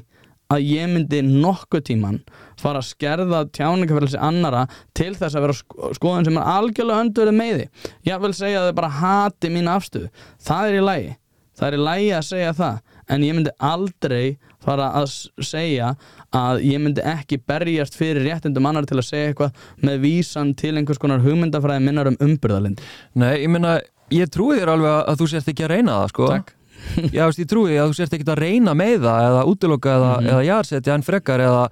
[0.49, 2.21] að ég myndi nokkuð tíman
[2.59, 4.65] fara að skerða tjáningafélagsi annara
[4.97, 7.65] til þess að vera sko skoðun sem er algjörlega öndverið með því
[8.11, 10.11] ég vil segja að þau bara hati mín afstöðu.
[10.43, 11.17] Það er í lægi
[11.59, 12.79] það er í lægi að segja það.
[13.09, 14.25] En ég myndi aldrei
[14.61, 15.93] fara að segja
[16.35, 20.75] að ég myndi ekki berjast fyrir réttindum annar til að segja eitthvað með vísan til
[20.75, 22.83] einhvers konar hugmyndafræði minnar um umbyrðalind
[23.17, 23.79] Nei, ég meina,
[24.13, 26.29] ég trúi þér alveg að þú sért ekki að reyna það, sko.
[26.35, 26.55] Takk.
[27.15, 30.11] Já, veist, ég trúi að þú sért ekki að reyna með það eða útiloka eða,
[30.19, 30.29] Mhm.
[30.33, 31.63] eða jarsetja en frekar eða,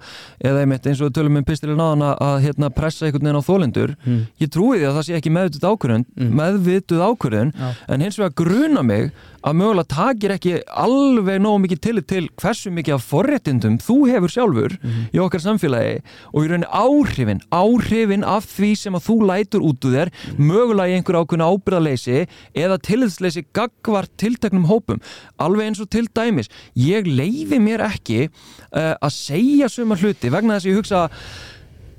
[0.44, 3.48] eða einmitt eins og tölum um pistilin á hana að hérna, pressa einhvern veginn á
[3.48, 4.20] þólendur Mm.
[4.40, 6.32] ég trúi því að það sé ekki meðvituð ákvörðun Mm.
[6.40, 7.74] meðvituð ákvörðun Já.
[7.88, 9.12] en hins vegar gruna mig
[9.44, 14.28] að mögulega takir ekki alveg nógu mikið til til hversu mikið af forréttindum þú hefur
[14.34, 15.10] sjálfur Mhm.
[15.14, 16.00] í okkar samfélagi
[16.34, 20.90] og í rauninni áhrifin áhrifin af því sem að þú lætur út úr þér mögulega
[20.90, 24.97] í einhver ákveðna ábyrðaleysi eða tillitsleysi gagvart tilteknum hópum
[25.44, 30.58] alveg eins og til dæmis ég leifi mér ekki uh, að segja suma hluti vegna
[30.58, 31.06] þess að ég hugsa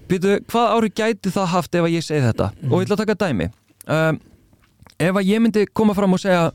[0.09, 2.47] Býtu, hvað ári gæti það haft ef að ég segi þetta?
[2.65, 3.45] Og ég ætla að taka dæmi.
[3.85, 4.17] Um,
[4.97, 6.47] ef að ég myndi koma fram og segja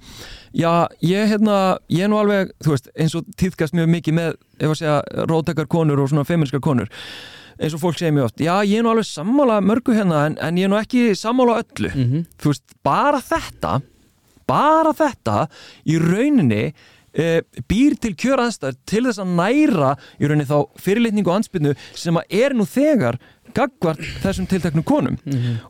[0.50, 0.70] já,
[1.06, 1.60] ég, hérna,
[1.92, 4.98] ég er nú alveg, þú veist, eins og týðkast mjög mikið með, ef að segja,
[5.30, 6.90] róttakar konur og svona feminskar konur
[7.54, 10.38] eins og fólk segir mjög oft, já, ég er nú alveg sammála mörgu hérna, en,
[10.42, 11.92] en ég er nú ekki sammála öllu.
[11.94, 12.24] Mhm.
[12.42, 13.76] Þú veist, bara þetta
[14.48, 15.46] bara þetta
[15.88, 16.64] í rauninni
[17.14, 22.20] e, býr til kjöraðstæður til þess að næra í rauninni þá fyrirlitningu og ansbyrnu sem
[22.20, 23.20] að er nú þegar
[23.54, 25.18] gagvart þessum tilteknum konum.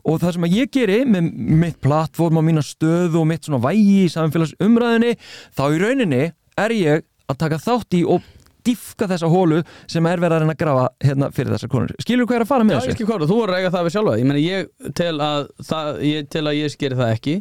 [0.03, 1.27] Og það sem að ég geri með
[1.61, 5.13] mitt plattform og mína stöðu og mitt svona vægi í samfélagsumræðinni
[5.53, 6.23] þá í rauninni
[6.57, 8.25] er ég að taka þátt í og
[8.65, 11.93] diffka þessa hólu sem er verið að reyna að grafa hérna fyrir þessar konur.
[12.01, 12.95] Skilur hvað er að fara með Já, ég þessu?
[12.97, 15.89] skil hvað, þú voru að eiga það við sjálfa Ég meina, ég tel að það,
[16.09, 17.35] ég tel að ég skeri það ekki.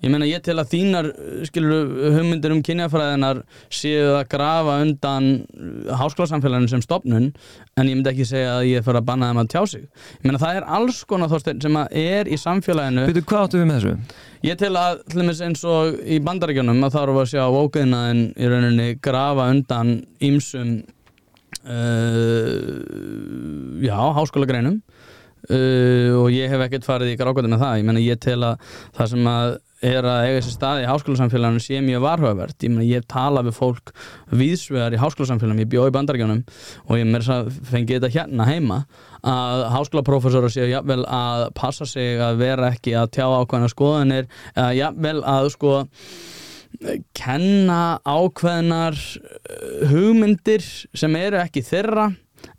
[0.00, 1.10] Ég meina, ég tel að þínar
[1.50, 5.30] skilur hugmyndir um kynjafræðinar séu að grafa undan
[6.00, 7.30] háskólasamfélaginu sem stopnun
[7.76, 9.84] en ég myndi ekki segja að ég fyrir að banna þeim að tjá sig.
[10.20, 11.60] Ég meina, það er alls konar þorstein
[14.40, 17.42] Ég tel að, til dæmis eins og í bandaríkjunum að þá erum við að sjá
[17.52, 19.90] vókiðnaðin í rauninni grafa undan
[20.24, 20.70] ímsum
[21.68, 22.78] uh,
[23.84, 24.78] já, háskólagreinum.
[25.50, 28.64] Uh, og ég hef ekkert farið í grákvæði með það, ég meina ég tel að
[28.96, 33.06] það sem að er að eiga sér stað í háskólasamfélaginu sé mjög varhugavert, ég ég
[33.08, 33.92] tala við fólk
[34.28, 36.42] víðsvegar í háskólasamfélaginu, ég bjóð í bandaríkjunum
[36.86, 38.82] og ég að fengi þetta hérna heima
[39.20, 44.70] að háskólaprófessora séu jafnvel að passa sig að vera ekki að tjá ákveðna skoðanir eða
[44.76, 45.74] jafnvel að sko
[47.16, 52.10] kenna ákveðnar uh, hugmyndir sem eru ekki þeirra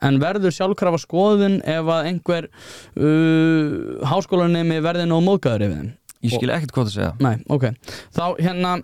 [0.05, 5.91] en verður sjálfkrafa skoðun ef að einhver uh, háskólanemi verði nóg móðgæður yfir þeim
[6.21, 7.11] Ég skil ekkert hvað það segja.
[7.21, 7.69] Nei, ok.
[8.13, 8.77] Þá hérna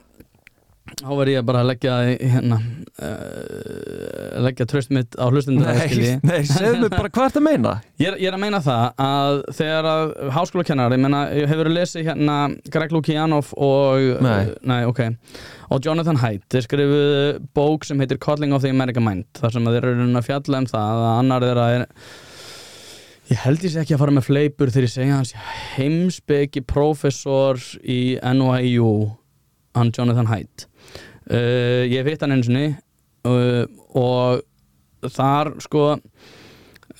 [0.96, 2.58] þá verð ég bara að leggja hérna
[3.04, 7.74] uh, leggja tröst mitt á hlustundar Nei, nei, segðu mig bara hvað að meina?
[8.02, 12.08] Ég er, ég er að meina það að þegar að háskólakennar, ég meina, hefur lesið
[12.08, 12.38] hérna
[12.74, 14.54] Greg Lukianoff og Nei.
[14.70, 15.04] nei, ok,
[15.74, 17.28] og Jonathan Haidt þeir skrifuðu
[17.58, 20.70] bók sem heitir Calling of the American Mind, þar sem þeir eru að fjalla um
[20.72, 21.88] það að annar þeirra er
[23.28, 25.34] ég held sé ekki að fara með fleipur þegar ég segja hans
[25.76, 28.92] heimsbyggi prófessor í NYU
[29.78, 30.68] hann Jonathan Haidt.
[31.28, 32.68] Uh, ég hitt hann einu sinni
[33.28, 33.66] uh,
[34.00, 35.90] og þar sko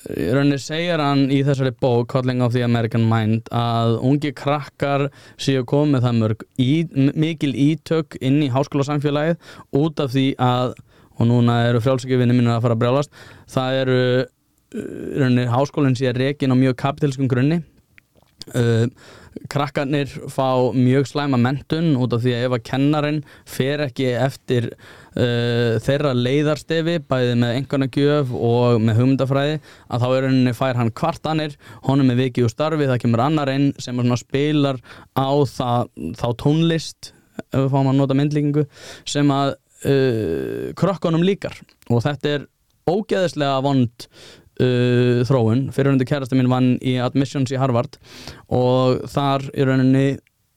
[0.08, 5.08] rauninni segir hann í þessari bók Calling of the American Mind að ungi krakkar
[5.40, 6.72] séu komið það mörg í,
[7.18, 9.40] mikil ítök inn í háskólasamfélagið
[9.80, 10.76] út af því að
[11.18, 14.02] og núna eru frjálsökjuvinni mínir að fara að brjálast það eru
[14.74, 17.62] rauninni háskólinn sé rekin á mjög kapitalskum grunni.
[18.56, 18.88] Uh,
[19.52, 24.70] krakkarnir fá mjög slæma mentun út af því að ef að kennarin fer ekki eftir
[24.72, 30.80] uh, þeirra leiðarstefi bæði með einhverna gjöf og með hugmyndafræði að þá er rauninni fær
[30.80, 34.80] hann kvartanir honum er vikið úr starfi, það kemur annar inn sem spilar
[35.12, 37.12] á það, þá tónlist
[37.52, 38.64] ef við fáum að nota myndlíkingu
[39.04, 39.54] sem að
[39.84, 41.56] uh, krokkunum líkar.
[41.92, 42.48] Og þetta er
[42.88, 44.08] ógeðislega vond
[44.60, 45.68] uh, þróun.
[45.74, 48.00] Fyrirhundi kærasta mín vann í admissions í Harvard
[48.48, 50.06] og þar í rauninni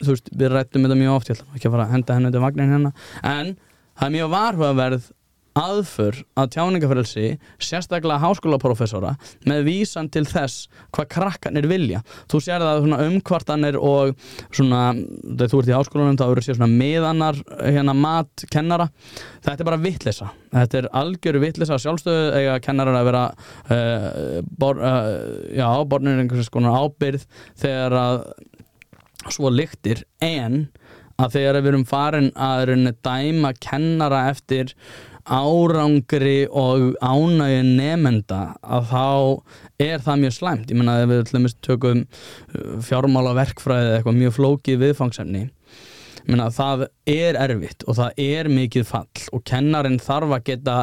[0.01, 2.31] þú veist, við rættum þetta mjög oft ég ætla ekki að fara að henda henni
[2.33, 2.91] til vagnin hérna
[3.21, 3.51] en
[3.99, 5.09] það er mjög varhugaverð
[5.57, 7.27] aðför að tjáningafrelsi
[7.61, 9.15] sérstaklega háskólaprófessora
[9.49, 12.03] með vísan til þess hvað krakkanir vilja.
[12.31, 14.13] Þú sér það umkvartanir og
[14.49, 14.83] svona,
[15.23, 18.91] þegar þú ert í háskólanum þá eru sér svona meðanar hérna mat kennara,
[19.41, 23.23] þetta er bara vittlisa þetta er algjöru vittlisa sjálfstöðu eiga kennarar að vera
[23.71, 25.11] uh, bor, uh,
[25.55, 27.27] já, bornir einhvers konar ábyrð
[27.61, 28.23] þegar að
[29.31, 30.65] svo lyktir en
[31.21, 32.73] að þegar við erum farin að
[33.05, 34.73] dæma kennara eftir
[35.25, 39.07] árangri og ánægju nefnda að þá
[39.85, 40.69] er það mjög slæmt.
[40.71, 42.05] Ég menna ef við að tökum
[42.87, 45.47] fjármála verkfræði eitthvað mjög flókið viðfangsefni
[46.27, 50.75] Menna, það er erfitt og það er mikið fall og kennarin þarf að geta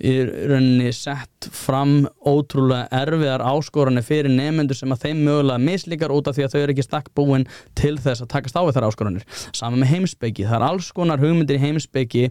[0.00, 6.30] í rauninni sett fram ótrúlega erfiðar áskoranir fyrir nefnendur sem að þeim mögulega mislíkar út
[6.30, 7.46] af því að þau eru ekki stakk búin
[7.78, 9.26] til þess að takast á við þar áskoranir.
[9.56, 12.24] Saman með heimsbyggi, það er alls konar hugmyndir í heimsbyggi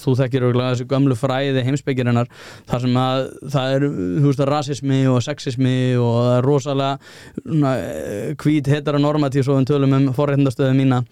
[0.00, 2.30] þú þekkir þessu gömlu fræði heimsbyggirinnar
[2.70, 3.22] þar sem að
[3.54, 3.86] það er
[4.24, 6.98] veist, rasismi og sexismi og rosalega
[8.40, 11.02] hvít heteronormatív svo við tölum um forréttindastöðu mína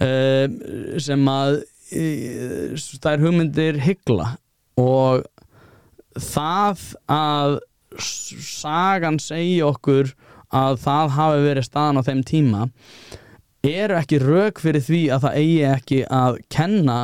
[0.00, 1.58] sem að
[2.00, 4.28] það er hugmyndir hyggla
[4.80, 5.26] og
[6.16, 7.58] það að
[8.00, 10.14] sagan segja okkur
[10.54, 12.68] að það hafi verið staðan á þeim tíma
[13.66, 17.00] eru ekki rauk fyrir því að það eigi ekki að kenna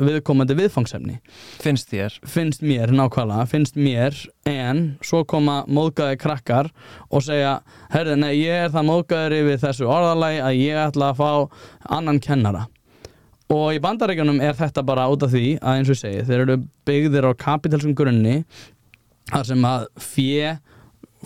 [0.00, 1.18] viðkomandi viðfangsefni
[1.60, 2.16] finnst þér?
[2.26, 4.16] finnst mér nákvæmlega, finnst mér
[4.48, 6.70] en svo koma móðgæði krakkar
[7.10, 7.58] og segja,
[7.92, 11.30] herði, nei, ég er það móðgæður yfir þessu orðalagi að ég ætla að fá
[11.98, 12.66] annan kennara
[13.50, 16.44] og í bandaríkjunum er þetta bara út af því að eins og ég segi, þeir
[16.44, 16.58] eru
[16.88, 18.42] byggðir á kapitalsum grunni
[19.30, 20.56] þar sem að fjö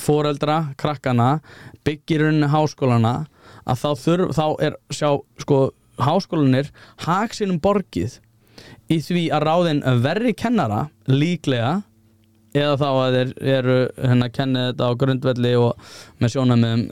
[0.00, 1.38] foreldra, krakkana
[1.86, 3.14] byggir unni háskólana
[3.68, 5.10] að þá, þurf, þá er sjá,
[5.40, 5.58] sko,
[6.00, 6.70] háskólanir
[7.04, 8.18] haksinum borgið
[8.90, 11.82] í því að ráðin verri kennara líklega
[12.54, 15.92] eða þá að þeir eru hérna að kenna þetta á grundvelli og
[16.22, 16.84] með sjónum með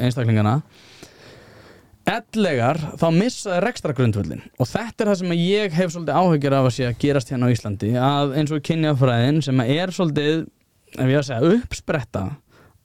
[0.00, 0.58] einstaklingana
[2.08, 6.68] ellegar þá missaði rekstra grundvöldin og þetta er það sem ég hef svolítið áhugir af
[6.68, 10.42] að sé að gerast hérna á Íslandi að eins og kynjafræðin sem er svolítið,
[10.98, 12.24] ef ég að segja, uppspretta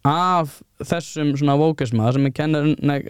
[0.08, 3.02] af þessum svona vókisma sem er kennir, nei,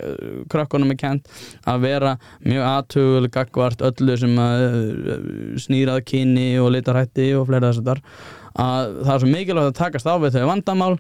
[0.50, 1.30] krökkunum er kent
[1.70, 5.24] að vera mjög aðtugul gagvart öllu sem að uh,
[5.62, 8.04] snýrað kyni og litarhætti og fleira þess að þar
[8.60, 10.94] að það er svo mikilvægt að takast á við þau vandamál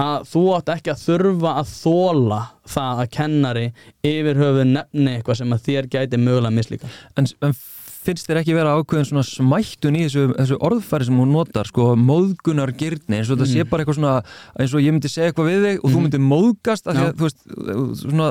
[0.00, 2.40] að þú átt ekki að þurfa að þóla
[2.70, 3.66] það að kennari
[4.06, 7.56] yfir höfu nefni eitthvað sem að þér gæti mögulega mislíka En, en
[8.00, 11.90] finnst þér ekki vera ákveðin svona smættun í þessu, þessu orðfæri sem hún notar sko,
[12.00, 13.52] móðgunar girtni, eins og þetta mm.
[13.52, 14.14] sé bara eitthvað svona
[14.56, 15.94] eins og ég myndi segja eitthvað við þig og mm.
[15.94, 17.48] þú myndi móðgast að þú veist
[18.00, 18.30] svona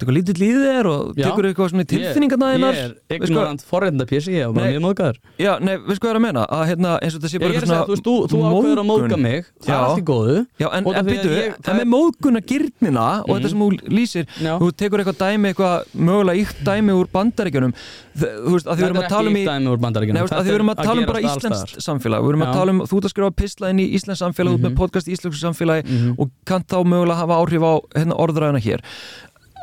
[0.00, 4.72] eitthvað lítið líðir og tekur eitthvað svona tilfinningarnaðinnar Ég er ignorant forreindapísi, ég er bara
[4.72, 6.46] mjög móðgæður Já, nei, veist hvað ég er að menna?
[6.50, 8.86] Að hérna, eins og þetta sé bara eitthvað svona Þú veist, þú, þú ákveður að
[8.88, 10.36] móðga mig, það er allt í góðu.
[10.60, 13.52] Já, en, en byrju, það með móðguna girtnina og þetta mhm.
[13.52, 14.28] sem þú lýsir.
[14.40, 17.74] Þú tekur eitthvað dæmi, eitthvað mögulega ítt dæmi úr bandaríkjunum.
[18.20, 20.82] Þú veist, að því við erum að tala um í að því við erum að
[20.82, 22.26] tala um bara íslenskt samfélag.
[22.26, 24.64] Við erum að tala um, þú ert að skrifa pistla inn í íslenskt samfélag út
[24.64, 24.78] með mhm.
[24.80, 26.14] podcast í íslenskt samfélagi mhm.
[26.20, 28.84] og kann þá mögulega hafa áhrif á hérna, orðræðina hér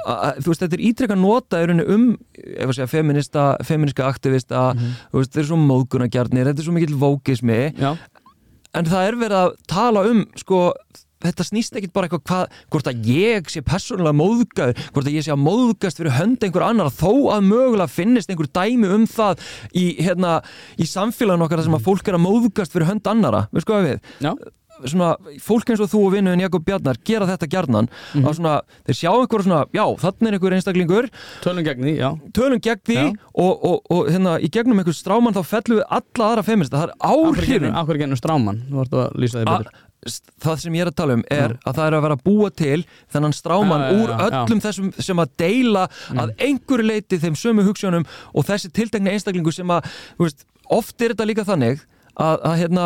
[0.08, 5.02] þú veist, þetta er ítrekka nota um, ef að segja, feminista feministka aktivista, mm -hmm.
[5.12, 7.74] þú veist, þetta er svo móðgunagjarnir, þetta er svo mikill vókismi.
[8.74, 10.74] En það er verið að tala um, sko
[11.24, 15.26] þetta snýst ekkit bara eitthvað hvað, hvort að ég sé persónulega móðgæður, hvort að ég
[15.26, 19.42] sé að móðgæst fyrir hönd einhver annar, þó að mögulega finnist einhver dæmi um það
[19.74, 20.42] í, hérna,
[20.78, 24.00] í samfélaginu okkar sem að fólk er að móðgæst fyrir hönd annara, við skoðum við?
[24.22, 24.34] Já
[24.86, 28.36] svona, fólk eins og þú og vinnuðin Jakob Bjarnar gera þetta gjarnan mm -hmm.
[28.36, 31.10] svona, þeir sjá einhver svona, já, þannig er einhver einstaklingur.
[31.42, 32.10] Tölum gegn því, já.
[32.34, 36.30] Tölum gegn því og, og, og hérna í gegnum einhver stráman þá fellum við alla
[36.32, 37.74] aðra feminist það er áhrifin.
[37.74, 39.72] Áhverjum gegnum stráman, þú vart að lýsa þig betur.
[40.40, 41.60] það sem ég er að tala um er já.
[41.66, 44.92] að það er að vera að búa til þennan stráman já, já, úr öllum þessum
[45.00, 46.20] sem að deila mm.
[46.22, 49.90] að einhverju leiti þeim sömu hugssjónum og þessi tiltegna einstaklingu sem að
[50.22, 51.82] veist, oft er þetta líka þannig
[52.14, 52.86] að, að hérna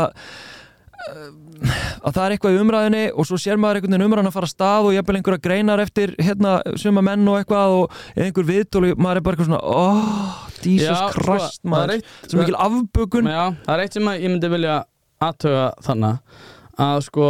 [1.61, 4.49] að það er eitthvað í umræðinni og svo sér maður einhvern veginn umræðin að fara
[4.49, 8.93] að stað og jafnvel einhverja greinar eftir hérna suma menn og eitthvað og einhver viðtóli,
[8.97, 13.29] maður er bara eitthvað svona oh, Jesus sko, Christ maður, sem mikil afbökun.
[13.29, 14.81] Já, það er eitt sem ég myndi vilja
[15.21, 16.41] aðtöga þannig
[16.81, 17.25] að sko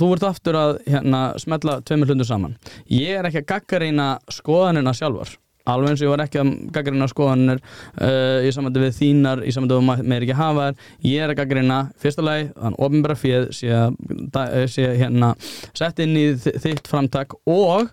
[0.00, 2.54] þú ert aftur að hérna smetla tveimur hlundur saman.
[2.88, 5.36] Ég er ekki að gaggarína skoðanina sjálfar
[5.66, 9.54] alveg eins og ég var ekki að gaggrina skoðanir uh, í samvættu við þínar í
[9.54, 13.48] samvættu við meir ekki hafa þær ég er að gaggrina, fyrsta lagi, þann ofinbæra fjöð
[13.66, 15.32] eh, sé hérna
[15.76, 17.90] sett inn í þitt framtak og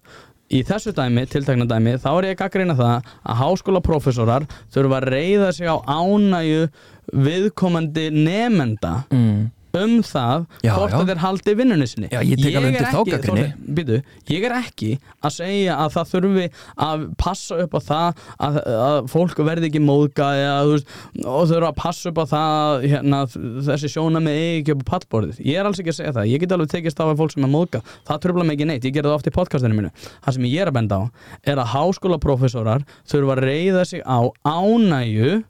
[0.54, 5.10] í þessu dæmi, tiltakna dæmi þá er ég að gaggrina það að háskólaprofessorar þurfa að
[5.16, 6.68] reyða sig á ánægu
[7.14, 9.44] viðkomandi nefnda mm
[9.74, 12.10] um það já, hvort það er haldið vinnunni sinni.
[12.14, 13.46] Já, ég, ég, er ekki,
[13.78, 14.90] býtu, ég er ekki
[15.24, 16.48] að segja að það þurfi
[16.88, 20.94] að passa upp á það að, að fólk verði ekki veist,
[21.24, 23.22] og þurfa að passa upp á það hérna,
[23.70, 25.42] þessi sjóna með ekki upp á pallborðið.
[25.48, 27.48] Ég er alls ekki að segja það, ég get alveg tekist á að fólk sem
[27.48, 28.88] er móðga, það tröfla mig ekki neitt.
[28.88, 29.94] Ég ger það ofta í podcastinu mínu,
[30.24, 31.04] það sem ég er að benda á
[31.50, 35.42] er að háskólaprofessorar þurfa að reyða sig á ánægu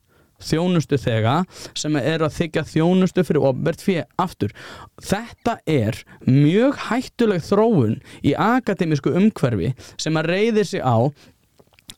[0.44, 1.36] þjónustu þega
[1.78, 4.54] sem eru að þykja þjónustu fyrir opnvert fyrir aftur.
[5.04, 11.10] Þetta er mjög hættuleg þróun í akademísku umhverfi sem að reyðir sig á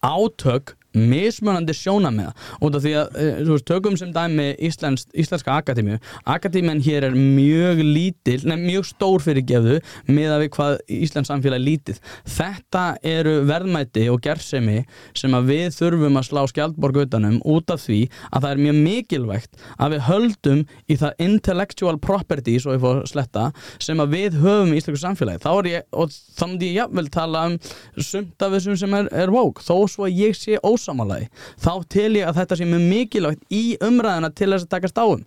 [0.05, 5.53] átök mismunandi sjónameða út af því að, eh, þú veist, tökum sem dæmi Íslands, Íslenska
[5.61, 5.99] Akademíu.
[6.25, 11.29] Akademían hér er mjög lítil nefn mjög stór fyrir gefðu með að við hvað Íslands
[11.29, 11.99] samfélag lítið.
[12.25, 17.85] Þetta eru verðmæti og gerðsemi sem að við þurfum að slá skjaldborg utanum út af
[17.85, 22.81] því að það er mjög mikilvægt að við höldum í það intellectual property, svo ég
[22.81, 25.43] fór sletta sem að við höfum í Íslenska samfélagi.
[25.45, 26.09] Þá er ég, og
[26.55, 27.57] myndi ég jafnvel tala um
[27.99, 29.63] sumt af þessum sem er, er woke.
[29.63, 33.63] Þó svo að ég sé ósamalagi þá tel ég að þetta sé mjög mikilvægt í
[33.83, 35.23] umræðina til þess að takast á um.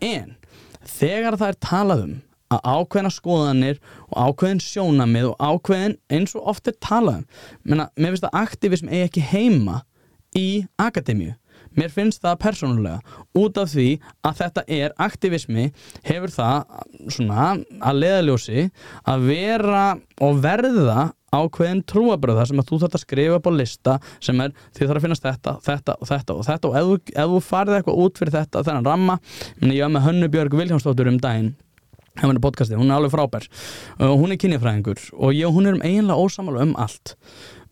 [0.00, 0.36] En
[0.86, 2.14] þegar það er talað um
[2.52, 3.78] að ákveðna skoðanir
[4.10, 7.26] og ákveðin sjónamið og ákveðin eins og oft er talað um
[7.64, 9.78] Menna, mér finnst að aktivism eigi ekki heima
[10.36, 11.32] í akademíu
[11.78, 13.00] mér finnst það persónulega.
[13.38, 13.88] Út af því
[14.26, 15.70] að þetta er aktivismi
[16.06, 16.76] hefur það
[17.16, 17.48] svona
[17.80, 18.68] að leðaljósi
[19.08, 19.86] að vera
[20.22, 24.52] og verða ákveðin trúabröða sem að þú þarf að skrifa upp á lista sem er
[24.76, 26.70] því þarf að finnast þetta, þetta og þetta og þetta.
[26.70, 29.18] Og ef, ef þú farið eitthvað út fyrir þetta þennan ramma,
[29.64, 31.54] ég var með Hönnu Björg Viljánsdóttur um daginn
[32.20, 33.46] hún er alveg frábær.
[33.98, 37.16] Og hún er kynjafræðingur og ég og hún erum eiginlega ósamála um allt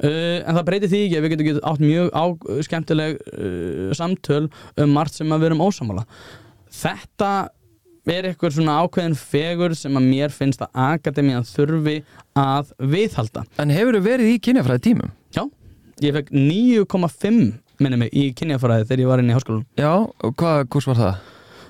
[0.05, 2.24] uh, en það breytir því ekki að við getum getum átt mjög á,
[2.68, 4.44] skemmtileg uh, samtöl
[4.81, 6.05] um margt sem að við erum ósamála
[6.81, 7.31] þetta
[8.10, 11.98] er eitthvað svona ákveðin fegur sem að mér finnst að akademían þurfi
[12.39, 15.10] að viðhalda En hefur þú verið í kynjafræði tímum?
[15.36, 15.44] já,
[16.02, 17.43] ég fekk 9,5
[17.81, 20.98] minni mig í kynjafræði þegar ég var inn í háskólan Já, og hvað kurs var
[21.01, 21.20] það?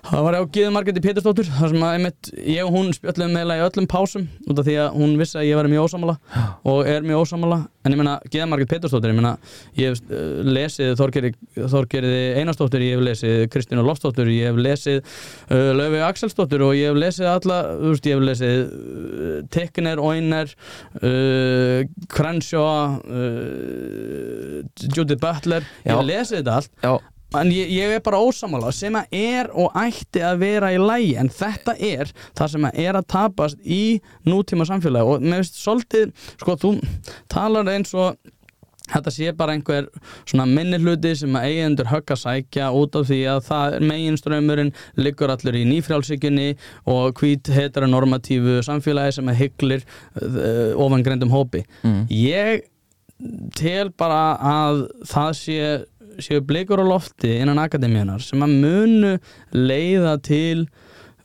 [0.00, 3.60] Það var á Gíðu Margreti Pétursdóttur þar sem að einmitt, ég og hún spjöllum meðlega
[3.60, 6.14] í öllum pásum út af því að hún vissi að ég var mjög ósamála
[6.72, 9.34] og er mjög ósamála en ég meina Gíða Margreti Pétursdóttur, ég meina
[9.76, 11.32] ég hef uh, lesið Þorgeri,
[11.74, 16.90] Þorgeriði Einarsdóttur, ég hef lesið Kristínu Lofsdóttur, ég hef lesið uh, Löfi Axelsdóttur og ég
[16.90, 20.48] hef lesið alla, þú veist, ég hef lesið uh, Tekner, Oyner
[21.04, 21.84] uh,
[23.10, 25.64] uh, Judith Butler.
[25.84, 26.72] Ég hef lesið þetta allt.
[26.84, 26.92] Já,
[27.38, 31.14] en ég, ég er bara ósamála sem að er og ætti að vera í lægi
[31.20, 33.84] en þetta er það sem að er að tapast í
[34.26, 35.06] nútíma samfélagi.
[35.06, 36.74] Og mér finnst svolítið sko þú
[37.30, 38.18] talar eins og
[38.90, 39.86] þetta sé bara einhver
[40.24, 43.86] svona minni hluti sem að eigendur högg að sækja út af því að það er
[43.92, 46.48] meginströmmurinn liggur allur í nýfrjálsíkunni
[46.90, 51.64] og hvít heteronormatífu samfélagi sem að hygglir uh, ofangreindum hópi.
[51.84, 52.02] Mm.
[52.10, 52.66] ég
[53.56, 55.58] tel bara að það sé
[56.22, 59.12] séu blikur á lofti innan akademíunar sem að munu
[59.54, 60.66] leiða til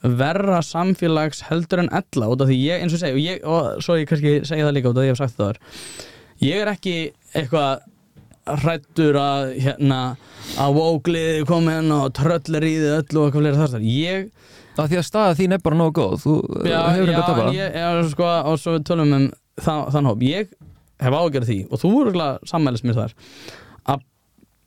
[0.02, 3.82] verra samfélags heldur en ella út af því ég, eins og segi, og, ég, og
[3.84, 6.62] svo ég kannski segja það líka út af því ég hef sagt það þar ég
[6.62, 6.96] er ekki
[7.32, 7.86] eitthvað
[8.46, 10.00] hrættur að hérna
[10.62, 14.28] að vógliði komi hérna og tröllir í þið öllu og eitthvað fleira þar þar ég,
[14.76, 16.36] af því að staða þín er bara nógu góð Þú
[16.68, 20.10] já, hefur já, eitthvað að tapa já, sko, og svo við tölum um það, þann
[20.12, 20.56] hóp, ég
[21.02, 23.16] hef ágjörð því og þú eru sammælis mér þar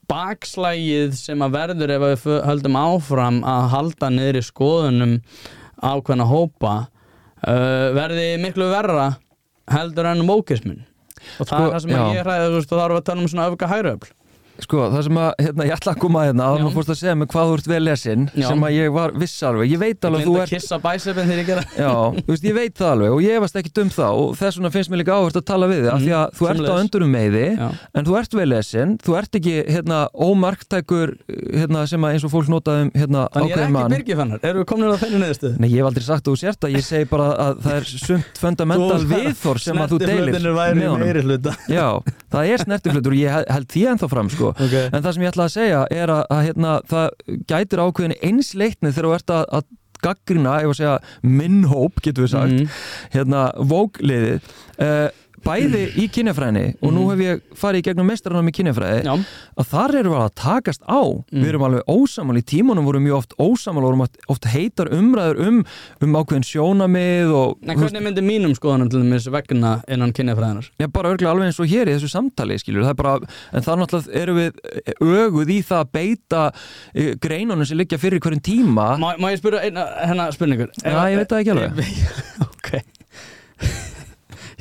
[0.10, 5.16] bakslægið sem að verður ef við höldum áfram að halda niður í skoðunum
[5.80, 6.76] ákveðna hópa
[7.46, 9.12] uh, verði miklu verra
[9.70, 10.82] heldur en mókismin
[11.40, 12.00] og það Sko, er það sem já.
[12.02, 14.12] að ég hræði þú veist, og þá erum við að tala um svona öfga hægröfl
[14.60, 16.98] Sko, það sem að, hérna, ég ætla að koma að hérna að þú fórst að
[17.00, 18.48] segja mig hvað þú ert vel lesin Já.
[18.50, 21.28] sem að ég var viss alveg, ég veit alveg að þú að ert kissa bæsefin
[21.30, 23.90] þegar ég gera Já, þú veist, ég veit það alveg og ég efast ekki um
[23.96, 26.26] það og þess vegna finnst mér líka áhört að tala við þig af því að
[26.40, 26.84] þú ert á Mm, sömuleiðis.
[26.84, 27.68] öndurum meiði Já.
[27.96, 31.10] en þú ert vel lesin, þú ert ekki hérna ómarktækur
[31.56, 34.16] hérna, sem að eins og fólk notaði um hérna Þannig ég er ekki
[44.58, 44.94] ég ég ég sko Ok.
[44.94, 47.10] En það sem ég ætla að segja er að, að hérna, það
[47.54, 49.64] gætir ákveðin einsleitni þegar þú ert að, að
[50.00, 52.70] gaggrina, ef að segja minn hóp, getur við sagt, Mhm.
[53.12, 54.40] hérna vógliðið
[54.80, 55.10] uh,
[55.46, 59.14] bæði í kynjafræðinni og nú hef ég farið í gegnum meistaranum í kynjafræði Já,
[59.60, 61.02] að þar erum við að takast á
[61.32, 65.42] við erum alveg ósamal í tímunum vorum mjög oft ósamal og vorum oft, heitar umræður
[65.46, 65.60] um,
[66.06, 70.70] um ákveðin sjónamið og en hvernig myndi mínum skoðanum til þess vegna innan kynjafræðinar?
[70.80, 73.66] Já, bara örgulega alveg eins og hér í þessu samtali, skilur, það er bara, en
[73.66, 74.60] það náttúrulega erum við
[75.26, 78.92] öguð í það að beita uh, greinunum sem liggja fyrir hverjum tíma.
[79.02, 80.74] Má, má ég spyrja eina hennar spurningur?
[80.84, 81.84] Já, ég veit það ekki alveg.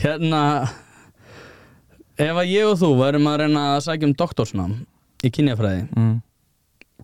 [0.02, 0.42] Hérna
[2.18, 4.72] Ef að ég og þú værum að reyna að sækja um doktorsnám
[5.26, 6.16] í kynjafræði Mm.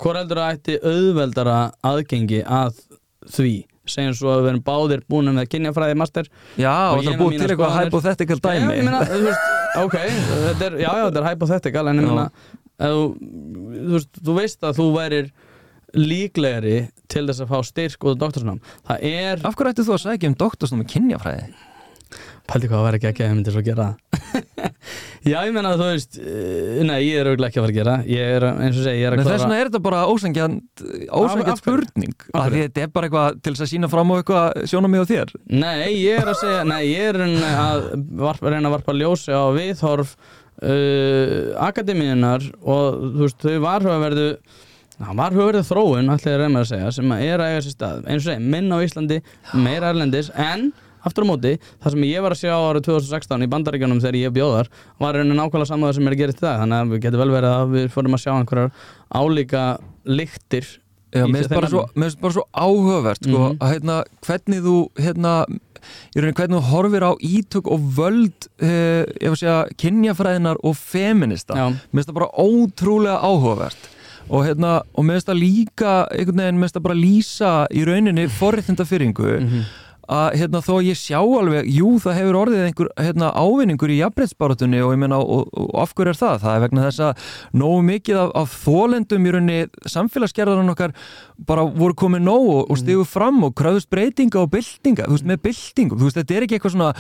[0.03, 2.81] Hvor heldur að ætti auðveldara aðgengi að
[3.31, 3.53] því?
[3.87, 7.45] Segjum svo að við erum báðir búin með kynjafræði master Já, Og það búið mínar
[7.45, 8.77] til eitthvað hypothetical Já, dæmi.
[8.79, 9.51] ég meina, þú veist,
[9.85, 9.97] ok,
[10.31, 12.15] þetta er, já, já, þetta er hypothetical en ég Já.
[12.15, 12.27] meina,
[12.81, 13.03] þú,
[13.93, 15.29] veist, þú veist að þú værir
[15.95, 16.77] líklegri
[17.13, 18.59] til þess að fá styrk út af doktorsnám
[18.89, 21.47] það er, Af hverju ættu þú að sækja um doktorsnum með kynjafræði?
[22.51, 23.87] Pældi hvað að vera ekki ekki að ég myndi svo gera.
[25.31, 27.79] Já ég menna að þú veist eh, nei ég er auðvitað ekki að fara að
[27.79, 27.95] gera.
[28.11, 30.03] Ég er eins og segi ég er að þess klára vegna er þetta bara
[31.41, 31.61] hverju?
[31.63, 32.27] spurning.
[32.37, 35.35] Að þetta er bara eitthvað til þess að sína fram á eitthvað sjónamið á þér.
[35.65, 37.89] Nei, ég er að segja, nei, ég er að,
[38.21, 40.15] varpa, reyna að varpa ljósi á viðhorf
[40.61, 44.31] uh, akademíunar og þú veist, þau varhugaverðu
[44.95, 47.75] það varhugaverðu þróun, ætla ég að reyna að segja sem að er að eiga sér
[47.75, 49.21] stað, eins og segja, minna á Íslandi
[49.59, 50.69] meira erlendis, en
[51.05, 51.53] aftur á móti,
[51.85, 54.71] það sem ég var að sjá árið 2016 í bandaríkjunum þegar ég bjóðar
[55.01, 56.61] var reyna nákvæmlega saman það sem er að gera í dag.
[56.65, 58.73] Þannig að við getum vel verið að við fórum að sjá einhverjar
[59.15, 59.65] álíka
[60.05, 60.67] lyktir
[61.15, 63.59] mér finnst bara, svo- áhugavert sko, Mhm.
[63.63, 65.35] að hérna, hvernig þú hérna,
[66.17, 70.57] í rauninni hvernig þú horfir á ítök og völd uh, ég var að segja, kynjafræðinar
[70.65, 73.91] og feminista Já, mér finnst það bara ótrúlega áhugavert.
[74.31, 77.85] Og, hérna, og mér finnst það líka einhvern veginn, mér finnst það bara lýsa í
[77.87, 79.65] rauninni forréttindafyrringu mhm,
[80.13, 84.83] að hérna, þó ég sjá alveg jú það hefur orðið einhver hérna, ávinningur í jafnbreytsbáratunni
[84.85, 86.41] og ég meina og, og, og af hverju er það?
[86.45, 87.29] Það er vegna þess að
[87.63, 90.95] nógu mikið af, af þólendum í rauninni samfélagsgerðarinn okkar
[91.49, 95.29] bara voru komið nóg og, og stigu fram og kröðust breytinga og byltinga þú veist
[95.29, 96.93] með byltingum, þú veist þetta er ekki eitthvað svona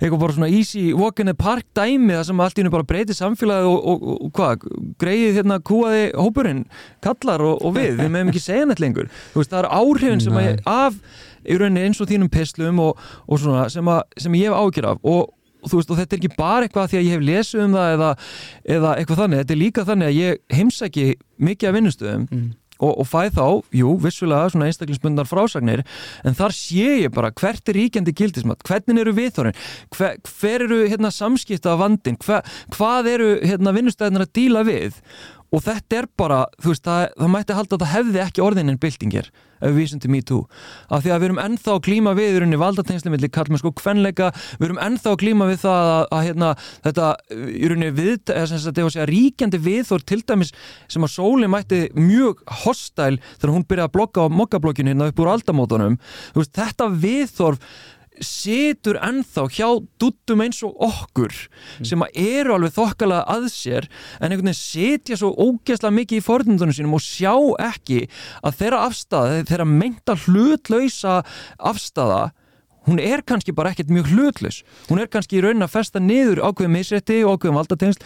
[0.00, 2.88] eitthvað bara svona easy walk in the park dæmi það sem allt í hennu bara
[2.88, 4.66] breytir samfélagið og, og, og, og hvað,
[5.02, 6.64] greið hérna kúaði hópurinn,
[7.04, 7.96] kallar og, við.
[8.00, 9.10] Við meðum ekki segja neitt lengur.
[9.32, 11.00] Þú veist það er áhrifin sem að af
[11.46, 14.90] í rauninni eins og þínum pislum og, og svona sem, að, sem ég hef ágjör
[14.92, 15.00] af.
[15.06, 15.32] Og,
[15.62, 17.74] og þú veist og þetta er ekki bara eitthvað því að ég hef lesið um
[17.78, 18.12] það eða,
[18.76, 21.08] eða eitthvað þannig, þetta er líka þannig að ég heimsæki
[21.48, 22.44] mikið af vinnustöðum mhm.
[22.78, 23.46] og, og fæ þá,
[23.80, 25.82] jú, vissulega svona einstaklingsbundar frásagnir
[26.22, 28.62] en þar sé ég bara hvert er ríkjandi gildismat?
[28.68, 29.58] Hvernig eru viðþórin,
[29.96, 32.46] hver, hver eru hérna, samskipta vandin, hver,
[32.76, 35.02] hvað eru hérna, vinnustæðinar að díla við
[35.54, 38.72] og þetta er bara, þú veist, það, það mætti halda að það hefði ekki orðin
[38.72, 40.42] en byltingir við vísum til MeToo,
[40.92, 44.28] af því að við erum ennþá klíma við í rauninni valdatengsli milli kallmenn sko kvenleika,
[44.60, 46.50] við erum ennþá klíma við það að, að hérna,
[46.84, 50.52] þetta í rauninni við, eða sem sagt, ef að segja ríkjandi viðþór til dæmis
[50.92, 55.24] sem að sóli mætti mjög hostæl þegar hún byrjaði að blogga á mokkablokkinu hérna upp
[55.24, 56.00] úr aldamótunum,
[56.34, 57.76] þú veist, þetta viðþorf
[58.24, 59.68] situr ennþá hjá
[60.00, 61.34] duttum eins og okkur
[61.84, 63.88] sem að eru alveg þokkalega að sér
[64.20, 67.34] en einhvern veginn sitja svo ógeðslega mikið í fornundunum sínum og sjá
[67.66, 68.06] ekki
[68.42, 71.20] að þeirra afstæða, þeirra meinta hlutlausa
[71.58, 72.24] afstæða
[72.86, 74.62] hún er kannski bara ekkert mjög hlutlaus.
[74.86, 78.04] Hún er kannski í raunin að festa niður ákveðum misrétti og ákveðum valdatengsl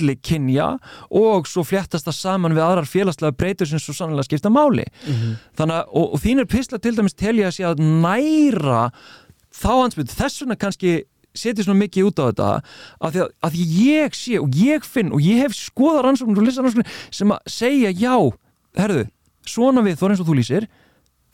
[0.00, 0.76] milli kynja
[1.10, 4.84] og svo fléttast það saman við aðrar félagslega breytur sem svo sannlega skipta máli.
[5.56, 8.90] Þannig að, og, og þínir pisla til dæmis telja að sé að næra
[9.56, 10.96] þá ansbyrð, þess vegna kannski
[11.36, 12.48] setja svona mikið út á þetta
[13.00, 16.40] af því að, að því ég sé og ég finn og ég hef skoða rannsóknir
[16.40, 18.16] og lista rannsóknir sem að segja já,
[18.76, 19.06] herðu
[19.46, 20.68] svona við þó eins og þú lýsir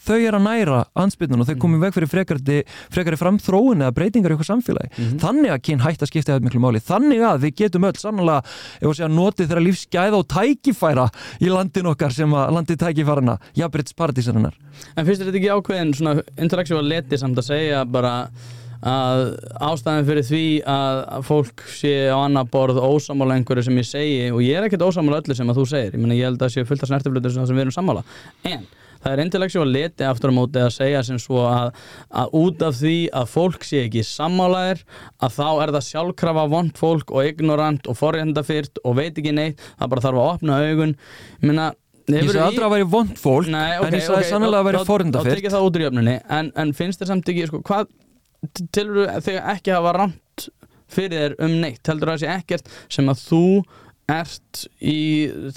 [0.06, 2.58] þau er að næra ansbyrnun og þau komið veg fyrir frekari,
[2.92, 5.08] frekari framþróun eða breytingar í okkur samfélagi.
[5.22, 6.82] Þannig að kyn hægt að skipta þetta miklu máli.
[6.82, 8.42] Þannig að við getum öll sannlega
[8.80, 11.06] ef að segja notið þeirra lífsgæða og tækifæra
[11.40, 14.58] í landin okkar sem að landið tækifærana, jafnbreyts paradísarinnar
[14.96, 18.14] En finnst þetta ekki ákveðin svona intellectual leti samt að segja bara
[18.82, 19.20] að
[19.62, 24.30] ástæðan fyrir því að að fólk sé á annað borð ósamála einhverju sem ég segi
[24.34, 26.50] og ég er ekkert ósamála öllu sem að þú segir, ég meina ég held að
[29.02, 31.72] en það er intellectual leti aftur á móti að segja sem svo að,
[32.22, 34.82] að út af því að fólk sé ekki sammálaðir
[35.18, 39.62] að þá er það sjálfkrafa vond fólk og ignorant og forréttindafyrt og veit ekki neitt,
[39.80, 40.96] það bara þarf að opna augun.
[41.42, 41.72] Meina
[42.10, 44.66] Ég sagði aldrei að væri vond fólk Nei, en ok, ég sagði ok, sannlega að
[44.66, 44.80] væri
[45.86, 47.92] jöfnunni en, en finnst þér samt ekki, sko, hvað
[48.74, 50.46] tilur þig ekki hafa ramt
[50.92, 53.44] fyrir þér um neitt, heldur það sé ekkert sem að þú
[54.14, 54.98] ert í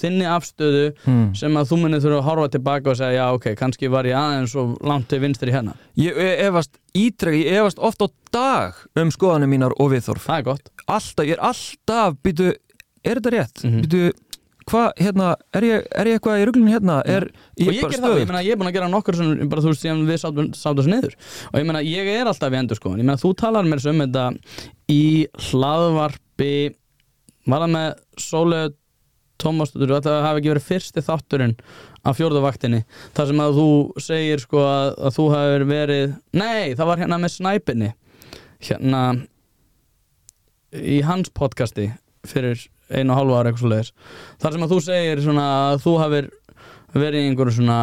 [0.00, 1.30] þinni afstöðu hmm.
[1.38, 4.18] sem að þú munið þurfa að horfa tilbaka og segja já ok, kannski var ég
[4.18, 9.12] aðeins og langt til vinstri hérna, Ég efast ítrek, ég efast oft á dag um
[9.14, 12.52] skoðanir mínar og viðþorf það er gott Alltaf, ég er alltaf, býtu
[13.06, 13.64] er þetta rétt?
[13.64, 13.82] Mhm.
[13.84, 14.02] Býtu,
[14.66, 16.96] hvað, hérna, er ég, er ég eitthvað í ruglun hérna?
[17.06, 19.62] Er og ég ger það, ég meina ég er búin að gera nokkur sem bara
[19.62, 20.22] þú veist síðan við
[20.58, 21.14] sátum niður
[21.52, 23.94] og ég meina ég er alltaf í endur sko ég meina þú talar mér svo
[23.94, 24.26] um þetta
[24.90, 25.04] í
[25.48, 26.54] hlaðvarpi
[27.46, 27.88] var það með
[28.26, 28.64] Sólu
[29.36, 31.56] Tómas, þú veist það hafi ekki verið fyrsti þátturinn
[32.08, 32.78] af fjórðavaktinni
[33.16, 33.68] þar sem að þú
[34.00, 37.90] segir sko að, að þú hefur verið, nei það var hérna með snæpinni.
[38.64, 39.02] Hérna
[40.72, 41.90] í hans podcasti
[42.26, 43.92] fyrir einu og hálfa ára eitthvað svo leiðis
[44.42, 46.28] þar sem að þú segir svona að þú hafir
[46.96, 47.80] verið í einhverjum svona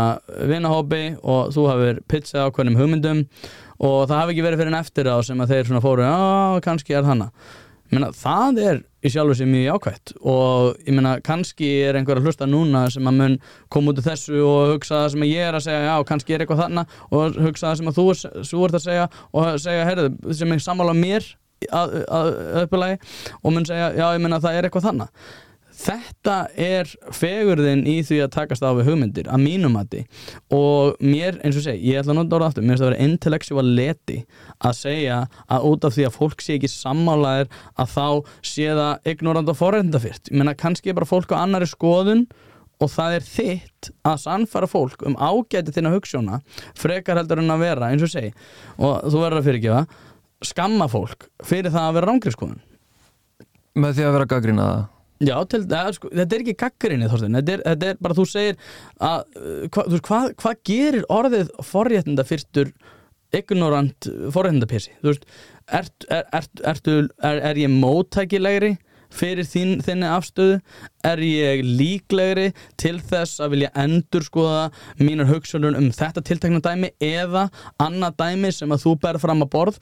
[0.50, 3.22] vinahópi og þú hafir pizzað ákveðnum hugmyndum
[3.84, 6.64] og það hafi ekki verið fyrir en eftir á sem að þeir svona fóru, já,
[6.66, 7.52] kannski er þannig
[7.94, 12.30] Menna, það er í sjálfu sér mjög jákvætt og ég meina kannski er einhver að
[12.30, 13.38] hlusta núna sem að mun
[13.74, 16.44] koma út af þessu og hugsa það sem ég er að segja já, kannski er
[16.44, 18.06] eitthvað þarna og hugsa það sem að þú,
[18.52, 21.32] þú ert að segja og segja, heyrðu, sem er sammála mér
[21.70, 23.00] að, að, að uppulagi
[23.42, 25.10] og mun segja, já, ég meina það er eitthvað þarna
[25.84, 30.06] Þetta er fegurðin í því að takast á við hugmyndir að mínum mati.
[30.54, 32.94] Og mér, eins og segi, ég ætla að nota orða aftur mér finnst það að
[32.94, 34.20] vera intellectual leti
[34.64, 35.18] að segja
[35.52, 37.52] að út af því að fólk sé ekki sammálaðir
[37.84, 38.08] að þá
[38.54, 42.24] sé það ignorant og forreindafyrt ég menna kannski er bara fólk á annari skoðun
[42.84, 46.40] og það er þitt að sannfara fólk um ágæti þína hugssjóna
[46.80, 48.32] frekar heldur en að vera, eins og segi.
[48.80, 49.84] Og þú verður að fyrirgefa
[50.44, 52.64] skamma fólk fyrir það að vera rángriðskoðun
[53.74, 54.82] Með því að vera gaggrina það
[55.22, 58.26] Já, til, að, sko, þetta er ekki gaggrinni Þorstein, þetta er, þetta er bara þú
[58.28, 58.58] segir
[58.98, 62.74] að, uh, hva, þú veist, hvað, hvað gerir orðið forréttinda fyrstur
[63.34, 65.30] ignorant forréttindapessi þú veist,
[65.74, 68.74] er, er, er, er ég móttækilegri
[69.14, 70.58] fyrir þín, þinni afstöðu?
[71.06, 72.50] Er ég líklegri
[72.82, 74.66] til þess að vilja endur skoða
[75.02, 77.48] mínar hugsalun um þetta tiltekna dæmi eða
[77.84, 79.80] annað dæmi sem að þú ber fram að borð?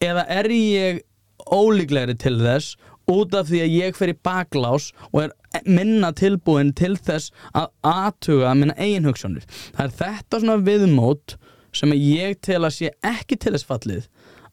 [0.00, 1.02] Eða er ég
[1.50, 2.76] ólíklegri til þess
[3.12, 7.70] út af því að ég fer í baklás og er minna tilbúin til þess að
[7.90, 9.46] aðtuga minna eigin hugsanir.
[9.74, 11.36] Það er þetta svona viðmót
[11.76, 14.08] sem ég tel að sé ekki til þess fallið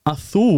[0.07, 0.49] að þú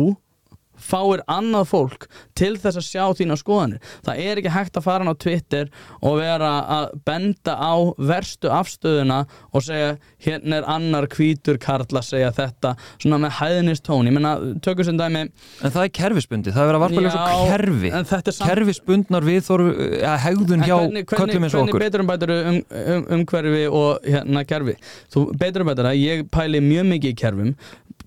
[0.82, 2.08] fáir annað fólk
[2.40, 3.84] til þess að sjá þína skoðanir.
[4.08, 9.22] Það er ekki hægt að fara á Twitter og vera að benda á verstu afstöðuna
[9.54, 14.08] og segja hérna er annar kvítur karl að segja þetta svona með hæðnist tón.
[14.10, 17.24] Ég menna, tökum sem dæmi En það er kerfisbundi, það er verið að varpa ljósa
[17.50, 18.42] kerfi, samt...
[18.48, 19.68] kerfisbundnar við þóru
[20.08, 20.76] að hegðun hjá
[21.12, 21.84] köllum eins og okkur.
[21.84, 24.76] Hvernig betur um bætur um, um, um hverfi og hérna kerfi?
[25.14, 27.54] Þú betur um bætur að ég pæli mjög mikið í kerfum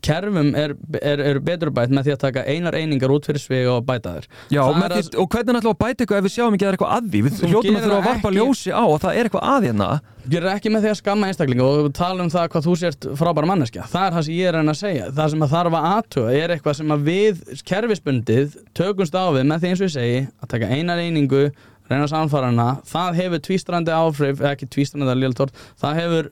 [0.05, 3.77] kerfum er, er, er betur bætt með því að taka einar einingar út fyrir svega
[3.77, 5.11] og bæta þér Já, og, að...
[5.23, 6.97] og hvernig ætlum við að bæta eitthvað ef við sjáum ekki að það er eitthvað
[6.97, 7.23] að því?
[7.27, 8.39] Við hljóttum að þurfa að varpa ekki...
[8.41, 9.91] ljósi á og það er eitthvað að hérna.
[10.33, 13.49] Er ekki með því að skamma einstaklinga og tala um það hvað þú sért frábæra
[13.51, 13.87] manneskja.
[13.91, 15.09] Það er það sem ég er að segja.
[15.16, 17.43] Það sem að þarf að aðtöða er eitthvað sem að við
[17.73, 21.43] kerfisbundið tökumst á við með því eins og ég segi að taka einar einingu
[21.91, 26.31] reyna samfarana, það hefur tvístrandi áhrif, ekki tvístrandi að liðalt það hefur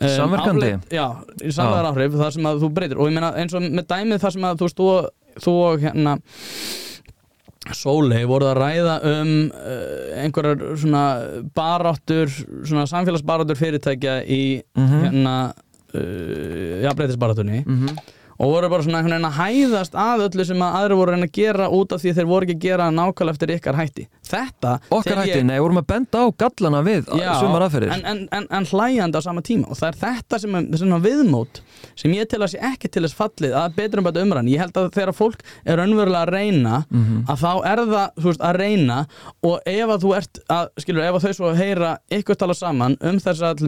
[0.00, 0.70] samverkandi?
[0.74, 1.06] áleik, já,
[1.56, 3.00] samverkandi áhrif það sem að þú breytir.
[3.00, 4.82] Og ég meina eins og með dæmið það sem að þú veist,
[5.44, 6.16] þú og hérna
[7.72, 11.04] Sólei voruð að ræða um uh, einhverjar svona
[11.56, 12.28] baráttur,
[12.60, 15.04] svona samfélagsbaráttur fyrirtækja í mm -hmm.
[15.06, 15.54] hérna
[15.94, 20.62] uh, jafnbreytisbaráttunni mm -hmm og voru bara svona einhvern veginn að hæðast að öllu sem
[20.64, 22.88] að aðri voru að reyna að gera út af því þeir voru ekki að gera
[22.94, 25.46] nákvæmlega eftir ykkar hætti þetta okkar hætti, ég...
[25.48, 27.94] nei, vorum að benda á gallana við Já, sumar aðferðir.
[27.96, 29.70] en, en, en, en hlæjandi á sama tíma.
[29.70, 31.62] Og það er þetta sem er viðmót
[31.94, 34.62] sem ég til að sé ekki til þess fallið að betur um þetta umræðin, ég
[34.64, 37.24] held að þegar fólk er önverulega að reyna mm -hmm.
[37.30, 38.98] að þá er það veist, að reyna.
[39.44, 42.96] Og ef að þú ert að, skilur, ef að þau svo heyra ykkur tala saman
[43.00, 43.64] um þess að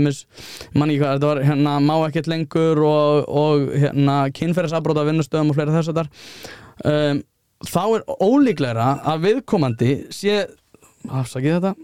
[0.74, 5.93] manni, þetta var hérna má ekkert lengur og, og hérna kynferðisabróta vinnustöðum og fleira þess
[5.93, 6.10] að þar
[6.93, 7.22] um,
[7.64, 10.42] þá er ólíklegra að viðkomandi sé
[11.06, 11.74] afsakið þetta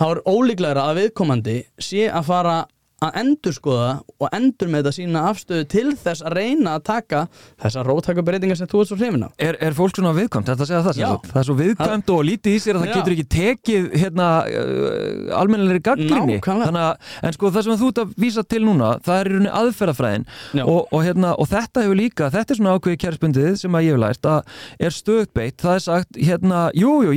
[0.00, 2.56] þá er ólíklegra að viðkomandi sé að fara
[3.00, 3.90] að endur skoða
[4.20, 7.20] og endur með þetta sína afstöðu til þess að reyna að taka
[7.62, 9.32] þessar róttakabreitingar sem þú ert svo hrifin af.
[9.40, 10.50] Er, er fólk svona viðkvæmt?
[10.50, 12.90] Þetta segja það sem það Það er svo viðkvæmt og lítið í sér að það
[12.90, 12.94] Já.
[12.98, 18.44] getur ekki tekið hérna, uh, almennilegri gaggrinni En sko það sem þú ert að vísa
[18.44, 20.28] til núna það er í rauninni aðferðafræðin.
[20.66, 23.96] Og, og, hérna, og þetta hefur líka, þetta er svona ákveði kjærspundið sem að ég
[23.96, 24.40] hef lært að
[24.80, 27.14] er stöðbeitt, það er sagt, hérna, jújú,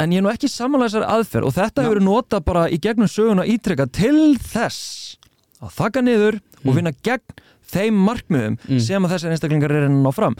[0.00, 3.10] en ég er nú ekki samanlega þessar aðferð og þetta hefur nota bara í gegnum
[3.10, 5.16] söguna ítrekka til þess
[5.62, 6.68] að þakka niður mm.
[6.68, 8.78] og vinna gegn þeim markmiðum mm.
[8.82, 10.36] sem að þessar einstaklingar er enn á fram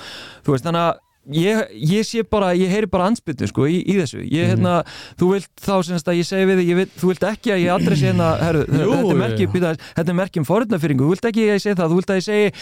[0.46, 1.02] þú veist þannig að
[1.34, 4.50] ég, ég sé bara, ég heyri bara ansbyttu sko í, í þessu, ég mm.
[4.52, 4.74] hérna
[5.18, 8.08] þú vilt þá semst að ég segi við þig, þú vilt ekki að ég adressi
[8.10, 12.00] hérna, herru, þetta er merkjum er forunafyringu, þú vilt ekki að ég segi það, þú
[12.00, 12.52] vilt að ég segi,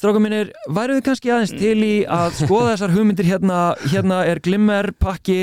[0.00, 4.90] stráka mínir væruðu kannski aðeins til í að skoða þessar hugmyndir hérna, hérna er glimmer
[4.98, 5.40] pakki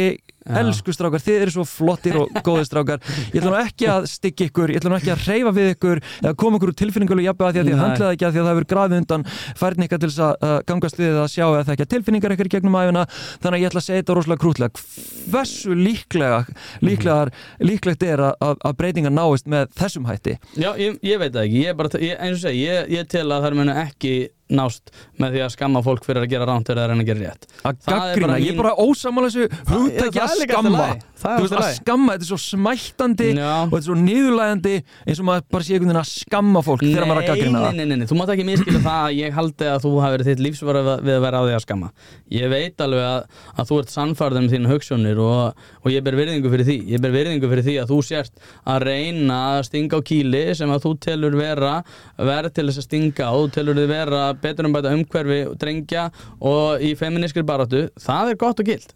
[0.62, 3.04] Elsku strákar, þið eru svo flottir og góðir strákar.
[3.34, 6.04] Ég ætla nú ekki að styggja ykkur Ég ætla nú ekki að reyfa við ykkur
[6.24, 8.54] eða koma ykkur úr tilfinningulega jafnvega því að þið handlaði ekki að því að það
[8.54, 9.28] hefur grafið undan
[9.62, 12.52] færni ykkar til þess að gangast við að sjá eða það ekki að tilfinningar ykkur
[12.56, 14.84] gegnum æfina þannig að ég ætla að segja þetta rosalega krútlega
[15.28, 16.38] Hversu líklega
[16.82, 17.32] líklegar,
[17.64, 20.38] líklegt er að, að breytingar náist með þessum hætti?
[20.56, 21.64] Já, ég, ég veit það ekki.
[21.66, 22.66] Ég bara, ég, segi,
[22.98, 26.80] ég tel að það nást með því að skamma fólk fyrir að gera ránt að
[26.88, 27.48] reyna að gera rétt.
[27.68, 30.88] Að gaggrina, bara ég er mín- bara ósamála þessu hugtæki það að skamma.
[31.18, 33.52] veist að skamma, þetta er svo smættandi Já.
[33.66, 34.76] og þetta er svo niðurlægandi
[35.08, 37.58] eins og maður bara sé einhvern veginn að skamma fólk þegar maður er að gaggrina
[37.58, 37.76] nei, það.
[37.78, 40.30] nei, nei, nei, þú mátt ekki miskila það að ég haldi að þú hafi verið
[40.32, 41.90] þitt lífsvara við að vera á því að skamma.
[42.38, 43.22] Ég veit alveg að,
[43.58, 46.78] að þú ert sannfærður um þínu hugssjónir og, og ég ber virðingu fyrir því.
[46.94, 48.34] Ég ber virðingu fyrir því að þú sért
[48.68, 51.74] að reyna að stinga á kýli sem að þú telur vera
[52.18, 56.08] verð til þess að stinga þú telur þið vera betur um bæta umhverfi drengja
[56.40, 58.94] og í feministkri baráttu það er gott og gild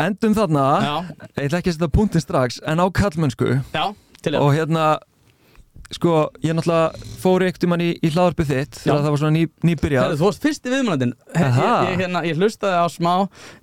[0.00, 0.94] endum þarna, Já.
[1.36, 3.84] ég ætla ekki að setja punktin strax en á kallmennsku Já,
[4.24, 4.94] til og hérna
[5.90, 6.12] sko,
[6.46, 9.42] ég náttúrulega fór eitt um hann í, í hlaðarpið þitt þegar það var svona ný,
[9.66, 11.68] nýbyrjað Þú varst fyrsti viðmjölandin ég, Aha.
[11.90, 13.12] ég, hérna, ég hlustaði á smá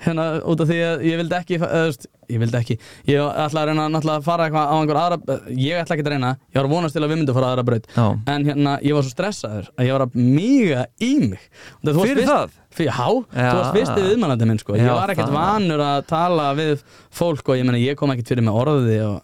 [0.03, 2.77] hérna, út af því að ég vildi ekki veist, ég vildi ekki
[3.07, 6.11] ég ætla að reyna náttúrulega að fara eitthvað á einhver aðra ég ætla ekki að
[6.17, 8.05] reyna, ég var að vonast til að við myndum fara á aðra braut Já.
[8.35, 11.47] en hérna, ég var svo stressaður að ég var að mýga í mig
[11.87, 12.57] varst Fyrir fyrst- það?
[12.77, 13.07] Fyrir, Já.
[13.47, 14.75] þú varst fyrsti viðmælandi minn sko.
[14.77, 15.37] ég var ekkert það.
[15.39, 16.83] vanur að tala við
[17.17, 19.23] fólk og ég meina ég kom ekkert fyrir með orði og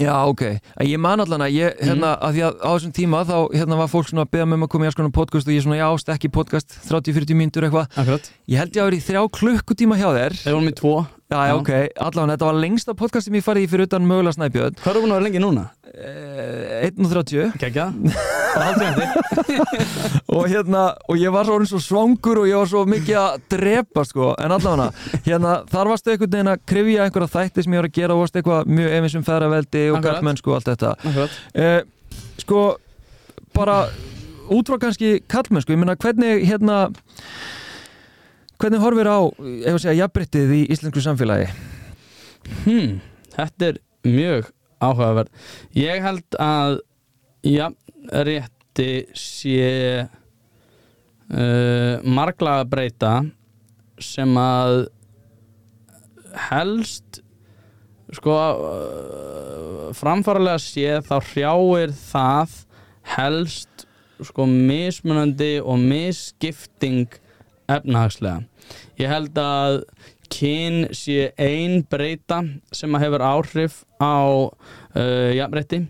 [0.00, 0.42] Já, ok,
[0.80, 3.78] en ég man allan að ég, hérna, að því að á þessum tíma þá, hérna,
[3.78, 5.62] var fólk svona að beða mig um að koma í alls konar podcast og ég
[5.62, 9.22] svona, já, stekki podcast 30-40 mínútur eitthvað, akkurat, ég held ég að vera í þrjá
[9.38, 10.96] klukkutíma hjá þér, þeir vorum í tvo
[11.30, 11.70] já, já, ok,
[12.04, 15.02] allan, þetta var lengsta podcast sem ég farið í fyrir utan mögulega snæpjöð, hvað eru
[15.04, 15.64] búin að vera lengi núna?
[15.94, 17.86] eh, 1.30 Kekja,
[18.54, 19.74] bara haldið eftir
[20.34, 24.32] og hérna, og ég var svo svangur og ég var svo mikið að drepa, sko,
[24.42, 24.84] en allan
[25.26, 28.24] hérna, þar varstu einhvern veginn að krifja einhverja þætti sem ég var að gera og
[28.24, 30.94] varstu eitthvað mjög efinsum ferraveldi og gallmennsku og allt þetta.
[31.04, 31.38] akkurat.
[31.54, 31.80] Eh,
[32.42, 32.62] sko
[33.54, 33.78] bara
[34.52, 36.88] út frá kannski kallmennsku, ég meina hvernig hérna
[38.60, 41.48] hvernig horfir á ef að segja jafnbryttið í íslensku samfélagi
[42.64, 42.98] Hmm,
[43.32, 44.50] þetta er mjög
[44.84, 45.30] áhugaverð.
[45.78, 46.78] Ég held að
[47.48, 47.70] ja,
[48.26, 53.14] rétti sé uh, marglaga breyta
[54.02, 54.86] sem að
[56.50, 57.22] helst
[58.14, 62.60] sko uh, framfaralega sé þá hrjáir það
[63.16, 63.86] helst
[64.24, 67.08] sko mismunandi og misskipting
[67.70, 68.44] efnahagslega.
[69.00, 69.80] Ég held að
[70.32, 72.42] kyn sé ein breyta
[72.74, 74.16] sem að hefur áhrif á
[74.50, 75.84] uh, jafnrétti.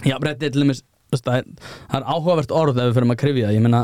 [0.00, 1.46] Er til þú veist, það er,
[1.90, 3.80] það er áhugavert orð ef við fyrir að krifja ég meina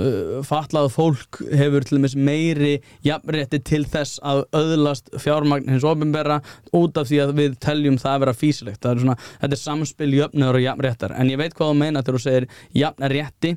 [0.00, 2.72] uh, fatlað fólk hefur til dæmis meiri
[3.04, 6.40] jafnrétti til þess að öðlast fjármagn hins ofinbera
[6.76, 10.10] út af því að við teljum það að vera físilegt er svona, þetta er samspil
[10.16, 11.16] jöfnur og jafnréttar.
[11.20, 13.56] En ég veit hvað þú meina þegar þú segir jafnrétti.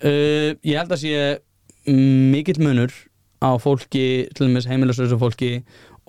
[0.00, 1.24] Uh, ég held að sé
[1.86, 2.92] mikill munur
[3.42, 5.52] á fólki, til dæmis heimilisauðsum fólki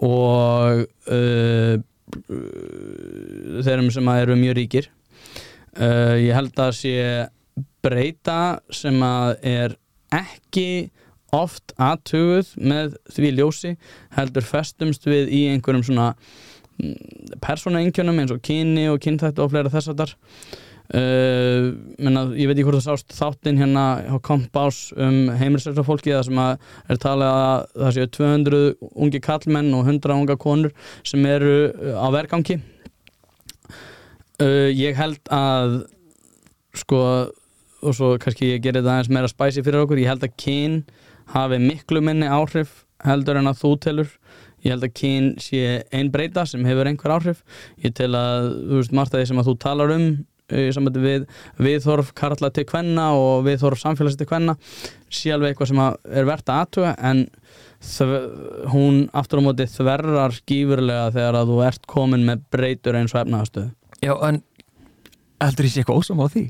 [0.04, 1.76] og uh,
[3.66, 4.90] þeirrum sem eru mjög ríkir.
[5.74, 6.98] Uh, ég held að sé
[7.84, 9.78] breyta sem að er
[10.14, 10.92] ekki
[11.34, 13.72] oft aðtuguð með því ljósi
[14.14, 16.12] heldur festumst við í einhverjum svona
[17.42, 20.14] persóna einkjönum eins og kyni og kynþættu og fleira þess að þar
[20.92, 26.12] Uh, menna, ég veit ekki hvort það sást þáttinn hérna á Kompás um heimilsleisa fólki
[26.12, 28.60] það sem er talað að það séu 200
[28.92, 30.74] ungi kallmenn og 100 unga konur
[31.08, 32.60] sem eru uh, á vergangi.
[34.44, 35.80] Uh, ég held að
[36.76, 37.00] sko
[37.84, 40.82] og svo kannski ég gerir það aðeins meira spæsi fyrir okkur, ég held að kyn
[41.32, 44.12] hafi miklu minni áhrif heldur en að þú telur.
[44.64, 45.64] Ég held að kyn sé
[45.96, 47.42] ein breyta sem hefur einhver áhrif.
[47.84, 50.06] Ég tel að, þú veist, margt að því sem að þú talar um
[50.54, 51.28] við
[51.58, 54.56] viðþorf karla til kvenna og viðþorf samfélags til kvenna
[55.14, 57.26] sé alveg eitthvað sem er verðt að aðtuga en
[58.72, 63.24] hún aftur á móti þverrar gífurlega þegar að þú ert komin með breytur eins og
[63.26, 63.72] efnaðastöðu
[64.04, 64.42] Já, en
[65.44, 66.44] heldur ég sé eitthvað ósam á því?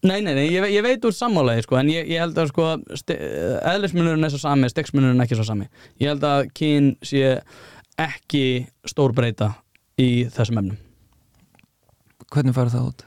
[0.00, 2.70] Nei, nei, nei, ég, ég veit úr sammálaði sko, en ég, ég held að sko,
[3.68, 5.68] eðlismunurinn er svo sami, stegsmunurinn ekki svo sami
[6.00, 7.34] ég held að kyn sé
[8.00, 8.44] ekki
[8.88, 9.52] stór breyta
[10.00, 10.80] í þessum efnum
[12.30, 13.06] Hvernig farið það út?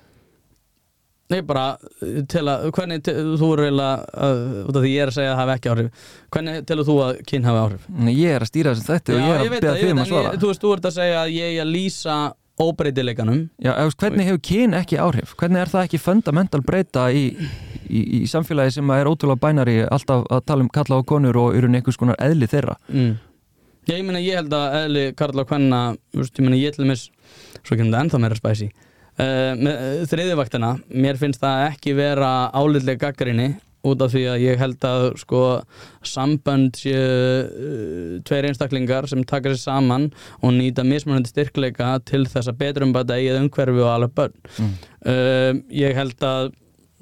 [1.31, 5.17] Nei, bara uh, til að, hvernig til, þú eru eiginlega, uh, því ég er að
[5.17, 7.89] segja að það hafi ekki áhrif hvernig telur þú að kyn hafi áhrif?
[7.95, 10.09] Nei, Ég er að stýra þessum þætti og ég er að beða þig um að
[10.11, 12.17] svara Þú veist, þú ert að segja að ég er að lýsa
[12.63, 15.35] óbreytileikanum Já, ef, hvernig hefur kyn ekki áhrif?
[15.39, 17.25] Hvernig er það ekki fundamental breyta í,
[17.87, 21.57] í, í samfélagi sem er ótrúlega bænari alltaf að tala um kalla og konur og
[21.57, 22.77] eru einhvers konar eðli þeirra?
[22.91, 23.13] mm.
[23.83, 25.79] Já, ég meina, ég held að eðli og Kvenna,
[26.13, 27.01] þú veist, ég meina, ég til dæmis
[27.65, 28.69] svo kemur það ennþá meira spæsi
[29.19, 33.51] með uh, þriðjuvaktina mér finnst það ekki vera álitlega gaggrinni
[33.83, 35.39] út af því að ég held að sko
[36.07, 40.09] sambönd séu uh, tveir einstaklingar sem taka sér saman
[40.41, 44.37] og nýta mismunandi styrkleika til þess að betur um bæta eigið umhverfi og alveg börn
[44.53, 44.73] Mm.
[45.09, 46.51] uh, ég held að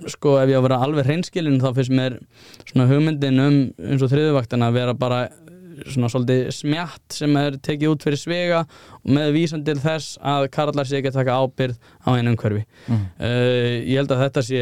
[0.09, 2.15] sko ef ég á að vera alveg hreinskilin þá finnst mér
[2.65, 5.19] svona hugmyndin um eins og þriðuvaktina að vera bara
[5.91, 8.63] svona svolítið smjatt sem er tekið út fyrir svega
[9.07, 13.05] með vísan til þess að karlar sé ekki að taka ábyrð á einu umhverfi Mm.
[13.21, 14.61] uh, ég held að þetta sé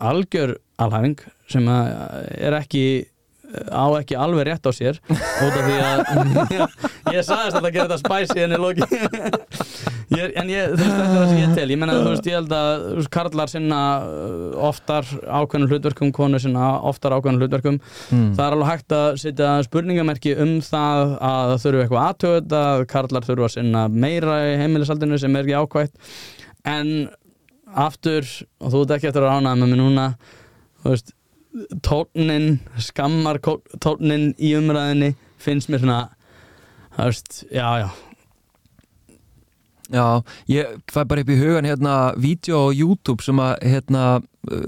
[0.00, 1.18] algjör alhæfing
[1.52, 2.84] sem er ekki
[3.70, 6.00] á ekki alveg rétt á sér út af því að
[7.16, 8.88] ég sagðist að það gera þetta spæsi en ég loki.
[10.10, 11.64] Ég, en ég, þú veist þetta er það sem ég tel.
[11.70, 16.70] Ég menna þú veist ég held að karlar sinna uh, oftar ákveðnum hlutverkum konur sinna
[16.90, 17.78] oftar ákveðnum hlutverkum.
[18.10, 18.32] Mm.
[18.34, 23.28] það er alveg hægt að setja spurningamerki um það að þurfu eitthvað aðtöð að karlar
[23.28, 26.18] þurfu að sinna meira í heimilisaldinu sem er ekki ákvætt.
[26.74, 26.92] En
[27.86, 28.26] aftur
[28.58, 30.10] og þú ert ekki eftir að rána með mig núna
[30.82, 31.14] þú veist
[31.82, 33.38] tónin, skammar
[33.82, 36.00] tónin í umræðinni finnst mér svona
[36.96, 37.88] þú veist, já já
[39.90, 44.02] Já, ég fæ bara upp í hugan hérna vídeo á YouTube sem að hérna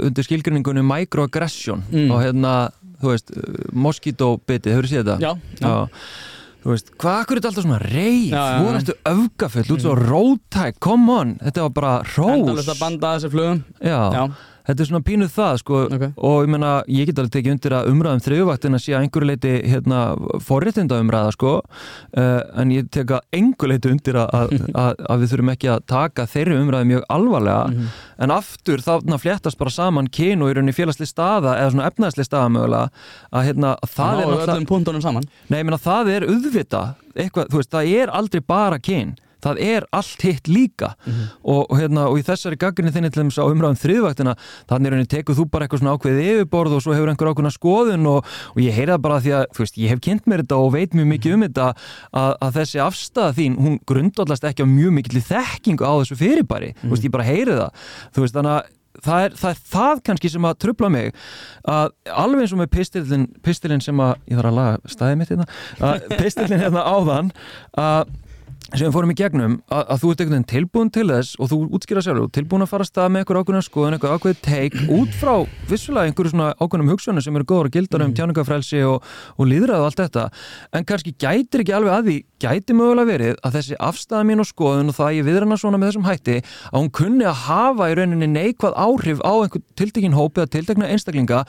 [0.03, 2.11] undir skilgrinningunni microaggression Mm.
[2.11, 2.55] og hérna,
[2.99, 3.31] þú veist,
[3.73, 5.19] mosquito bitið, hefur þið séð þetta?
[5.23, 5.33] já,
[5.63, 5.89] já.
[6.63, 7.79] Þú veist, hvað akkur er þetta alltaf svona
[8.35, 8.81] já.
[8.83, 12.35] ertu öfgafull, þú ert svo rótæk, come on, þetta var bara rós.
[12.35, 14.25] endalust að banda þessi flugum Já, já,
[14.67, 16.05] þetta er svona pínuð það, sko, Ok.
[16.17, 19.29] og ég meina, ég get alveg tekið undir að umræðum þriðuvaktin að sé að einhverju
[19.33, 20.01] leiti, hérna,
[20.47, 21.53] forréttinda umræða, sko,
[22.17, 25.85] uh, en ég tek að einhverju leiti undir að, að, að, við þurfum ekki að
[25.87, 27.89] taka þeirri umræði mjög alvarlega, Mhm.
[28.23, 32.25] en aftur þarna fléttast bara saman kyn og í rauninni félagsli staða eða svona efnaðsli
[32.27, 32.91] staða mögulega
[33.33, 36.83] að hérna, það það er saman Nei, ég meina það er auðvita
[37.17, 40.93] eitthvað, veist, það er aldrei bara kyn það er allt hitt líka.
[41.43, 44.35] Og, og, hérna, og í þessari gaggrinni þinni til þess á umræðum þriðvaktina
[44.71, 47.55] þannig er henni tekuð þú bara eitthvað svona ákveðið yfirborð og svo hefur einhver ákveðna
[47.55, 50.75] skoðun og, og ég heyra bara því að, veist, ég hef kynnt mér þetta og
[50.77, 54.95] veit mjög mikið um þetta að, að þessi afstæða þín, hún grundallast ekki á mjög
[55.01, 56.73] mikill þekkingu á þessu fyrirbæri.
[56.85, 57.91] Þú veist, ég bara heyri það.
[58.13, 61.07] Þú veist, þannig að Það er, það er það kannski sem að trubla mig
[61.65, 65.33] að alveg eins og með pistilin, pistilin sem að, ég þarf að laga staðið mitt
[65.33, 65.47] hérna,
[65.89, 67.31] að pistilin hérna áðan
[67.81, 68.13] að
[68.73, 71.49] sem við fórum í gegnum að, að þú ert einhvern veginn tilbúin til þess og
[71.51, 74.39] þú útskýra þú ert tilbúin að fara að stað með einhver ákveðna skoðun, einhver ákveð
[74.47, 75.33] teik út frá
[75.69, 79.05] vissulega einhverju svona ákveðnum hugsunum sem eru góður og gildar um tjáningafrelsi og,
[79.37, 80.25] og líðræð og allt þetta.
[80.73, 82.17] En kannski gætir ekki alveg að því
[82.47, 85.81] gæti mögulega verið að þessi afstæða mín og skoðun og það að ég viðrana svona
[85.83, 90.17] með þessum hætti að hún kunni að hafa í rauninni neikvað áhrif á einhver tiltekin
[90.17, 91.45] hópi eða tiltekna einstaklinga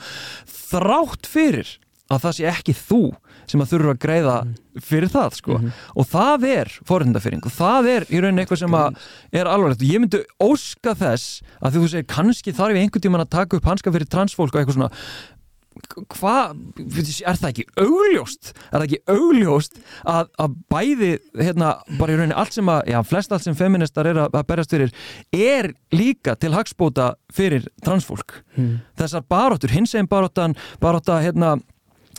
[0.68, 1.78] þrátt fyrir
[2.12, 3.02] að það sé ekki þú
[3.50, 4.36] sem að þurfa að greiða
[4.82, 5.58] fyrir það sko.
[5.94, 9.84] Og það er forhundafyrring og það er í rauninni eitthvað sem er alvarlegt.
[9.84, 13.60] Og ég myndi óska þess að þú segir kannski þarf ég einhvern tímann að taka
[13.60, 14.92] upp hanska fyrir transfólk og eitthvað svona.
[16.14, 16.52] Hvað,
[17.26, 22.36] er það ekki augljóst, er það ekki augljóst að, að bæði hérna, bara í rauninni
[22.38, 24.94] allt sem að, já, flest allt sem feministar er að, að berjast fyrir
[25.34, 28.36] er líka til hagspóta fyrir transfólk.
[29.02, 31.56] Þessar baróttur, hins eginn baróttan barótta, hérna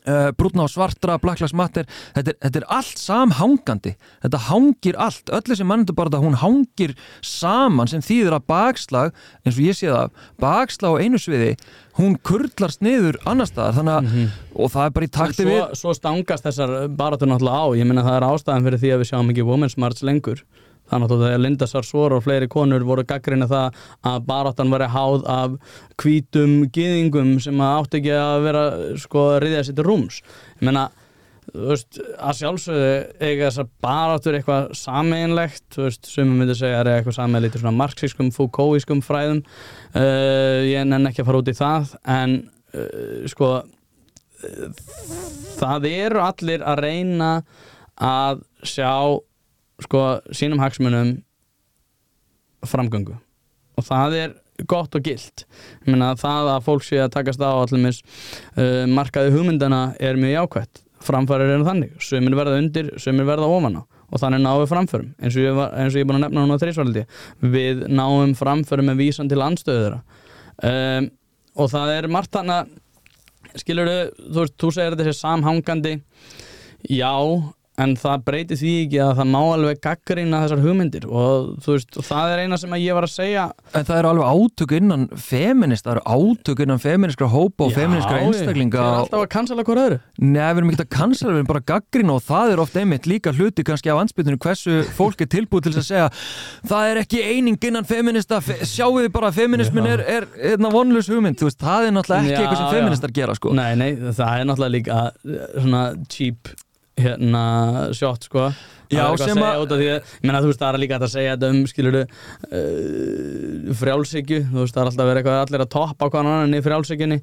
[0.06, 1.88] Uh, brúnna og svartra, Black Lives Matter.
[2.14, 3.96] Þetta er, þetta er allt samhangandi.
[4.26, 6.94] Þetta hangir allt, öll þessi mannendur bara hún hangir
[7.26, 11.56] saman sem þýðir að bakslag, eins og ég sé það bakslag á einu sviði
[11.98, 13.80] hún kurlast niður annar staðar.
[13.80, 17.66] Þannig að, og það er bara í takti svo, við svo stangast þessar baráttur náttúrulega
[17.66, 17.68] á.
[17.80, 20.44] Ég meina það er ástæðan fyrir því að við sjáum ekki Women's March lengur
[20.92, 25.56] þannig að Linda Sarsvor og fleiri konur voru gaggrina það að baráttan væri háð af
[26.02, 28.68] hvítum gyðingum sem átti ekki að vera
[29.02, 30.22] sko riðja sér til rúms.
[30.60, 30.88] Ég meina
[31.46, 36.82] þú veist, að sjálfsögðu eiga þessar baráttur eitthvað sameinlegt þú veist, sem við myndum segja
[36.82, 39.46] er eitthvað sameinlegt í svona marxískum, foucaultískum fræðum.
[39.94, 42.38] Uh, ég nenn ekki að fara út í það en
[42.76, 43.54] uh, sko
[45.60, 47.30] það eru allir að reyna
[47.96, 48.92] að sjá
[49.84, 51.18] sko sínum hagsmunum
[52.66, 53.18] framgöngu.
[53.76, 54.36] Og það er
[54.70, 55.44] gott og gilt.
[55.84, 58.00] Ég meina það að fólk sé að takast á allumis
[58.56, 60.82] uh, markaði hugmyndana er mjög jákvætt.
[61.06, 63.84] Framfærir eru þannig, sömur verða undir sömur verða ofan á.
[64.14, 65.12] Og þannig náum við framförum.
[65.20, 67.04] Eins og ég, eins og ég er búin að nefna núna þrísvaldi
[67.42, 69.98] við náum framförum með vísan til andstöður
[70.64, 71.08] um,
[71.56, 72.74] og það er margt þannig
[73.60, 75.94] skilur þú þú segir þetta sé samhangandi.
[76.92, 77.12] Já,
[77.82, 81.98] en það breytir því ekki að það má alveg gaggrina þessar hugmyndir og þú veist,
[82.00, 83.46] og það er eina sem ég var að segja.
[83.76, 88.22] En það eru alveg átök innan feminist, það eru átök innan feministkra hópa og feministkra
[88.24, 90.00] einstaklinga Þeir eru alltaf að cancela hver öðru.
[90.22, 92.84] Nei, við erum ekki að cancela, við erum bara að gaggrina og það er ofta
[92.84, 96.08] einmitt líka hluti kannski á ansbytunum hversu fólk er tilbúið til að segja
[96.70, 100.58] það er ekki eining innan feminista fe sjáu þið bara að feminismin er, er, er,
[100.60, 102.76] er vonlus hugmynd, þú veist, það er náttúrulega ekki Já, eitthvað sem já.
[102.80, 103.56] feministar gera sko.
[103.56, 103.92] Nei, nei,
[106.96, 107.44] er hérna
[107.96, 108.50] shot sko.
[108.86, 110.82] Já, það er eitthvað sem að segja út af því að þú veist, það er
[110.84, 112.08] líka að segja þetta um skilur uh,
[113.82, 116.66] frjálsíkju þú veist, það er alltaf að vera eitthvað allir að toppa hvað annan í
[116.66, 117.20] frjálsíkjunni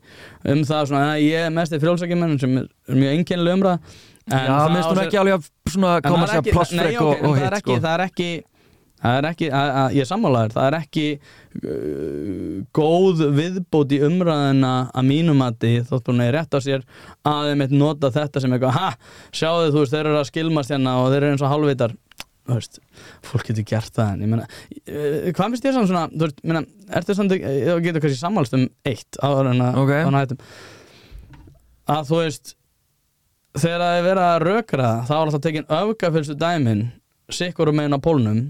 [0.52, 2.66] um það svona að ég er mest í frjálsíkjumenn sem er
[2.98, 4.00] mjög einkennilega umræða.
[4.22, 5.46] Já, minnst hún ekki alveg að
[6.06, 7.78] koma er sér að plássfrek nei, og, er hitt ekki, sko.
[7.82, 8.28] það er ekki
[9.02, 14.72] það er ekki, að, að, ég sammálaður það er ekki uh, góð viðbót í umræðina
[14.94, 16.86] að mínum að því þótt búin að ég rétt á sér
[17.32, 18.88] að þeim eitt nota þetta sem eitthvað ha,
[19.34, 21.96] sjáðu þú veist, þeir eru að skilmast hérna og þeir eru eins og halvvitar
[22.52, 22.80] veist,
[23.26, 24.46] fólk getur gert það en ég meina,
[24.86, 26.64] uh, hvað finnst þér samt svona þú veist, meina,
[27.00, 29.92] ertu samt ekki, ég getur kannski sammálst um eitt áður en að Ok.
[29.92, 30.48] áður en að hættum
[31.92, 32.56] að þú veist
[33.58, 36.84] þegar það er verið að rökra þá er alltaf tekin öfgafylstu dæmin
[37.32, 38.42] sikkur um einn á pólnum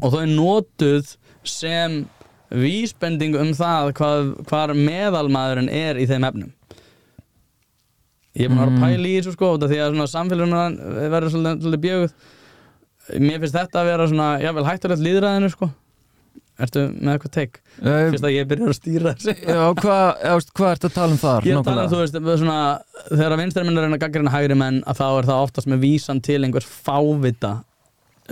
[0.00, 1.14] og þau notuð
[1.46, 2.02] sem
[2.50, 6.52] vísbending um það hvað, hvar meðalmaðurinn er í þeim efnum.
[8.36, 10.78] Ég er búin að að pæla í þessu sko því að samfélagum
[11.14, 12.14] verður svolítið, svolítið bjöguð.
[13.22, 15.68] Mér finnst þetta að vera svona jável hættulegt líðræðinu sko.
[16.56, 19.32] Ertu með eitthvað teik fyrst að ég byrjar að stýra þessu.
[19.44, 20.04] Já, hvað
[20.56, 21.48] hva ertu að tala um þar?
[21.48, 22.60] Ég tala um, þú veist, svona,
[23.10, 25.82] þegar vinstri minn er að að gaggrina hægri menn að þá er það oftast með
[25.84, 27.52] vísan til einhvers fávita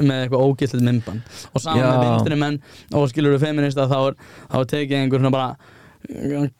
[0.01, 1.23] með eitthvað ógæslið myndban
[1.53, 1.89] og saman Já.
[1.93, 2.61] með vinstri menn
[2.95, 5.57] og skilur þú feminista þá er, þá er tekið einhver svona bara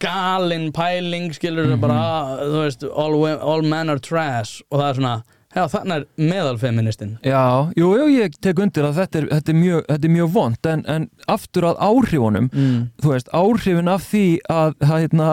[0.01, 2.02] galinn pæling skilur þú bara,
[2.40, 4.62] þú veist all, wo- all men are trash.
[4.70, 5.15] Og það er svona,
[5.55, 9.59] já þannig er meðalfeministinn Já, jú, jú, ég tek undir að þetta er, þetta er,
[9.59, 12.81] mjög, þetta er mjög vond en, en aftur að áhrifunum mm.
[13.02, 15.28] þú veist, áhrifin af því að, að hérna,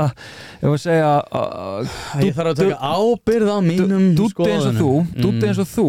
[0.61, 1.95] ég var að segja að
[2.27, 5.87] Ég þarf að taka ábyrð á mínum dútti eins og þú dútti eins og þú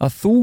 [0.00, 0.34] að þú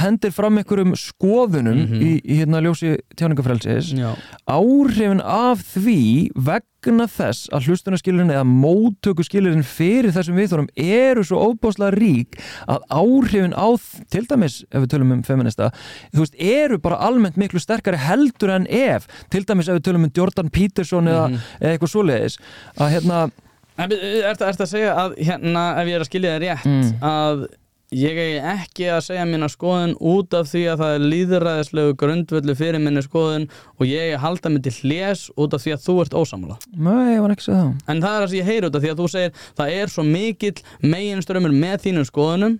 [0.00, 2.00] hendir fram einhverjum skoðunum Mhm.
[2.00, 4.14] í, í hérna ljósi tjáningafrelsis Já,
[4.48, 11.92] áhrifin af því vegna þess að hlustunarskilurinn eða móttökuskilurinn fyrir þessum viðþórum eru svo óbáslega
[11.98, 13.68] rík að áhrifin á
[14.10, 15.70] til dæmis, ef við tölum um feminista
[16.14, 20.04] þú veist, eru bara almennt miklu sterkari heldur en ef, til dæmis ef við tölum
[20.08, 21.40] um Jordan Peterson eða, Mhm.
[21.60, 22.38] eða eitthvað svoleiðis
[22.78, 23.30] að hérna,
[23.76, 26.98] En er þetta að segja að hérna, ef ég er að skilja það rétt Mm.
[27.02, 27.46] að
[27.94, 32.56] ég eigi ekki að segja mína skoðun út af því að það er líðræðislegu grundvöldu
[32.58, 33.48] fyrir minni skoðun
[33.78, 36.58] og ég eigi að halda mig til hljés út af því að þú ert ósamla
[36.74, 37.72] nei, ég var ekki segja það.
[37.88, 39.92] En það er það sem ég heyri út af því að þú segir það er
[39.94, 40.54] svo mikill
[40.94, 42.56] meginströmmur með þínum skoðunum.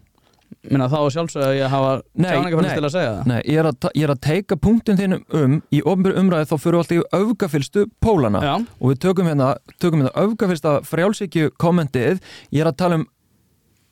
[0.65, 2.77] Minna þá sjálfsögðu að ég hafa Nei, tjáningafælis nei.
[2.79, 3.25] til að segja það.
[3.29, 6.55] Nei, ég er að, ég er að teika punktin þínum um í ofnbjörn umræði þá
[6.63, 8.43] fyrir alltaf í öfgafylstu pólana.
[8.45, 9.51] Já, og við tökum hérna,
[9.83, 12.23] tökum hérna öfgafylsta frjálsíkju kommentið
[12.55, 13.05] ég er að tala um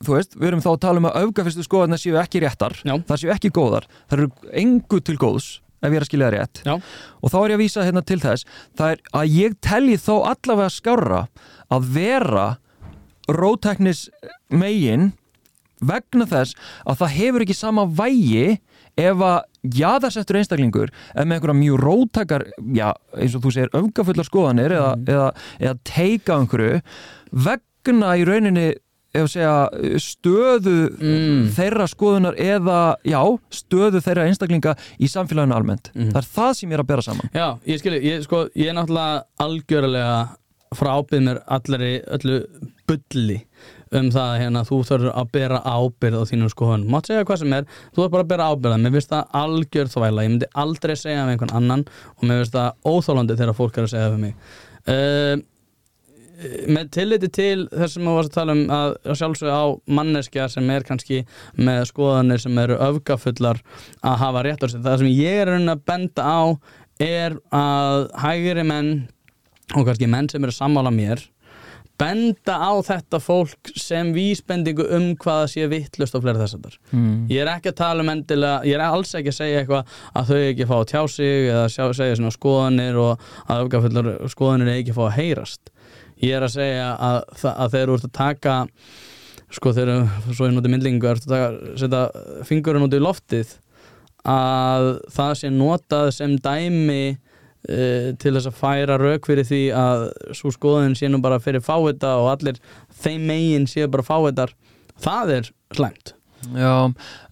[0.02, 2.94] þú veist, við erum þá að tala um að öfgafylstu skoðarna séu ekki réttar, Já.
[3.08, 4.30] það séu ekki góðar það eru
[4.62, 5.50] engu til góðs
[5.82, 6.60] ef ég er að skilja það rétt.
[6.62, 6.74] Já,
[7.18, 8.46] og þá er ég að vísa hérna til þess
[8.78, 11.22] það er að ég telji þó allavega skárra
[11.72, 12.46] að vera
[13.30, 14.04] rótæknis
[14.52, 15.10] megin
[15.82, 16.54] vegna þess
[16.86, 18.44] að það hefur ekki sama vægi
[19.00, 19.38] ef að
[19.78, 22.44] jaðarsettur einstaklingur er með einhverja mjög rótækar
[22.76, 25.28] já, eins og þú segir öfgafullar skoðanir eða, eða,
[25.62, 26.80] eða teika einhverju
[27.46, 28.66] vegna í rauninni
[29.28, 29.54] segja
[30.00, 31.48] stöðu Mm.
[31.52, 33.20] þeirra skoðunar eða já,
[33.52, 35.90] stöðu þeirra einstaklinga í samfélaginu almennt.
[35.94, 36.12] Mhm.
[36.12, 37.30] Það er það sem ég er að bera saman.
[37.34, 40.28] já, ég skilji ég, sko, ég er náttúrulega algjörlega
[40.72, 42.46] frá ábyrð mér allri öllu
[42.88, 43.42] bulli
[43.92, 47.52] um það hérna þú þarfur að bera ábyrð á þínum skoðun, mátt segja hvað sem
[47.52, 50.94] er þú þarf bara að bera ábyrða, mér finnst það algjör þvæla, ég myndi aldrei
[50.96, 51.84] segja með einhvern annan
[52.16, 54.34] og mér finnst það óþólandi þegar fólk er að segja það fyrir mig
[54.88, 55.36] uh,
[56.72, 59.64] með tilliti til þess sem við varst að tala um að, að sjálfsögðu á
[59.98, 61.22] manneskja sem er kannski
[61.58, 63.60] með skoðanir sem eru öfgafullar
[64.02, 66.42] að hafa rétt á sig það sem ég er að að benda á
[67.02, 68.92] er að hægri menn
[69.76, 71.22] og kannski menn sem eru sammála mér
[72.02, 76.64] benda á þetta fólk sem vísbendingu um hvað það sé vittlust og fleiri þess að
[76.66, 77.26] þar Mm.
[77.30, 80.32] ég er ekki að tala um endilega ég er alls ekki að segja eitthvað að
[80.32, 84.96] þau ekki fá að tjá sig eða segja svona skoðanir og að öfgafullar skoðanir ekki
[84.96, 85.70] fá að heyrast
[86.22, 87.18] ég er að segja að,
[87.50, 88.60] að þeir eru að taka
[89.52, 91.26] sko þeir eru svo ég noti myndlingu að
[91.80, 92.06] setja
[92.48, 93.52] fingurinn út í loftið
[94.28, 100.06] að það sé notað sem dæmi uh, til þess að færa rauk fyrir því að
[100.38, 102.60] svo skoðun sé nú bara fyrir fáita og allir
[103.02, 104.54] þeim megin séu bara fáitar
[105.02, 106.14] það er slæmt
[106.50, 106.74] Já,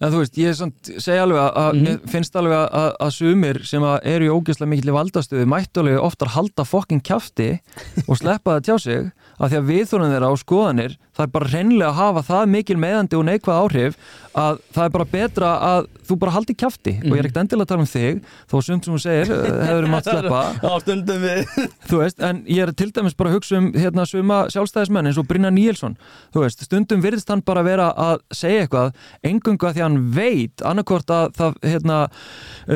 [0.01, 0.55] en þú veist, ég
[1.03, 1.83] segja alveg að, Mhm.
[1.83, 5.99] mér finnst alveg að, að, sumir sem að eru í ógeðslega mikil valdastöðu mættu alveg
[5.99, 7.59] oftar halda fokkin kjafti
[8.09, 9.11] og sleppa það tjá sig
[9.41, 13.17] að því að viðþónum þeirra á skoðanir er bara hreinlega að hafa það mikil meðandi
[13.19, 13.97] og neikvað áhrif
[14.37, 16.93] að það er bara betra að þú bara haldi kjafti.
[17.03, 18.21] Og ég er ekkert endilega að tala um þig
[18.51, 20.41] þó sumt sem þú segir eh, hefur mátt sleppa.
[20.59, 21.53] á stundum við.
[21.91, 25.19] Þú veist, en ég er til dæmis bara að hugsa um hérna suma sjálfstæðismenn eins
[25.21, 25.95] og Brynja Níelsson.
[26.35, 28.91] Þú veist, stundum virðist hann bara vera að segja eitthvað
[29.31, 31.99] engungu að því að hann veit annarkort að það hérna,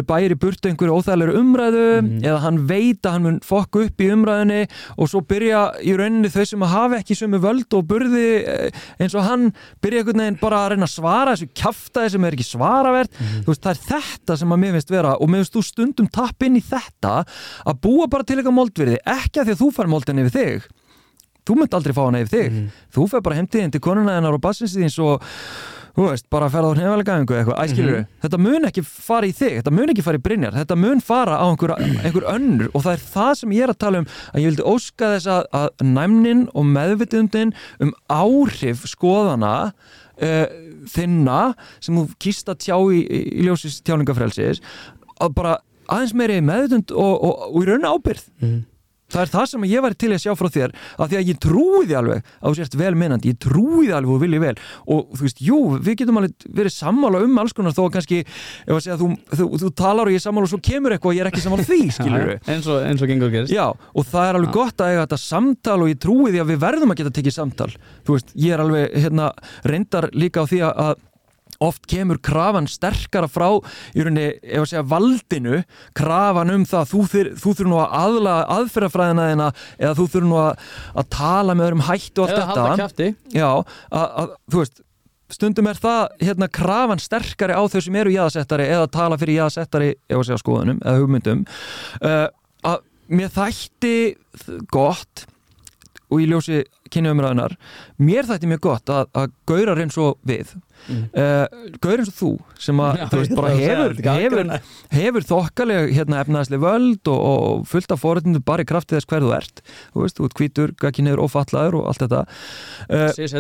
[0.10, 2.24] bæri burtu einhverju óþægilegur umræðu Mhm.
[2.26, 4.62] eða hann veit að hann mun fokk upp í umræðinni
[4.98, 8.70] og svo byrja í rauninni þau sem að hafa ekki sömu völd og burði eh,
[9.00, 9.52] eins og hann
[9.82, 13.52] byrja einhvern veginn bara að reyna að svara þessu kjaftaði sem er ekki svaravert þú
[13.52, 16.48] veist, það er þetta sem að mér finnst vera og mér finnst þú stundum tapp
[16.48, 17.14] inn í þetta
[17.66, 20.68] að búa bara til eitthvað moldvirði ekki að því að þú fær moldin yfir þig.
[21.46, 22.60] Þú mynd aldrei fá hana yfir þig.
[22.96, 25.22] Þú fer bara heimtiðin til konuna hennar og bassinsins og
[25.96, 29.54] þú veist, bara að ferða á nefnvelega eitthvað, æskilur þetta mun ekki fara í þig,
[29.62, 31.72] þetta mun ekki fara í Brynjar þetta mun fara á einhver,
[32.04, 32.72] einhver önnur.
[32.76, 35.30] Og það er það sem ég er að tala um að ég vildi óska þess
[35.32, 37.54] að, að næmnin og meðvitundin
[37.86, 40.46] um áhrif skoðana uh,
[40.92, 41.40] þinna
[41.80, 43.02] sem þú kýst að tjá í,
[43.40, 44.62] í ljósis tjáningafrelsis
[45.22, 45.58] að bara
[45.90, 47.26] aðeins meiri meðvitund og,
[47.62, 48.64] í raun ábyrð Mhm.
[49.16, 51.40] Það er það sem ég væri til að sjá frá þér af því að ég
[51.46, 54.54] trúi því alveg þú sérst vel minnandi, ég trúi því alveg og vilji vel.
[54.92, 58.22] Og þú veist, jú, við getum alveg verið sammála um alls konar þó að kannski
[58.26, 61.18] ef að segja, þú, þú, þú talar og ég sammála og svo kemur eitthvað og
[61.18, 63.56] ég er ekki sammála því, skilur við eins og, eins og gengur gerist.
[63.56, 66.54] Já, og það er alveg gott að eiga þetta samtal og ég trúi því að
[66.54, 67.72] við verðum að geta tekið samtal.
[68.06, 69.32] Þú veist, ég er alveg hérna,
[69.66, 70.96] reyndar líka á því að
[71.64, 73.48] oft kemur krafan sterkara frá
[73.96, 75.62] í rauninni, ef að segja valdinu
[75.98, 80.28] krafan um það þú, þyr, þú þurfur nú að aðla aðferðafræðina þina eða þú þurfur
[80.30, 80.66] nú að,
[80.96, 83.12] að tala með öðrum hætt og allt eða halda þetta kjafti.
[83.36, 84.84] Já, að, að, þú veist
[85.36, 89.94] stundum er það hérna krafan sterkari á þau sem eru jaðasettari eða tala fyrir jaðasettari
[89.96, 91.46] ef að segja skoðunum eða hugmyndum.
[92.02, 92.28] Uh,
[92.66, 92.84] að
[93.16, 93.96] mér þætti
[94.74, 95.26] gott
[96.06, 96.62] og í ljósi
[96.94, 97.56] kynjaumræðunar
[98.06, 100.54] mér þætti mjög gott að, að gaurar eins og við
[100.86, 101.06] Mm.
[101.18, 102.32] uh, gaurar eins og þú
[102.62, 104.52] sem að Já, þú veist bara hefur, þetta, ekki hefur,
[104.94, 109.26] hefur þokkaleg hérna efnaðsli völd og, og fullt af forréttindu bara í krafti þess hver
[109.26, 109.64] þú ert.
[109.96, 112.22] Þú veist, þú ert hvítur, gaggi nefur og fatlaður og allt þetta.
[112.86, 113.36] Uh, Sís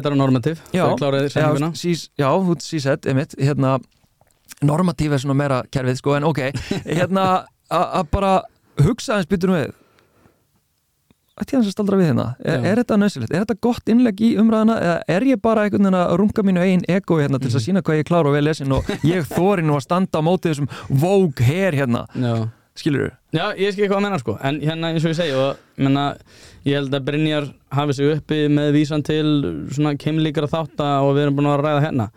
[0.73, 1.47] Já, Þau kláraði já,
[1.77, 3.77] sís, þú ert sísett, einmitt hérna,
[4.65, 6.45] normatíf er svona meira kerfið, sko, en ok.
[6.97, 7.29] Hérna,
[7.69, 8.35] að bara
[8.81, 9.73] hugsa aðeins byttur við
[11.41, 14.21] ætti ég hans að staldra við hérna er, er þetta nöðsilegt, er þetta gott innlegg
[14.23, 17.49] í umræðina eða er ég bara einhvern veginn að runga mínu einn ego hérna til
[17.49, 17.63] þess Mhm.
[17.63, 20.19] að sína hvað ég er klár og vel lesin og ég þóri nú að standa
[20.19, 22.47] á móti þessum vóg her hérna, Já.
[22.75, 23.11] Skilur þú?
[23.39, 24.33] Já, ég skil hvað að menna sko.
[24.43, 26.15] En hérna eins og ég segi og, menna,
[26.65, 29.27] Ég held að Brynjar hafi sig uppi með vísan til
[29.71, 32.07] svona keimlíkara þátta og við erum búin að ræða hérna.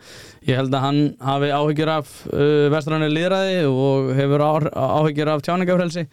[0.48, 6.06] Ég held að hann hafi áhyggjur af uh, vestrannu líðræði og hefur áhyggjur af tjáningafrelsi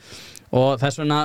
[0.52, 1.22] og þess vegna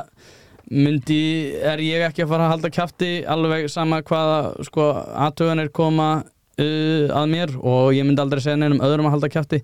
[0.71, 1.23] myndi,
[1.67, 4.91] er ég ekki að fara að halda kjafti alveg sama hvaða sko
[5.27, 7.57] aðtöganir koma uh, að mér?
[7.59, 9.63] Og ég myndi aldrei segja neinum öðrum að halda kjafti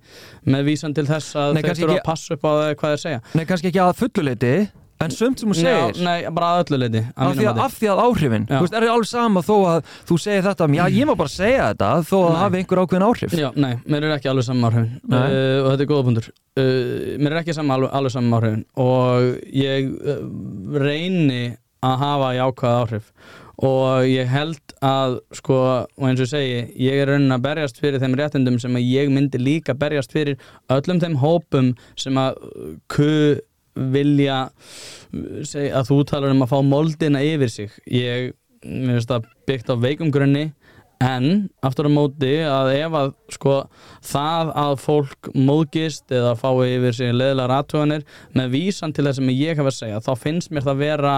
[0.51, 3.23] með vísan til þess að þeir þurfa að passa upp á hvað þeir segja.
[3.39, 4.53] Nei, kannski ekki að fulluleiti
[5.05, 6.01] en sumt sem þú segir.
[6.05, 9.10] nei, bara að öllu leiti af af því að áhrifin, þú veist, er það alveg
[9.10, 12.43] sama þó að þú segir þetta, já ég má bara segja þetta þó að það
[12.43, 13.36] hafi einhver ákveðin áhrif.
[13.36, 14.90] Já, nei, mér er ekki alveg saman áhrifin.
[15.05, 15.18] Nei.
[15.20, 16.28] uh, og þetta er góða punktur.
[16.56, 18.62] Uh, mér er ekki saman, alveg, alveg saman áhrifin.
[18.82, 20.23] Og ég uh,
[20.81, 21.43] reyni
[21.86, 23.10] að hafa jákvæð áhrif.
[23.66, 25.59] Og ég held að sko,
[25.89, 29.12] og eins og segi ég er raunin að berjast fyrir þeim réttindum sem að ég
[29.12, 30.36] myndi líka berjast fyrir
[30.73, 33.12] öllum þeim hópum sem að uh, ku
[33.77, 34.39] vilja
[35.47, 37.74] segja að þú talar um að fá moldina yfir sig.
[37.90, 38.32] Ég,
[38.65, 40.48] mér finnst það byggt á veikum grunni
[41.05, 43.55] en aftur á móti að ef að sko
[44.07, 49.32] það að fólk móðgist eða fái yfir sig leðilega ratúanir með vísan til það sem
[49.35, 51.16] ég hef að segja þá finnst mér það vera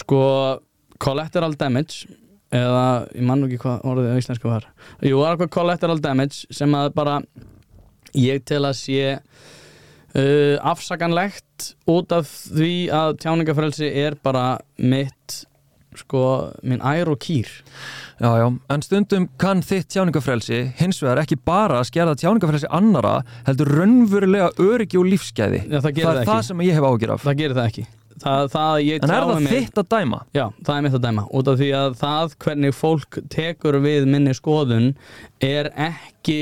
[0.00, 0.22] sko
[1.04, 2.08] collateral damage
[2.54, 4.68] eða ég man nú ekki hvað orðið á íslensku var.
[5.02, 7.18] Jú, það er eitthvað collateral damage sem að bara
[8.14, 9.18] ég tel að sé
[10.14, 15.44] uh, afsakanlegt út af því að tjáningafrelsi er bara mitt
[15.94, 17.46] sko, minn ær og kýr.
[18.18, 23.20] Já, já, en stundum kann þitt tjáningafrelsi hins vegar ekki bara að skerða tjáningafrelsi annara
[23.46, 25.60] heldur raunverulega öryggi og lífsgæði.
[25.68, 26.48] Já, það það það er það ekki.
[26.48, 27.22] sem ég hef ágjur af.
[27.28, 27.86] Það gerir það ekki.
[28.24, 30.18] Það, það En er það mig- þitt að dæma?
[30.34, 31.24] Já, það er mitt að dæma.
[31.34, 34.90] Út af því að það hvernig fólk tekur við minni skoðun
[35.42, 36.38] er ekki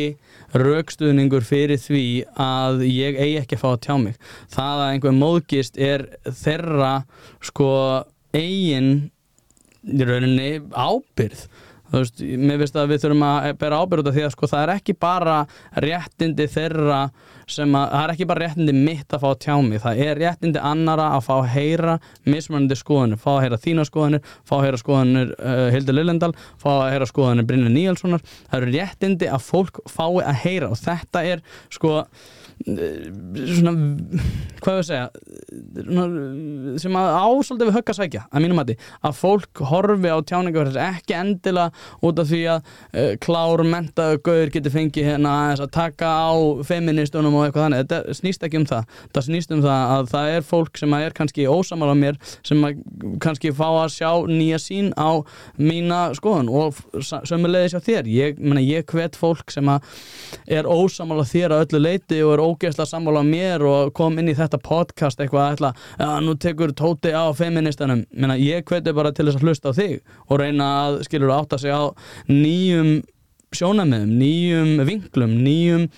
[0.53, 2.05] raukstuðningur fyrir því
[2.41, 4.16] að ég eigi ekki að fá að tjá mig.
[4.53, 6.95] Það að einhver móðgist er þeirra
[7.45, 7.73] sko
[8.37, 8.95] eigin
[9.83, 11.47] í rauninni ábyrð
[11.93, 14.49] þú veist, mér finnst að við þurfum að bera ábyrð út af því að sko
[14.49, 15.37] það er ekki bara
[15.85, 17.01] réttindi þeirra
[17.51, 20.20] sem að, það er ekki bara réttindi mitt að fá að tjá mig, það er
[20.23, 21.97] réttindi annara að fá að heyra
[22.28, 26.32] mismunandi skoðanir, fá að heyra þína skoðanir fá að heyra skoðanir uh, Hildur Lillendal
[26.62, 28.23] fá að heyra skoðanir Brynja Níelssonar.
[28.51, 31.98] Það eru réttindi að fólk fái að heyra og þetta er sko
[32.62, 33.72] svona,
[34.62, 35.06] hvað við segja
[35.82, 36.05] svona,
[36.82, 40.64] sem að ásaldið við högg að sækja að mínum mati, að fólk horfi á tjáningu
[40.82, 41.72] ekki endilega
[42.06, 46.32] út af því að uh, klár mentaðu gauður getur fengið hérna að taka á
[46.66, 48.97] feministunum og eitthvað þannig, þetta snýst ekki um það.
[49.12, 52.66] Það snýst um það að það er fólk sem er kannski ósamal á mér sem
[53.22, 55.22] kannski fá að sjá nýja sín á
[55.59, 58.10] mína skoðun og sömulegði sjá þér.
[58.12, 59.68] Ég, mena, ég hvet fólk sem
[60.47, 64.19] er ósamal á þér að öllu leiti og er ógeðslega sammála á mér og kom
[64.20, 68.95] inn í þetta podcast eitthvað ætla, ja, nú tekur tóti á feministanum, Menna, ég hveti
[68.97, 69.99] bara til þess að hlusta á þig
[70.29, 71.87] og reyna að skilur átt að segja á
[72.31, 72.93] nýjum
[73.53, 75.91] sjónamöðum, nýjum vinklum, nýjum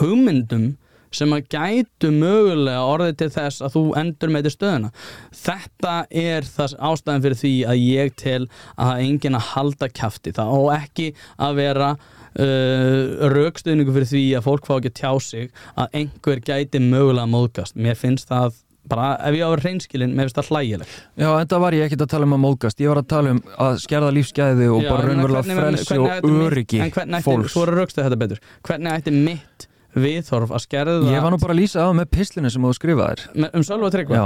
[0.00, 0.74] hugmyndum
[1.14, 4.90] sem að gætu mögulega orðið til þess að þú endur með til stöðuna.
[5.38, 8.42] Þetta er það ástæðan fyrir því að ég tel
[8.74, 11.08] að enginn að halda kæfti það og ekki
[11.46, 11.90] að vera
[12.36, 17.76] uh, raukstuðningu fyrir því að fólk fá ekki tjá sig að einhver gæti mögulega móðgast.
[17.76, 21.28] Mér finnst það bara ef ég á að vera hreinskilin, mér finnst það hlægileg Já,
[21.28, 22.82] en það var ég ekkert að tala um að móðgast.
[22.82, 26.82] Ég var að tala um að skerða lífsgæði og Já, bara raunverulega frelsi og öryggi
[26.84, 28.44] En hvernig ætti, svo er að raukstuða þetta betur.
[28.68, 32.52] Hvernig ætti mitt viðhorf að skerða Ég var nú bara að lýsa á með pislinu
[32.52, 34.24] sem þú skrifaðir Um Sölva Tryggva?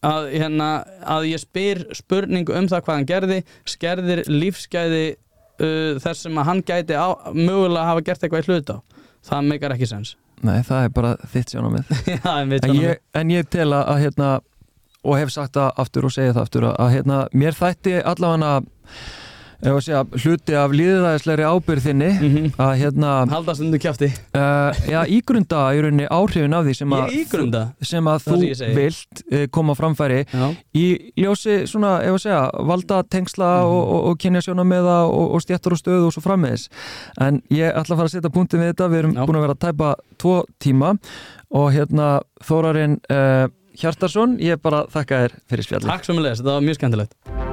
[0.00, 0.68] Að, hérna,
[1.04, 5.02] að ég spyr spurningu um það hvað hann gerði skerðir lífsgæði
[5.60, 8.76] uh, þess sem að hann gæti á, mögulega hafa gert eitthvað í hlut á.
[9.30, 10.16] Það meikar ekki sens.
[10.48, 12.54] Nei, það er bara þitt sjónamið en,
[13.20, 14.28] en ég tel að hérna,
[15.04, 18.54] og hef sagt það aftur og segið það aftur að hérna, mér þætti allavega
[19.60, 22.52] segja, hluti af líðræðislegri ábyrðinni mm -hmm.
[22.64, 27.14] að hérna haldast undir kæfti uh, já, ígrunda í rauninni áhrifin af því sem að,
[27.82, 28.38] sem að þú
[28.76, 30.46] vilt uh, koma framfæri já.
[30.74, 33.74] í ljósi svona, ef að segja, valda tengsla mm -hmm.
[33.74, 36.68] og, og, og kynja sjóna með það og, og stjættur og stöðu og svo frammeðis
[37.20, 39.26] en ég ætla að fara að setja punktin við þetta við erum já.
[39.26, 40.98] búin að vera að tæpa tvo tíma
[41.50, 43.48] og hérna Þórarinn uh,
[43.80, 47.49] Hjartarsson, ég bara þakka þér fyrir spjalli Takk svo mjög leðis, þetta var mjög skemmtilegt